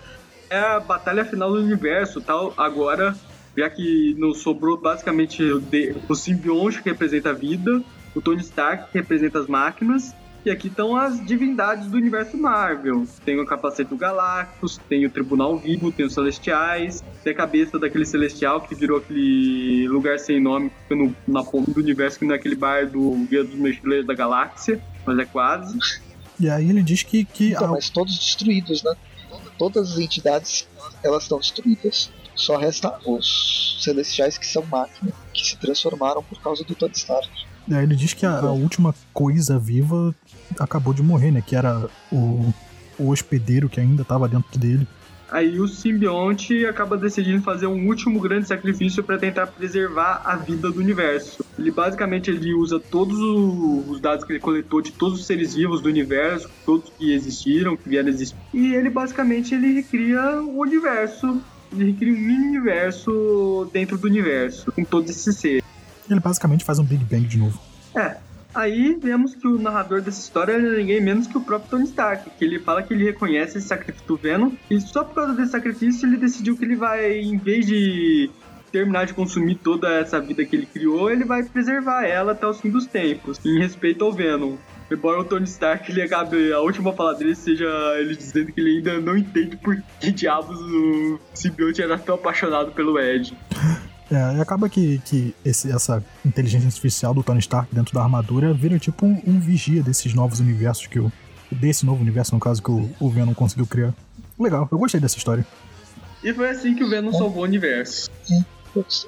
É 0.49 0.59
a 0.59 0.79
batalha 0.79 1.25
final 1.25 1.51
do 1.51 1.59
universo, 1.59 2.21
tal. 2.21 2.53
Agora, 2.57 3.15
já 3.57 3.69
que 3.69 4.15
não 4.17 4.33
sobrou 4.33 4.77
basicamente 4.77 5.43
o, 5.43 5.63
o 6.07 6.15
simbionte 6.15 6.81
que 6.81 6.89
representa 6.89 7.31
a 7.31 7.33
vida, 7.33 7.83
o 8.15 8.21
Tony 8.21 8.41
Stark 8.41 8.91
que 8.91 8.97
representa 8.97 9.39
as 9.39 9.47
máquinas, 9.47 10.13
e 10.45 10.49
aqui 10.49 10.67
estão 10.67 10.95
as 10.95 11.23
divindades 11.25 11.87
do 11.87 11.97
universo 11.97 12.37
Marvel. 12.37 13.05
Tem 13.25 13.39
o 13.39 13.45
capacete 13.45 13.89
do 13.89 13.97
Galactus, 13.97 14.79
tem 14.89 15.05
o 15.05 15.09
Tribunal 15.09 15.57
Vivo, 15.57 15.91
tem 15.91 16.05
os 16.05 16.13
Celestiais, 16.13 17.03
tem 17.23 17.33
a 17.33 17.35
cabeça 17.35 17.77
daquele 17.77 18.05
Celestial 18.05 18.61
que 18.61 18.73
virou 18.73 18.99
aquele 18.99 19.87
lugar 19.87 20.17
sem 20.19 20.39
nome 20.39 20.71
no, 20.89 21.15
na 21.27 21.43
ponta 21.43 21.71
do 21.71 21.79
universo, 21.79 22.19
que 22.19 22.25
não 22.25 22.33
é 22.33 22.37
aquele 22.37 22.55
bar 22.55 22.89
do 22.89 23.11
Guia 23.29 23.43
dos 23.43 23.55
Mochileiros 23.55 24.07
da 24.07 24.13
Galáxia, 24.13 24.81
mas 25.05 25.19
é 25.19 25.25
quase. 25.25 25.77
E 26.39 26.49
aí 26.49 26.69
ele 26.69 26.81
diz 26.81 27.03
que. 27.03 27.25
que 27.25 27.51
então, 27.51 27.71
mas 27.71 27.89
todos 27.89 28.17
destruídos, 28.17 28.81
né? 28.81 28.95
Todas 29.57 29.93
as 29.93 29.99
entidades 29.99 30.67
elas 31.03 31.23
estão 31.23 31.37
destruídas. 31.37 32.11
Só 32.33 32.55
resta 32.55 32.97
os 33.05 33.79
celestiais 33.83 34.37
que 34.37 34.47
são 34.47 34.65
máquinas, 34.65 35.13
que 35.33 35.45
se 35.45 35.57
transformaram 35.57 36.23
por 36.23 36.41
causa 36.41 36.63
do 36.63 36.73
Tony 36.73 36.93
Stark. 36.93 37.29
É, 37.71 37.83
ele 37.83 37.95
diz 37.95 38.13
que 38.13 38.25
a, 38.25 38.39
a, 38.39 38.51
última 38.51 38.95
coisa 39.13 39.59
viva 39.59 40.15
acabou 40.57 40.93
de 40.93 41.03
morrer, 41.03 41.31
né? 41.31 41.43
Que 41.45 41.55
era 41.55 41.89
o, 42.11 42.53
o 42.97 43.09
hospedeiro 43.09 43.69
que 43.69 43.79
ainda 43.79 44.01
estava 44.01 44.27
dentro 44.27 44.57
dele. 44.59 44.87
Aí 45.31 45.59
o 45.59 45.67
simbionte 45.67 46.65
acaba 46.65 46.97
decidindo 46.97 47.43
fazer 47.43 47.67
um 47.67 47.87
último 47.87 48.19
grande 48.19 48.47
sacrifício 48.47 49.03
para 49.03 49.17
tentar 49.17 49.45
preservar 49.47 50.23
a 50.25 50.35
vida 50.35 50.71
do 50.71 50.79
universo. 50.79 51.45
Ele 51.57 51.69
basicamente 51.69 52.31
ele 52.31 52.53
usa 52.53 52.79
todos 52.79 53.17
os 53.19 53.99
dados 53.99 54.25
que 54.25 54.33
ele 54.33 54.39
coletou 54.39 54.81
de 54.81 54.91
todos 54.91 55.19
os 55.19 55.27
seres 55.27 55.53
vivos 55.53 55.81
do 55.81 55.89
universo, 55.89 56.49
todos 56.65 56.91
que 56.97 57.13
existiram, 57.13 57.77
que 57.77 57.87
vieram 57.87 58.09
existir, 58.09 58.35
e 58.53 58.73
ele 58.73 58.89
basicamente 58.89 59.53
ele 59.53 59.73
recria 59.73 60.41
o 60.41 60.61
universo, 60.61 61.39
ele 61.71 61.91
recria 61.91 62.11
um 62.11 62.17
mini 62.17 62.47
universo 62.47 63.69
dentro 63.71 63.99
do 63.99 64.07
universo, 64.07 64.71
com 64.71 64.83
todos 64.83 65.11
esses 65.11 65.35
seres. 65.37 65.63
Ele 66.09 66.19
basicamente 66.19 66.65
faz 66.65 66.79
um 66.79 66.83
Big 66.83 67.03
Bang 67.03 67.27
de 67.27 67.37
novo. 67.37 67.59
É. 67.95 68.17
Aí 68.53 68.97
vemos 68.99 69.35
que 69.35 69.47
o 69.47 69.59
narrador 69.59 70.01
dessa 70.01 70.19
história 70.19 70.53
é 70.53 70.59
ninguém 70.59 71.01
menos 71.01 71.27
que 71.27 71.37
o 71.37 71.41
próprio 71.41 71.69
Tony 71.69 71.83
Stark, 71.83 72.29
que 72.31 72.43
ele 72.43 72.59
fala 72.59 72.81
que 72.81 72.93
ele 72.93 73.05
reconhece 73.05 73.57
esse 73.57 73.67
sacrifício 73.67 74.07
do 74.07 74.17
Venom, 74.17 74.51
e 74.69 74.81
só 74.81 75.03
por 75.03 75.15
causa 75.15 75.33
desse 75.33 75.51
sacrifício 75.51 76.07
ele 76.07 76.17
decidiu 76.17 76.57
que 76.57 76.65
ele 76.65 76.75
vai, 76.75 77.19
em 77.19 77.37
vez 77.37 77.65
de 77.65 78.31
terminar 78.71 79.05
de 79.05 79.13
consumir 79.13 79.55
toda 79.55 79.89
essa 79.95 80.19
vida 80.19 80.45
que 80.45 80.55
ele 80.55 80.65
criou, 80.65 81.11
ele 81.11 81.25
vai 81.25 81.43
preservar 81.43 82.05
ela 82.05 82.31
até 82.31 82.47
os 82.47 82.59
fim 82.59 82.69
dos 82.69 82.85
tempos, 82.85 83.43
em 83.45 83.59
respeito 83.59 84.03
ao 84.03 84.11
Venom. 84.11 84.57
Embora 84.91 85.21
o 85.21 85.25
Tony 85.25 85.45
Stark 85.45 85.91
ele 85.91 86.01
acabe, 86.01 86.51
a 86.51 86.59
última 86.59 86.91
fala 86.93 87.13
dele 87.13 87.35
seja 87.35 87.67
ele 87.99 88.15
dizendo 88.15 88.51
que 88.51 88.59
ele 88.59 88.77
ainda 88.77 88.99
não 88.99 89.15
entende 89.15 89.55
por 89.57 89.79
que 89.99 90.11
diabos 90.11 90.59
o 90.59 91.19
simbionte 91.33 91.81
era 91.81 91.97
tão 91.97 92.15
apaixonado 92.15 92.71
pelo 92.71 92.99
Ed. 92.99 93.37
É, 94.11 94.37
e 94.37 94.41
acaba 94.41 94.67
que, 94.67 94.99
que 95.05 95.35
esse, 95.45 95.71
essa 95.71 96.03
inteligência 96.25 96.67
artificial 96.67 97.13
do 97.13 97.21
Tony 97.21 97.39
Stark 97.39 97.73
dentro 97.73 97.93
da 97.93 98.01
armadura 98.01 98.53
vira 98.53 98.79
tipo 98.79 99.05
um, 99.05 99.21
um 99.25 99.39
vigia 99.39 99.83
desses 99.83 100.13
novos 100.13 100.39
universos 100.39 100.87
que 100.87 100.99
o. 100.99 101.11
Desse 101.51 101.83
novo 101.83 102.01
universo, 102.01 102.35
no 102.35 102.39
caso, 102.39 102.61
que 102.61 102.69
o, 102.69 102.91
o 102.99 103.09
Venom 103.09 103.33
conseguiu 103.33 103.65
criar. 103.65 103.91
Legal, 104.37 104.69
eu 104.71 104.77
gostei 104.77 104.99
dessa 104.99 105.17
história. 105.17 105.45
E 106.23 106.31
foi 106.31 106.49
assim 106.49 106.75
que 106.75 106.83
o 106.83 106.89
Venom 106.89 107.11
salvou 107.11 107.41
o 107.41 107.45
universo. 107.45 108.09
É, 108.29 108.43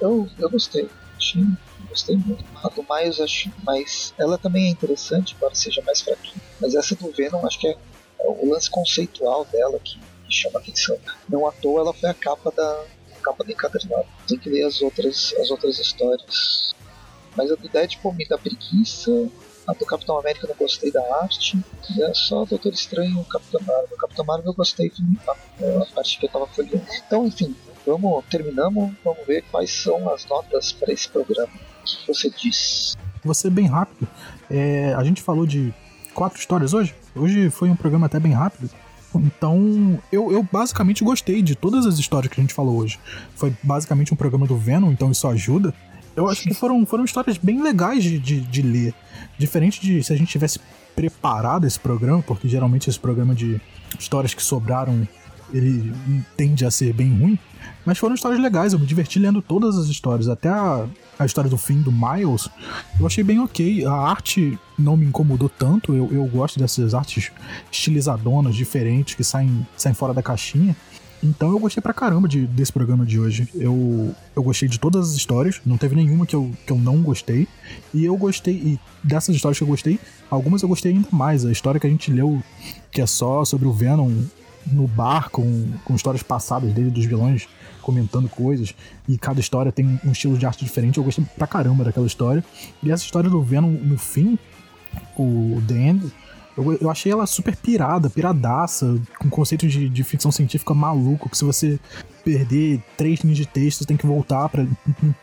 eu, 0.00 0.28
eu 0.38 0.50
gostei. 0.50 0.88
Achei, 1.16 1.44
gostei 1.88 2.16
muito. 2.16 2.44
A 2.64 2.68
do 2.68 2.84
Miles 2.90 3.20
acho 3.20 3.48
mais. 3.64 4.12
Ela 4.18 4.36
também 4.38 4.66
é 4.66 4.70
interessante, 4.70 5.36
embora 5.36 5.54
seja 5.54 5.80
mais 5.82 6.00
fraquinha. 6.00 6.42
Mas 6.60 6.74
essa 6.74 6.96
do 6.96 7.12
Venom 7.12 7.46
acho 7.46 7.60
que 7.60 7.68
é, 7.68 7.72
é 7.72 8.26
o 8.26 8.50
lance 8.50 8.68
conceitual 8.68 9.44
dela 9.52 9.78
que, 9.78 9.98
que 9.98 10.32
chama 10.32 10.58
atenção. 10.58 10.98
Não 11.28 11.46
à 11.46 11.52
toa 11.52 11.82
ela 11.82 11.94
foi 11.94 12.10
a 12.10 12.14
capa 12.14 12.52
da, 12.56 12.84
capa 13.22 13.44
do 13.44 13.52
encadernado. 13.52 14.06
Tem 14.26 14.38
que 14.38 14.50
ler 14.50 14.64
as 14.64 14.82
outras, 14.82 15.34
as 15.40 15.50
outras 15.50 15.78
histórias. 15.78 16.74
Mas 17.36 17.50
a 17.50 17.54
do 17.54 17.68
Deadpool 17.68 18.14
me 18.14 18.26
dá 18.26 18.36
preguiça. 18.36 19.10
A 19.66 19.72
do 19.72 19.86
Capitão 19.86 20.18
América 20.18 20.44
eu 20.44 20.50
não 20.50 20.56
gostei 20.56 20.90
da 20.90 21.00
arte. 21.22 21.58
É 21.98 22.12
só 22.14 22.42
o 22.42 22.46
Doutor 22.46 22.72
Estranho 22.72 23.18
e 23.18 23.20
o 23.20 23.24
Capitão 23.24 23.60
Marvel. 23.64 23.94
O 23.94 23.96
Capitão 23.96 24.24
Marvel 24.24 24.46
eu 24.46 24.54
gostei 24.54 24.92
a, 25.26 25.32
a 25.82 25.86
parte 25.94 26.18
que 26.18 26.26
eu 26.26 26.30
tava 26.30 26.46
folheando. 26.48 26.84
Então, 27.06 27.26
enfim, 27.26 27.54
vamos, 27.86 28.24
terminamos. 28.26 28.92
Vamos 29.04 29.26
ver 29.26 29.42
quais 29.50 29.70
são 29.70 30.12
as 30.12 30.26
notas 30.26 30.72
para 30.72 30.92
esse 30.92 31.08
programa. 31.08 31.52
O 31.80 31.84
que 31.84 32.08
você 32.08 32.30
diz? 32.30 32.96
Vou 33.24 33.34
ser 33.34 33.50
bem 33.50 33.66
rápido. 33.66 34.08
É, 34.50 34.94
a 34.94 35.04
gente 35.04 35.22
falou 35.22 35.46
de 35.46 35.72
quatro 36.12 36.38
histórias 36.38 36.74
hoje. 36.74 36.94
Hoje 37.14 37.50
foi 37.50 37.70
um 37.70 37.76
programa 37.76 38.06
até 38.06 38.18
bem 38.18 38.32
rápido. 38.32 38.68
Então, 39.14 39.98
eu, 40.10 40.32
eu 40.32 40.46
basicamente 40.50 41.04
gostei 41.04 41.42
de 41.42 41.54
todas 41.54 41.86
as 41.86 41.98
histórias 41.98 42.32
que 42.32 42.40
a 42.40 42.42
gente 42.42 42.54
falou 42.54 42.76
hoje. 42.78 42.98
Foi 43.34 43.52
basicamente 43.62 44.12
um 44.12 44.16
programa 44.16 44.46
do 44.46 44.56
Venom, 44.56 44.90
então 44.90 45.10
isso 45.10 45.26
ajuda. 45.26 45.74
Eu 46.14 46.28
acho 46.28 46.42
que 46.42 46.54
foram, 46.54 46.84
foram 46.84 47.04
histórias 47.04 47.38
bem 47.38 47.62
legais 47.62 48.02
de, 48.02 48.18
de, 48.18 48.40
de 48.40 48.62
ler. 48.62 48.94
Diferente 49.38 49.80
de 49.80 50.02
se 50.02 50.12
a 50.12 50.16
gente 50.16 50.28
tivesse 50.28 50.60
preparado 50.94 51.66
esse 51.66 51.80
programa, 51.80 52.22
porque 52.22 52.48
geralmente 52.48 52.88
esse 52.88 52.98
programa 52.98 53.34
de 53.34 53.60
histórias 53.98 54.34
que 54.34 54.42
sobraram 54.42 55.06
ele 55.52 55.92
tende 56.36 56.64
a 56.64 56.70
ser 56.70 56.92
bem 56.92 57.12
ruim. 57.16 57.38
Mas 57.84 57.98
foram 57.98 58.14
histórias 58.14 58.40
legais, 58.40 58.72
eu 58.72 58.78
me 58.78 58.86
diverti 58.86 59.18
lendo 59.18 59.42
todas 59.42 59.76
as 59.76 59.86
histórias, 59.86 60.28
até 60.28 60.48
a, 60.48 60.86
a 61.18 61.26
história 61.26 61.50
do 61.50 61.58
fim 61.58 61.80
do 61.80 61.90
Miles, 61.90 62.48
eu 62.98 63.06
achei 63.06 63.24
bem 63.24 63.40
ok. 63.40 63.84
A 63.84 63.92
arte 63.92 64.58
não 64.78 64.96
me 64.96 65.06
incomodou 65.06 65.48
tanto, 65.48 65.94
eu, 65.94 66.08
eu 66.12 66.24
gosto 66.26 66.58
dessas 66.58 66.94
artes 66.94 67.30
estilizadonas, 67.70 68.54
diferentes, 68.54 69.14
que 69.14 69.24
saem, 69.24 69.66
saem 69.76 69.94
fora 69.94 70.14
da 70.14 70.22
caixinha. 70.22 70.76
Então 71.22 71.50
eu 71.50 71.58
gostei 71.58 71.80
pra 71.80 71.94
caramba 71.94 72.26
de, 72.26 72.46
desse 72.46 72.72
programa 72.72 73.06
de 73.06 73.18
hoje. 73.18 73.48
Eu, 73.54 74.12
eu 74.34 74.42
gostei 74.42 74.68
de 74.68 74.78
todas 74.78 75.10
as 75.10 75.16
histórias, 75.16 75.60
não 75.64 75.78
teve 75.78 75.94
nenhuma 75.94 76.26
que 76.26 76.34
eu, 76.34 76.50
que 76.66 76.72
eu 76.72 76.78
não 76.78 77.00
gostei. 77.00 77.46
E 77.94 78.04
eu 78.04 78.16
gostei, 78.16 78.54
e 78.54 78.80
dessas 79.04 79.34
histórias 79.34 79.56
que 79.56 79.62
eu 79.62 79.68
gostei, 79.68 80.00
algumas 80.28 80.62
eu 80.62 80.68
gostei 80.68 80.92
ainda 80.92 81.08
mais. 81.12 81.44
A 81.44 81.52
história 81.52 81.80
que 81.80 81.86
a 81.86 81.90
gente 81.90 82.12
leu, 82.12 82.42
que 82.90 83.00
é 83.00 83.06
só 83.06 83.44
sobre 83.44 83.68
o 83.68 83.72
Venom 83.72 84.12
no 84.66 84.86
bar, 84.86 85.30
com, 85.30 85.70
com 85.84 85.94
histórias 85.94 86.22
passadas 86.22 86.72
dele, 86.72 86.90
dos 86.90 87.04
vilões 87.04 87.48
comentando 87.80 88.28
coisas, 88.28 88.74
e 89.08 89.18
cada 89.18 89.40
história 89.40 89.72
tem 89.72 90.00
um 90.04 90.12
estilo 90.12 90.38
de 90.38 90.46
arte 90.46 90.64
diferente. 90.64 90.98
Eu 90.98 91.04
gostei 91.04 91.24
pra 91.36 91.46
caramba 91.46 91.84
daquela 91.84 92.06
história. 92.06 92.44
E 92.82 92.90
essa 92.90 93.04
história 93.04 93.28
do 93.28 93.42
Venom 93.42 93.70
no 93.70 93.98
fim, 93.98 94.38
o 95.16 95.60
The 95.66 95.74
End, 95.74 96.12
eu, 96.56 96.72
eu 96.74 96.90
achei 96.90 97.10
ela 97.10 97.26
super 97.26 97.56
pirada, 97.56 98.10
piradaça, 98.10 99.00
com 99.18 99.28
conceito 99.28 99.66
de, 99.66 99.88
de 99.88 100.04
ficção 100.04 100.30
científica 100.30 100.74
maluco, 100.74 101.28
que 101.28 101.36
se 101.36 101.44
você 101.44 101.80
perder 102.22 102.80
três 102.96 103.20
linhas 103.20 103.38
de 103.38 103.46
texto, 103.46 103.78
você 103.78 103.84
tem 103.84 103.96
que 103.96 104.06
voltar 104.06 104.48
para 104.48 104.66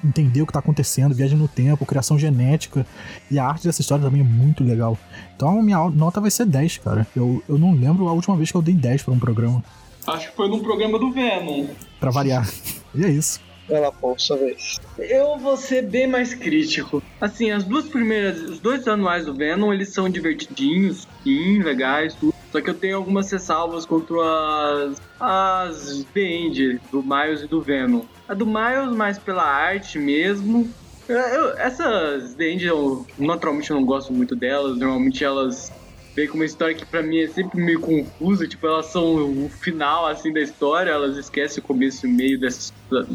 entender 0.04 0.42
o 0.42 0.48
que 0.48 0.54
tá 0.54 0.60
acontecendo, 0.60 1.16
viagem 1.16 1.38
no 1.38 1.48
tempo, 1.48 1.86
criação 1.86 2.18
genética. 2.18 2.86
E 3.30 3.40
a 3.40 3.46
arte 3.46 3.66
dessa 3.66 3.82
história 3.82 4.04
também 4.04 4.22
é 4.22 4.24
muito 4.24 4.64
legal. 4.64 4.98
Então 5.36 5.60
a 5.60 5.64
minha 5.64 5.90
nota 5.90 6.22
vai 6.22 6.32
ser 6.32 6.46
10, 6.46 6.80
cara. 6.80 7.08
Eu, 7.16 7.44
eu 7.48 7.58
não 7.58 7.74
lembro 7.74 8.08
a 8.08 8.14
última 8.14 8.36
vez 8.36 8.52
que 8.52 8.58
eu 8.58 8.62
dei 8.62 8.76
10 8.76 9.04
para 9.04 9.14
um 9.14 9.20
programa. 9.20 9.64
Acho 10.08 10.30
que 10.30 10.36
foi 10.36 10.50
num 10.50 10.60
programa 10.60 10.98
do 10.98 11.12
Venom. 11.12 11.68
Pra 12.00 12.12
variar. 12.12 12.50
e 12.96 13.06
é 13.06 13.10
isso. 13.10 13.40
Vai 13.70 13.80
lá, 13.80 13.92
Paul, 13.92 14.18
sua 14.18 14.38
vez. 14.38 14.80
Eu 14.98 15.38
vou 15.38 15.56
ser 15.56 15.84
bem 15.84 16.08
mais 16.08 16.34
crítico. 16.34 17.04
Assim, 17.22 17.52
as 17.52 17.64
duas 17.64 17.88
primeiras, 17.88 18.42
os 18.42 18.60
dois 18.60 18.88
anuais 18.88 19.26
do 19.26 19.34
Venom, 19.36 19.72
eles 19.72 19.90
são 19.90 20.10
divertidinhos, 20.10 21.08
sim, 21.24 21.62
legais, 21.62 22.16
tudo. 22.16 22.34
Só 22.52 22.60
que 22.62 22.70
eu 22.70 22.74
tenho 22.74 22.98
algumas 22.98 23.32
ressalvas 23.32 23.86
contra 23.86 24.18
as, 24.20 25.02
as 25.20 26.06
The 26.14 26.22
End, 26.22 26.82
do 26.92 27.04
Miles 27.04 27.42
e 27.42 27.48
do 27.48 27.62
Venom. 27.62 28.02
A 28.28 28.34
do 28.34 28.46
Miles, 28.46 28.96
mais 28.96 29.18
pela 29.20 29.44
arte 29.44 30.00
mesmo. 30.00 30.70
Eu, 31.08 31.58
essas 31.58 32.34
The 32.36 32.50
End, 32.50 32.66
eu 32.66 33.06
naturalmente 33.18 33.72
não 33.72 33.86
gosto 33.86 34.12
muito 34.12 34.36
delas. 34.36 34.78
Normalmente 34.78 35.24
elas 35.24 35.72
vem 36.16 36.28
com 36.28 36.36
uma 36.36 36.46
história 36.46 36.76
que 36.76 36.86
pra 36.86 37.02
mim 37.02 37.20
é 37.20 37.28
sempre 37.28 37.62
meio 37.62 37.80
confusa, 37.80 38.48
tipo, 38.48 38.66
elas 38.68 38.88
são 38.88 39.46
o 39.46 39.50
final, 39.50 40.06
assim, 40.06 40.34
da 40.34 40.42
história, 40.42 40.92
elas 40.92 41.16
esquecem 41.18 41.64
o 41.64 41.66
começo 41.66 42.06
e 42.06 42.10
o 42.10 42.14
meio 42.14 42.40
dessa, 42.40 42.74
da, 42.90 43.06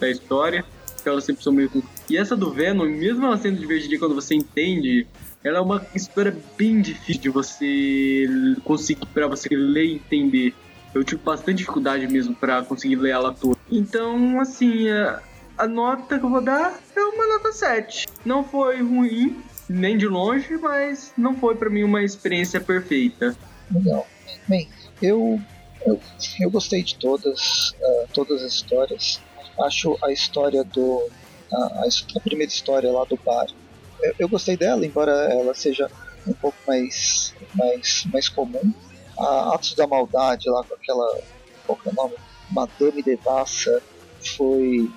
da 0.00 0.10
história, 0.10 0.64
então 1.00 1.12
elas 1.12 1.24
sempre 1.24 1.42
são 1.42 1.52
meio 1.52 1.68
confusas. 1.68 1.96
E 2.08 2.16
essa 2.16 2.36
do 2.36 2.50
Venom, 2.50 2.86
mesmo 2.86 3.26
ela 3.26 3.36
sendo 3.36 3.60
divertida 3.60 3.98
quando 3.98 4.14
você 4.14 4.34
entende, 4.34 5.06
ela 5.48 5.58
é 5.58 5.60
uma 5.60 5.84
história 5.94 6.36
bem 6.56 6.80
difícil 6.80 7.22
de 7.22 7.28
você 7.30 8.26
conseguir, 8.64 9.06
pra 9.06 9.26
você 9.26 9.48
ler 9.50 9.84
e 9.84 9.94
entender. 9.94 10.54
Eu 10.94 11.02
tive 11.02 11.22
bastante 11.22 11.58
dificuldade 11.58 12.06
mesmo 12.06 12.34
para 12.34 12.62
conseguir 12.62 12.96
ler 12.96 13.10
ela 13.10 13.32
toda. 13.32 13.58
Então, 13.70 14.40
assim, 14.40 14.88
a, 14.90 15.22
a 15.56 15.66
nota 15.66 16.18
que 16.18 16.24
eu 16.24 16.30
vou 16.30 16.42
dar 16.42 16.78
é 16.94 17.00
uma 17.00 17.26
nota 17.26 17.52
7. 17.52 18.06
Não 18.24 18.44
foi 18.44 18.82
ruim, 18.82 19.42
nem 19.68 19.96
de 19.96 20.06
longe, 20.06 20.56
mas 20.56 21.12
não 21.16 21.34
foi 21.34 21.54
para 21.56 21.70
mim 21.70 21.82
uma 21.82 22.02
experiência 22.02 22.60
perfeita. 22.60 23.36
Legal. 23.70 24.06
Bem, 24.46 24.68
eu, 25.00 25.40
eu, 25.86 26.00
eu 26.40 26.50
gostei 26.50 26.82
de 26.82 26.96
todas, 26.96 27.70
uh, 27.80 28.08
todas 28.12 28.42
as 28.42 28.52
histórias. 28.52 29.20
Acho 29.60 29.98
a 30.02 30.12
história 30.12 30.62
do. 30.64 31.08
A, 31.52 31.84
a, 32.16 32.20
primeira 32.20 32.52
história 32.52 32.90
lá 32.90 33.04
do 33.04 33.18
bar. 33.24 33.46
Eu, 34.02 34.14
eu, 34.20 34.28
gostei 34.28 34.56
dela, 34.56 34.84
embora 34.84 35.12
ela 35.12 35.54
seja 35.54 35.90
um 36.26 36.32
pouco 36.32 36.58
mais, 36.66 37.34
mais, 37.54 38.04
mais 38.12 38.28
comum. 38.28 38.72
A 39.18 39.54
Atos 39.54 39.74
da 39.74 39.86
Maldade 39.86 40.48
lá 40.48 40.62
com 40.64 40.74
aquela. 40.74 41.20
Qual 41.66 41.78
que 41.78 41.88
é 41.88 41.92
o 41.92 41.94
nome? 41.94 42.14
Madame 42.50 43.02
Devassa 43.02 43.82
foi 44.36 44.90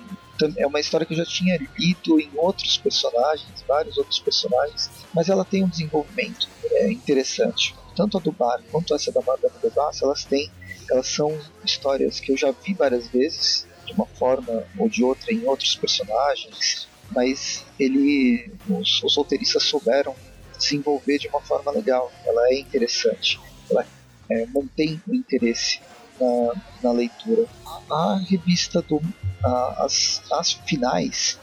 é 0.56 0.66
uma 0.66 0.80
história 0.80 1.06
que 1.06 1.12
eu 1.12 1.18
já 1.18 1.24
tinha 1.24 1.58
lido 1.78 2.18
em 2.18 2.30
outros 2.34 2.76
personagens, 2.78 3.64
vários 3.66 3.96
outros 3.96 4.18
personagens, 4.18 4.90
mas 5.14 5.28
ela 5.28 5.44
tem 5.44 5.62
um 5.62 5.68
desenvolvimento 5.68 6.48
é, 6.64 6.90
interessante. 6.90 7.74
Tanto 7.94 8.18
a 8.18 8.20
do 8.20 8.32
Bar 8.32 8.60
quanto 8.70 8.94
essa 8.94 9.12
da 9.12 9.20
Madame 9.20 9.54
de 9.62 9.70
Bass, 9.70 10.02
elas 10.02 10.24
têm, 10.24 10.50
elas 10.90 11.06
são 11.06 11.38
histórias 11.64 12.18
que 12.18 12.32
eu 12.32 12.36
já 12.36 12.50
vi 12.50 12.74
várias 12.74 13.06
vezes, 13.08 13.66
de 13.84 13.92
uma 13.92 14.06
forma 14.06 14.64
ou 14.78 14.88
de 14.88 15.04
outra 15.04 15.32
em 15.32 15.44
outros 15.46 15.76
personagens, 15.76 16.88
mas 17.14 17.64
ele, 17.78 18.50
os, 18.68 19.02
os 19.02 19.16
roteiristas 19.16 19.62
souberam 19.62 20.14
desenvolver 20.58 21.18
de 21.18 21.28
uma 21.28 21.40
forma 21.40 21.70
legal. 21.70 22.10
Ela 22.24 22.48
é 22.48 22.60
interessante, 22.60 23.40
ela 23.70 23.86
é, 24.30 24.46
mantém 24.46 25.00
o 25.06 25.14
interesse 25.14 25.80
na, 26.20 26.62
na 26.82 26.92
leitura. 26.92 27.46
A 27.90 28.20
revista 28.28 28.80
do 28.82 29.00
as, 29.78 30.22
as 30.32 30.52
finais, 30.52 31.38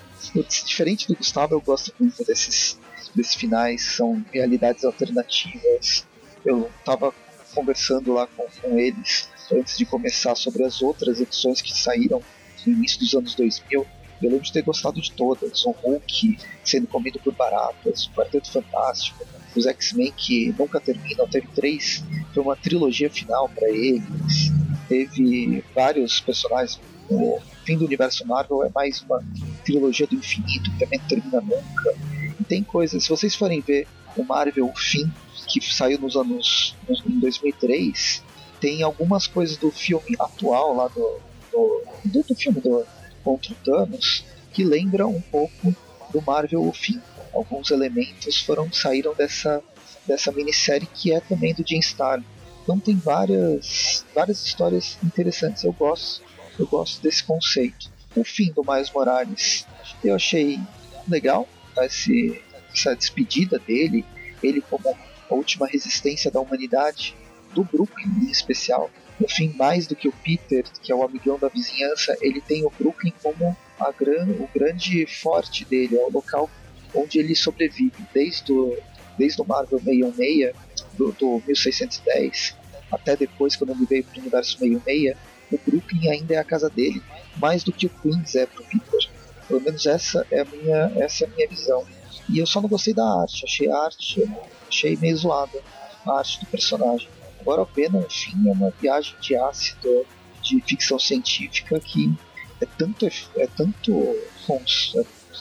diferente 0.65 1.07
do 1.07 1.15
Gustavo, 1.15 1.53
eu 1.53 1.61
gosto 1.61 1.93
muito 1.99 2.23
desses, 2.23 2.79
desses 3.13 3.35
finais, 3.35 3.83
são 3.95 4.23
realidades 4.31 4.83
alternativas. 4.83 6.05
Eu 6.45 6.69
estava 6.79 7.13
conversando 7.53 8.13
lá 8.13 8.27
com, 8.27 8.45
com 8.61 8.79
eles 8.79 9.27
antes 9.51 9.77
de 9.77 9.85
começar 9.85 10.35
sobre 10.35 10.63
as 10.63 10.81
outras 10.81 11.19
edições 11.19 11.61
que 11.61 11.77
saíram 11.77 12.21
no 12.65 12.73
início 12.73 12.99
dos 12.99 13.13
anos 13.13 13.35
2000. 13.35 13.85
Eu 14.21 14.29
lembro 14.29 14.43
de 14.43 14.51
ter 14.51 14.61
gostado 14.61 14.99
de 15.01 15.11
todas. 15.11 15.65
O 15.65 15.71
Hulk 15.71 16.37
sendo 16.63 16.87
comido 16.87 17.19
por 17.19 17.33
baratas, 17.33 18.05
o 18.05 18.11
Quarteto 18.11 18.51
Fantástico, 18.51 19.25
os 19.55 19.65
X-Men 19.65 20.13
que 20.15 20.53
nunca 20.57 20.79
terminam, 20.79 21.27
teve 21.27 21.47
três, 21.47 22.03
foi 22.33 22.43
uma 22.43 22.55
trilogia 22.55 23.09
final 23.09 23.49
para 23.49 23.69
eles. 23.69 24.51
Teve 24.87 25.63
vários 25.73 26.19
personagens, 26.19 26.79
o 27.09 27.39
fim 27.65 27.77
do 27.77 27.85
universo 27.85 28.25
Marvel 28.27 28.63
é 28.63 28.69
mais 28.73 29.01
uma 29.01 29.23
trilogia 29.63 30.07
do 30.07 30.15
infinito 30.15 30.71
que 30.71 30.79
também 30.79 30.99
termina 30.99 31.41
nunca. 31.41 31.95
E 32.39 32.43
tem 32.43 32.63
coisas, 32.63 33.03
se 33.03 33.09
vocês 33.09 33.35
forem 33.35 33.61
ver 33.61 33.87
o 34.15 34.23
Marvel 34.23 34.71
Fim, 34.75 35.11
que 35.47 35.61
saiu 35.73 35.99
nos 35.99 36.15
anos 36.15 36.75
em 37.05 37.19
2003, 37.19 38.23
tem 38.59 38.83
algumas 38.83 39.25
coisas 39.25 39.57
do 39.57 39.71
filme 39.71 40.15
atual 40.19 40.75
lá 40.75 40.87
do, 40.87 41.19
do, 41.51 42.23
do 42.23 42.35
filme 42.35 42.59
do 42.59 42.85
contra 43.29 43.53
o 43.53 43.55
Thanos 43.57 44.25
que 44.51 44.63
lembram 44.63 45.11
um 45.11 45.21
pouco 45.21 45.75
do 46.11 46.21
Marvel 46.21 46.67
o 46.67 46.73
Fim. 46.73 46.99
Alguns 47.31 47.69
elementos 47.69 48.41
foram 48.41 48.71
saíram 48.73 49.13
dessa 49.13 49.61
dessa 50.07 50.31
minissérie 50.31 50.87
que 50.87 51.13
é 51.13 51.19
também 51.19 51.53
do 51.53 51.63
Jim 51.67 51.77
Starlin. 51.77 52.25
Então 52.63 52.79
tem 52.79 52.95
várias 52.95 54.03
várias 54.15 54.43
histórias 54.43 54.97
interessantes. 55.03 55.63
Eu 55.63 55.73
gosto 55.73 56.23
eu 56.57 56.65
gosto 56.65 57.03
desse 57.03 57.23
conceito. 57.23 57.91
O 58.15 58.23
fim 58.23 58.51
do 58.51 58.63
Miles 58.63 58.91
Morales 58.91 59.67
eu 60.03 60.15
achei 60.15 60.59
legal, 61.07 61.47
esse, 61.81 62.41
essa 62.73 62.95
despedida 62.95 63.59
dele, 63.59 64.03
ele 64.41 64.61
como 64.61 64.89
a 65.29 65.33
última 65.35 65.67
resistência 65.67 66.31
da 66.31 66.39
humanidade, 66.39 67.15
do 67.53 67.63
Brooklyn 67.63 68.07
em 68.23 68.31
especial. 68.31 68.89
No 69.19 69.27
fim, 69.27 69.53
mais 69.57 69.85
do 69.85 69.95
que 69.95 70.07
o 70.07 70.11
Peter, 70.11 70.63
que 70.81 70.91
é 70.91 70.95
o 70.95 71.03
amigão 71.03 71.37
da 71.37 71.49
vizinhança, 71.49 72.17
ele 72.21 72.39
tem 72.39 72.65
o 72.65 72.71
Brooklyn 72.79 73.13
como 73.21 73.55
a 73.79 73.91
gran, 73.91 74.27
o 74.39 74.49
grande 74.53 75.05
forte 75.05 75.65
dele, 75.65 75.97
é 75.97 76.03
o 76.03 76.09
local 76.09 76.49
onde 76.93 77.19
ele 77.19 77.35
sobrevive, 77.35 77.91
desde 78.13 78.51
o, 78.51 78.77
desde 79.17 79.41
o 79.41 79.45
Marvel 79.45 79.79
616, 79.79 80.55
do, 80.93 81.11
do 81.11 81.43
1610, 81.45 82.55
até 82.91 83.15
depois, 83.15 83.55
quando 83.55 83.71
ele 83.71 83.85
veio 83.85 84.03
para 84.03 84.17
o 84.17 84.21
universo 84.21 84.57
66, 84.57 85.15
o 85.51 85.59
Brooklyn 85.65 86.09
ainda 86.09 86.35
é 86.35 86.37
a 86.37 86.43
casa 86.43 86.69
dele, 86.69 87.01
mais 87.37 87.63
do 87.63 87.71
que 87.71 87.87
o 87.87 87.89
Queens 87.89 88.35
é 88.35 88.45
pro 88.45 88.63
Peter. 88.63 89.09
Pelo 89.47 89.61
menos 89.61 89.85
essa 89.85 90.25
é 90.31 90.41
a 90.41 90.45
minha, 90.45 90.91
essa 90.97 91.23
é 91.23 91.27
a 91.27 91.29
minha 91.31 91.47
visão. 91.47 91.85
E 92.29 92.37
eu 92.37 92.45
só 92.45 92.61
não 92.61 92.69
gostei 92.69 92.93
da 92.93 93.03
arte, 93.21 93.43
achei 93.43 93.71
a 93.71 93.77
arte, 93.77 94.29
achei 94.67 94.95
meio 94.97 95.17
zoada 95.17 95.59
a 96.05 96.19
arte 96.19 96.39
do 96.39 96.45
personagem. 96.45 97.07
Agora 97.41 97.65
Venom, 97.75 98.01
enfim, 98.01 98.49
é 98.49 98.51
uma 98.51 98.71
viagem 98.71 99.15
de 99.19 99.35
ácido 99.35 100.05
de 100.41 100.61
ficção 100.61 100.99
científica 100.99 101.79
que 101.79 102.13
é 102.61 102.65
tanto, 102.65 103.07
é 103.37 103.47
tanto 103.47 104.15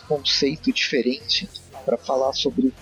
conceito 0.07 0.73
diferente 0.73 1.49
para 1.85 1.97
falar 1.97 2.33
sobre 2.33 2.73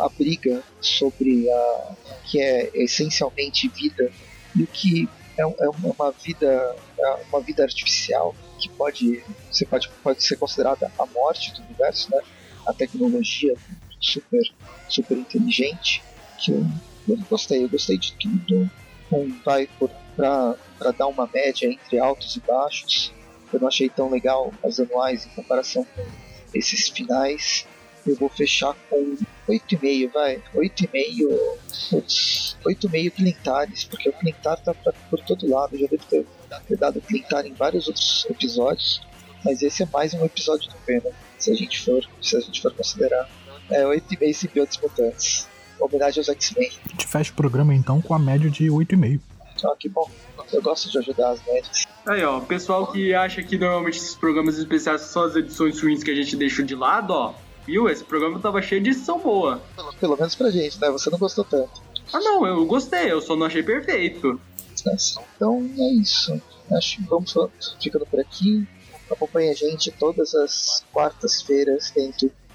a 0.00 0.08
briga 0.08 0.62
sobre 0.80 1.50
a 1.50 1.96
que 2.24 2.40
é 2.40 2.70
essencialmente 2.74 3.68
vida 3.68 4.12
e 4.54 4.62
o 4.62 4.66
que 4.66 5.08
é, 5.38 5.42
é 5.42 5.68
uma 5.68 6.10
vida 6.12 6.76
é 6.98 7.26
uma 7.30 7.40
vida 7.40 7.62
artificial 7.62 8.34
que 8.58 8.68
pode 8.70 9.22
você 9.50 9.64
pode, 9.64 9.88
pode 10.02 10.22
ser 10.22 10.36
considerada 10.36 10.90
a 10.98 11.06
morte 11.06 11.54
do 11.54 11.62
universo, 11.62 12.10
né? 12.10 12.20
A 12.66 12.72
tecnologia 12.74 13.54
super 14.00 14.42
super 14.88 15.16
inteligente 15.16 16.02
que 16.38 16.52
eu, 17.08 17.16
gostei, 17.28 17.64
eu 17.64 17.68
gostei 17.68 17.98
de 17.98 18.12
tudo. 18.14 18.70
Um, 19.10 19.40
vai 19.44 19.68
para 20.16 20.90
dar 20.96 21.06
uma 21.06 21.28
média 21.32 21.66
entre 21.66 21.98
altos 21.98 22.36
e 22.36 22.40
baixos. 22.40 23.12
Eu 23.52 23.60
não 23.60 23.68
achei 23.68 23.88
tão 23.88 24.10
legal 24.10 24.52
as 24.62 24.78
anuais 24.78 25.26
em 25.26 25.30
comparação 25.30 25.86
com 25.94 26.04
esses 26.54 26.88
finais. 26.88 27.66
eu 28.06 28.14
vou 28.16 28.28
fechar 28.28 28.74
com 28.88 29.16
8,5, 29.48 30.12
vai. 30.12 30.42
8,5. 30.54 31.58
8,5 32.64 33.10
Clintares, 33.12 33.84
porque 33.84 34.08
o 34.08 34.12
Clintar 34.12 34.60
tá 34.60 34.74
pra, 34.74 34.92
por 34.92 35.20
todo 35.20 35.50
lado. 35.50 35.74
Eu 35.74 35.80
já 35.80 35.86
devo 35.86 36.04
ter, 36.04 36.26
ter 36.66 36.76
dado 36.76 37.00
Clintar 37.00 37.46
em 37.46 37.54
vários 37.54 37.86
outros 37.86 38.26
episódios, 38.28 39.00
mas 39.44 39.62
esse 39.62 39.82
é 39.82 39.86
mais 39.86 40.12
um 40.14 40.24
episódio 40.24 40.70
do 40.70 40.76
Venom, 40.86 41.12
se 41.38 41.50
a 41.50 41.54
gente 41.54 41.80
for, 41.80 42.04
se 42.20 42.36
a 42.36 42.40
gente 42.40 42.60
for 42.60 42.74
considerar. 42.74 43.28
É 43.70 43.84
8,5 43.84 44.32
simbiontes 44.32 44.78
mutantes. 44.78 45.46
Homenagem 45.80 46.20
aos 46.20 46.28
X-Men. 46.28 46.70
A 46.84 46.88
gente 46.90 47.06
fecha 47.06 47.32
o 47.32 47.34
programa 47.36 47.74
então 47.74 48.00
com 48.00 48.14
a 48.14 48.18
média 48.18 48.50
de 48.50 48.66
8,5. 48.66 49.20
Ah, 49.64 49.74
que 49.78 49.88
bom. 49.88 50.08
Eu 50.52 50.62
gosto 50.62 50.90
de 50.90 50.98
ajudar 50.98 51.30
as 51.30 51.44
médias. 51.44 51.84
Aí, 52.06 52.22
ó, 52.24 52.38
o 52.38 52.46
pessoal 52.46 52.86
que 52.90 53.12
acha 53.12 53.42
que 53.42 53.58
normalmente 53.58 53.98
esses 53.98 54.14
programas 54.14 54.56
especiais 54.56 55.02
são 55.02 55.22
só 55.22 55.28
as 55.28 55.36
edições 55.36 55.80
ruins 55.80 56.02
que 56.02 56.10
a 56.10 56.14
gente 56.14 56.36
deixa 56.36 56.62
de 56.62 56.74
lado, 56.74 57.12
ó. 57.12 57.34
Viu? 57.66 57.88
Esse 57.88 58.02
programa 58.02 58.38
tava 58.38 58.62
cheio 58.62 58.80
de 58.80 58.90
edição 58.90 59.18
boa. 59.18 59.60
Pelo 60.00 60.16
menos 60.16 60.34
pra 60.34 60.50
gente, 60.50 60.80
né? 60.80 60.90
Você 60.90 61.10
não 61.10 61.18
gostou 61.18 61.44
tanto. 61.44 61.82
Ah, 62.12 62.20
não, 62.20 62.46
eu 62.46 62.64
gostei, 62.64 63.12
eu 63.12 63.20
só 63.20 63.36
não 63.36 63.46
achei 63.46 63.62
perfeito. 63.62 64.40
Então 65.36 65.70
é 65.76 65.92
isso. 65.94 66.40
Acho 66.72 66.96
que 66.96 67.02
vamos 67.02 67.34
ficando 67.82 68.06
por 68.06 68.20
aqui. 68.20 68.66
Acompanhe 69.10 69.50
a 69.50 69.54
gente 69.54 69.90
todas 69.90 70.34
as 70.34 70.84
quartas-feiras 70.92 71.92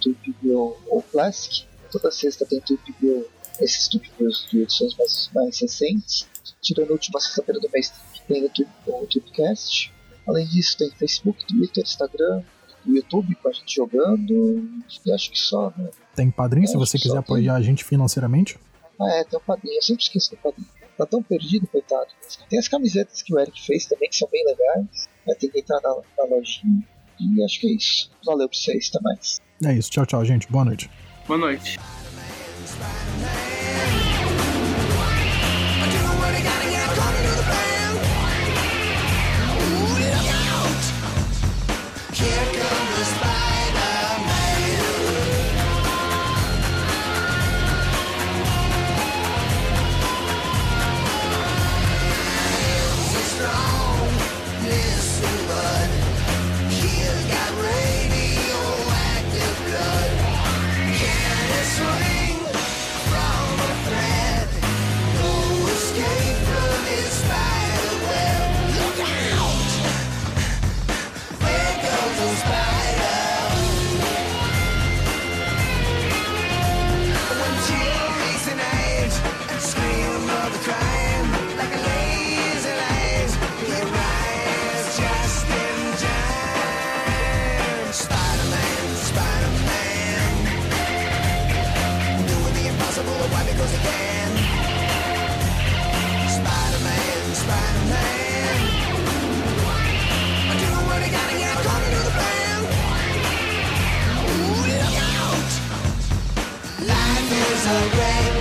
Tweep 0.01 0.35
View 0.41 0.77
ou 0.87 1.01
Classic. 1.03 1.65
Toda 1.93 2.09
sexta 2.09 2.43
tem 2.43 2.59
Tweep 2.59 2.95
View, 2.99 3.27
esses 3.61 3.87
Tweep 3.87 4.11
Views 4.17 4.47
de 4.49 4.63
edições 4.63 4.97
mais, 4.97 5.29
mais 5.31 5.61
recentes. 5.61 6.27
Tirando 6.59 6.89
a 6.89 6.93
última 6.93 7.19
sexta-feira 7.19 7.61
do 7.61 7.69
mês 7.71 7.93
tem 8.27 8.43
o 8.43 9.05
Tweepcast. 9.05 9.93
Além 10.27 10.47
disso, 10.47 10.75
tem 10.75 10.89
Facebook, 10.89 11.45
Twitter, 11.45 11.83
Instagram, 11.83 12.41
YouTube 12.83 13.35
com 13.35 13.47
a 13.47 13.51
gente 13.51 13.75
jogando. 13.75 14.67
E 15.05 15.11
acho 15.11 15.29
que 15.29 15.37
só, 15.37 15.71
né? 15.77 15.91
Tem 16.15 16.31
padrinho, 16.31 16.67
se 16.67 16.75
você 16.75 16.97
quiser 16.97 17.19
apoiar 17.19 17.53
tem... 17.53 17.61
a 17.61 17.63
gente 17.63 17.83
financeiramente. 17.83 18.57
Ah, 18.99 19.11
é, 19.11 19.23
tem 19.23 19.37
o 19.37 19.41
padrinho. 19.41 19.75
Eu 19.75 19.81
sempre 19.83 20.01
esqueço 20.01 20.31
do 20.31 20.37
padrinho. 20.37 20.67
Tá 20.97 21.05
tão 21.05 21.21
perdido, 21.21 21.67
coitado. 21.67 22.07
Tem 22.49 22.57
as 22.57 22.67
camisetas 22.67 23.21
que 23.21 23.35
o 23.35 23.39
Eric 23.39 23.61
fez 23.63 23.85
também, 23.85 24.09
que 24.09 24.15
são 24.15 24.27
bem 24.31 24.43
legais. 24.45 25.07
Vai 25.27 25.35
ter 25.35 25.49
que 25.49 25.59
entrar 25.59 25.79
na, 25.81 25.95
na 26.17 26.35
lojinha. 26.35 26.83
E 27.19 27.43
acho 27.43 27.59
que 27.59 27.67
é 27.67 27.71
isso. 27.71 28.09
Valeu 28.25 28.49
pra 28.49 28.57
vocês, 28.57 28.89
até 28.89 29.03
mais. 29.03 29.39
É 29.63 29.73
isso. 29.73 29.91
Tchau, 29.91 30.07
tchau, 30.07 30.25
gente. 30.25 30.47
Boa 30.51 30.65
noite. 30.65 30.89
Boa 31.27 31.37
noite. 31.37 31.79
as 107.65 107.93
a 107.93 107.97
rain. 107.97 108.32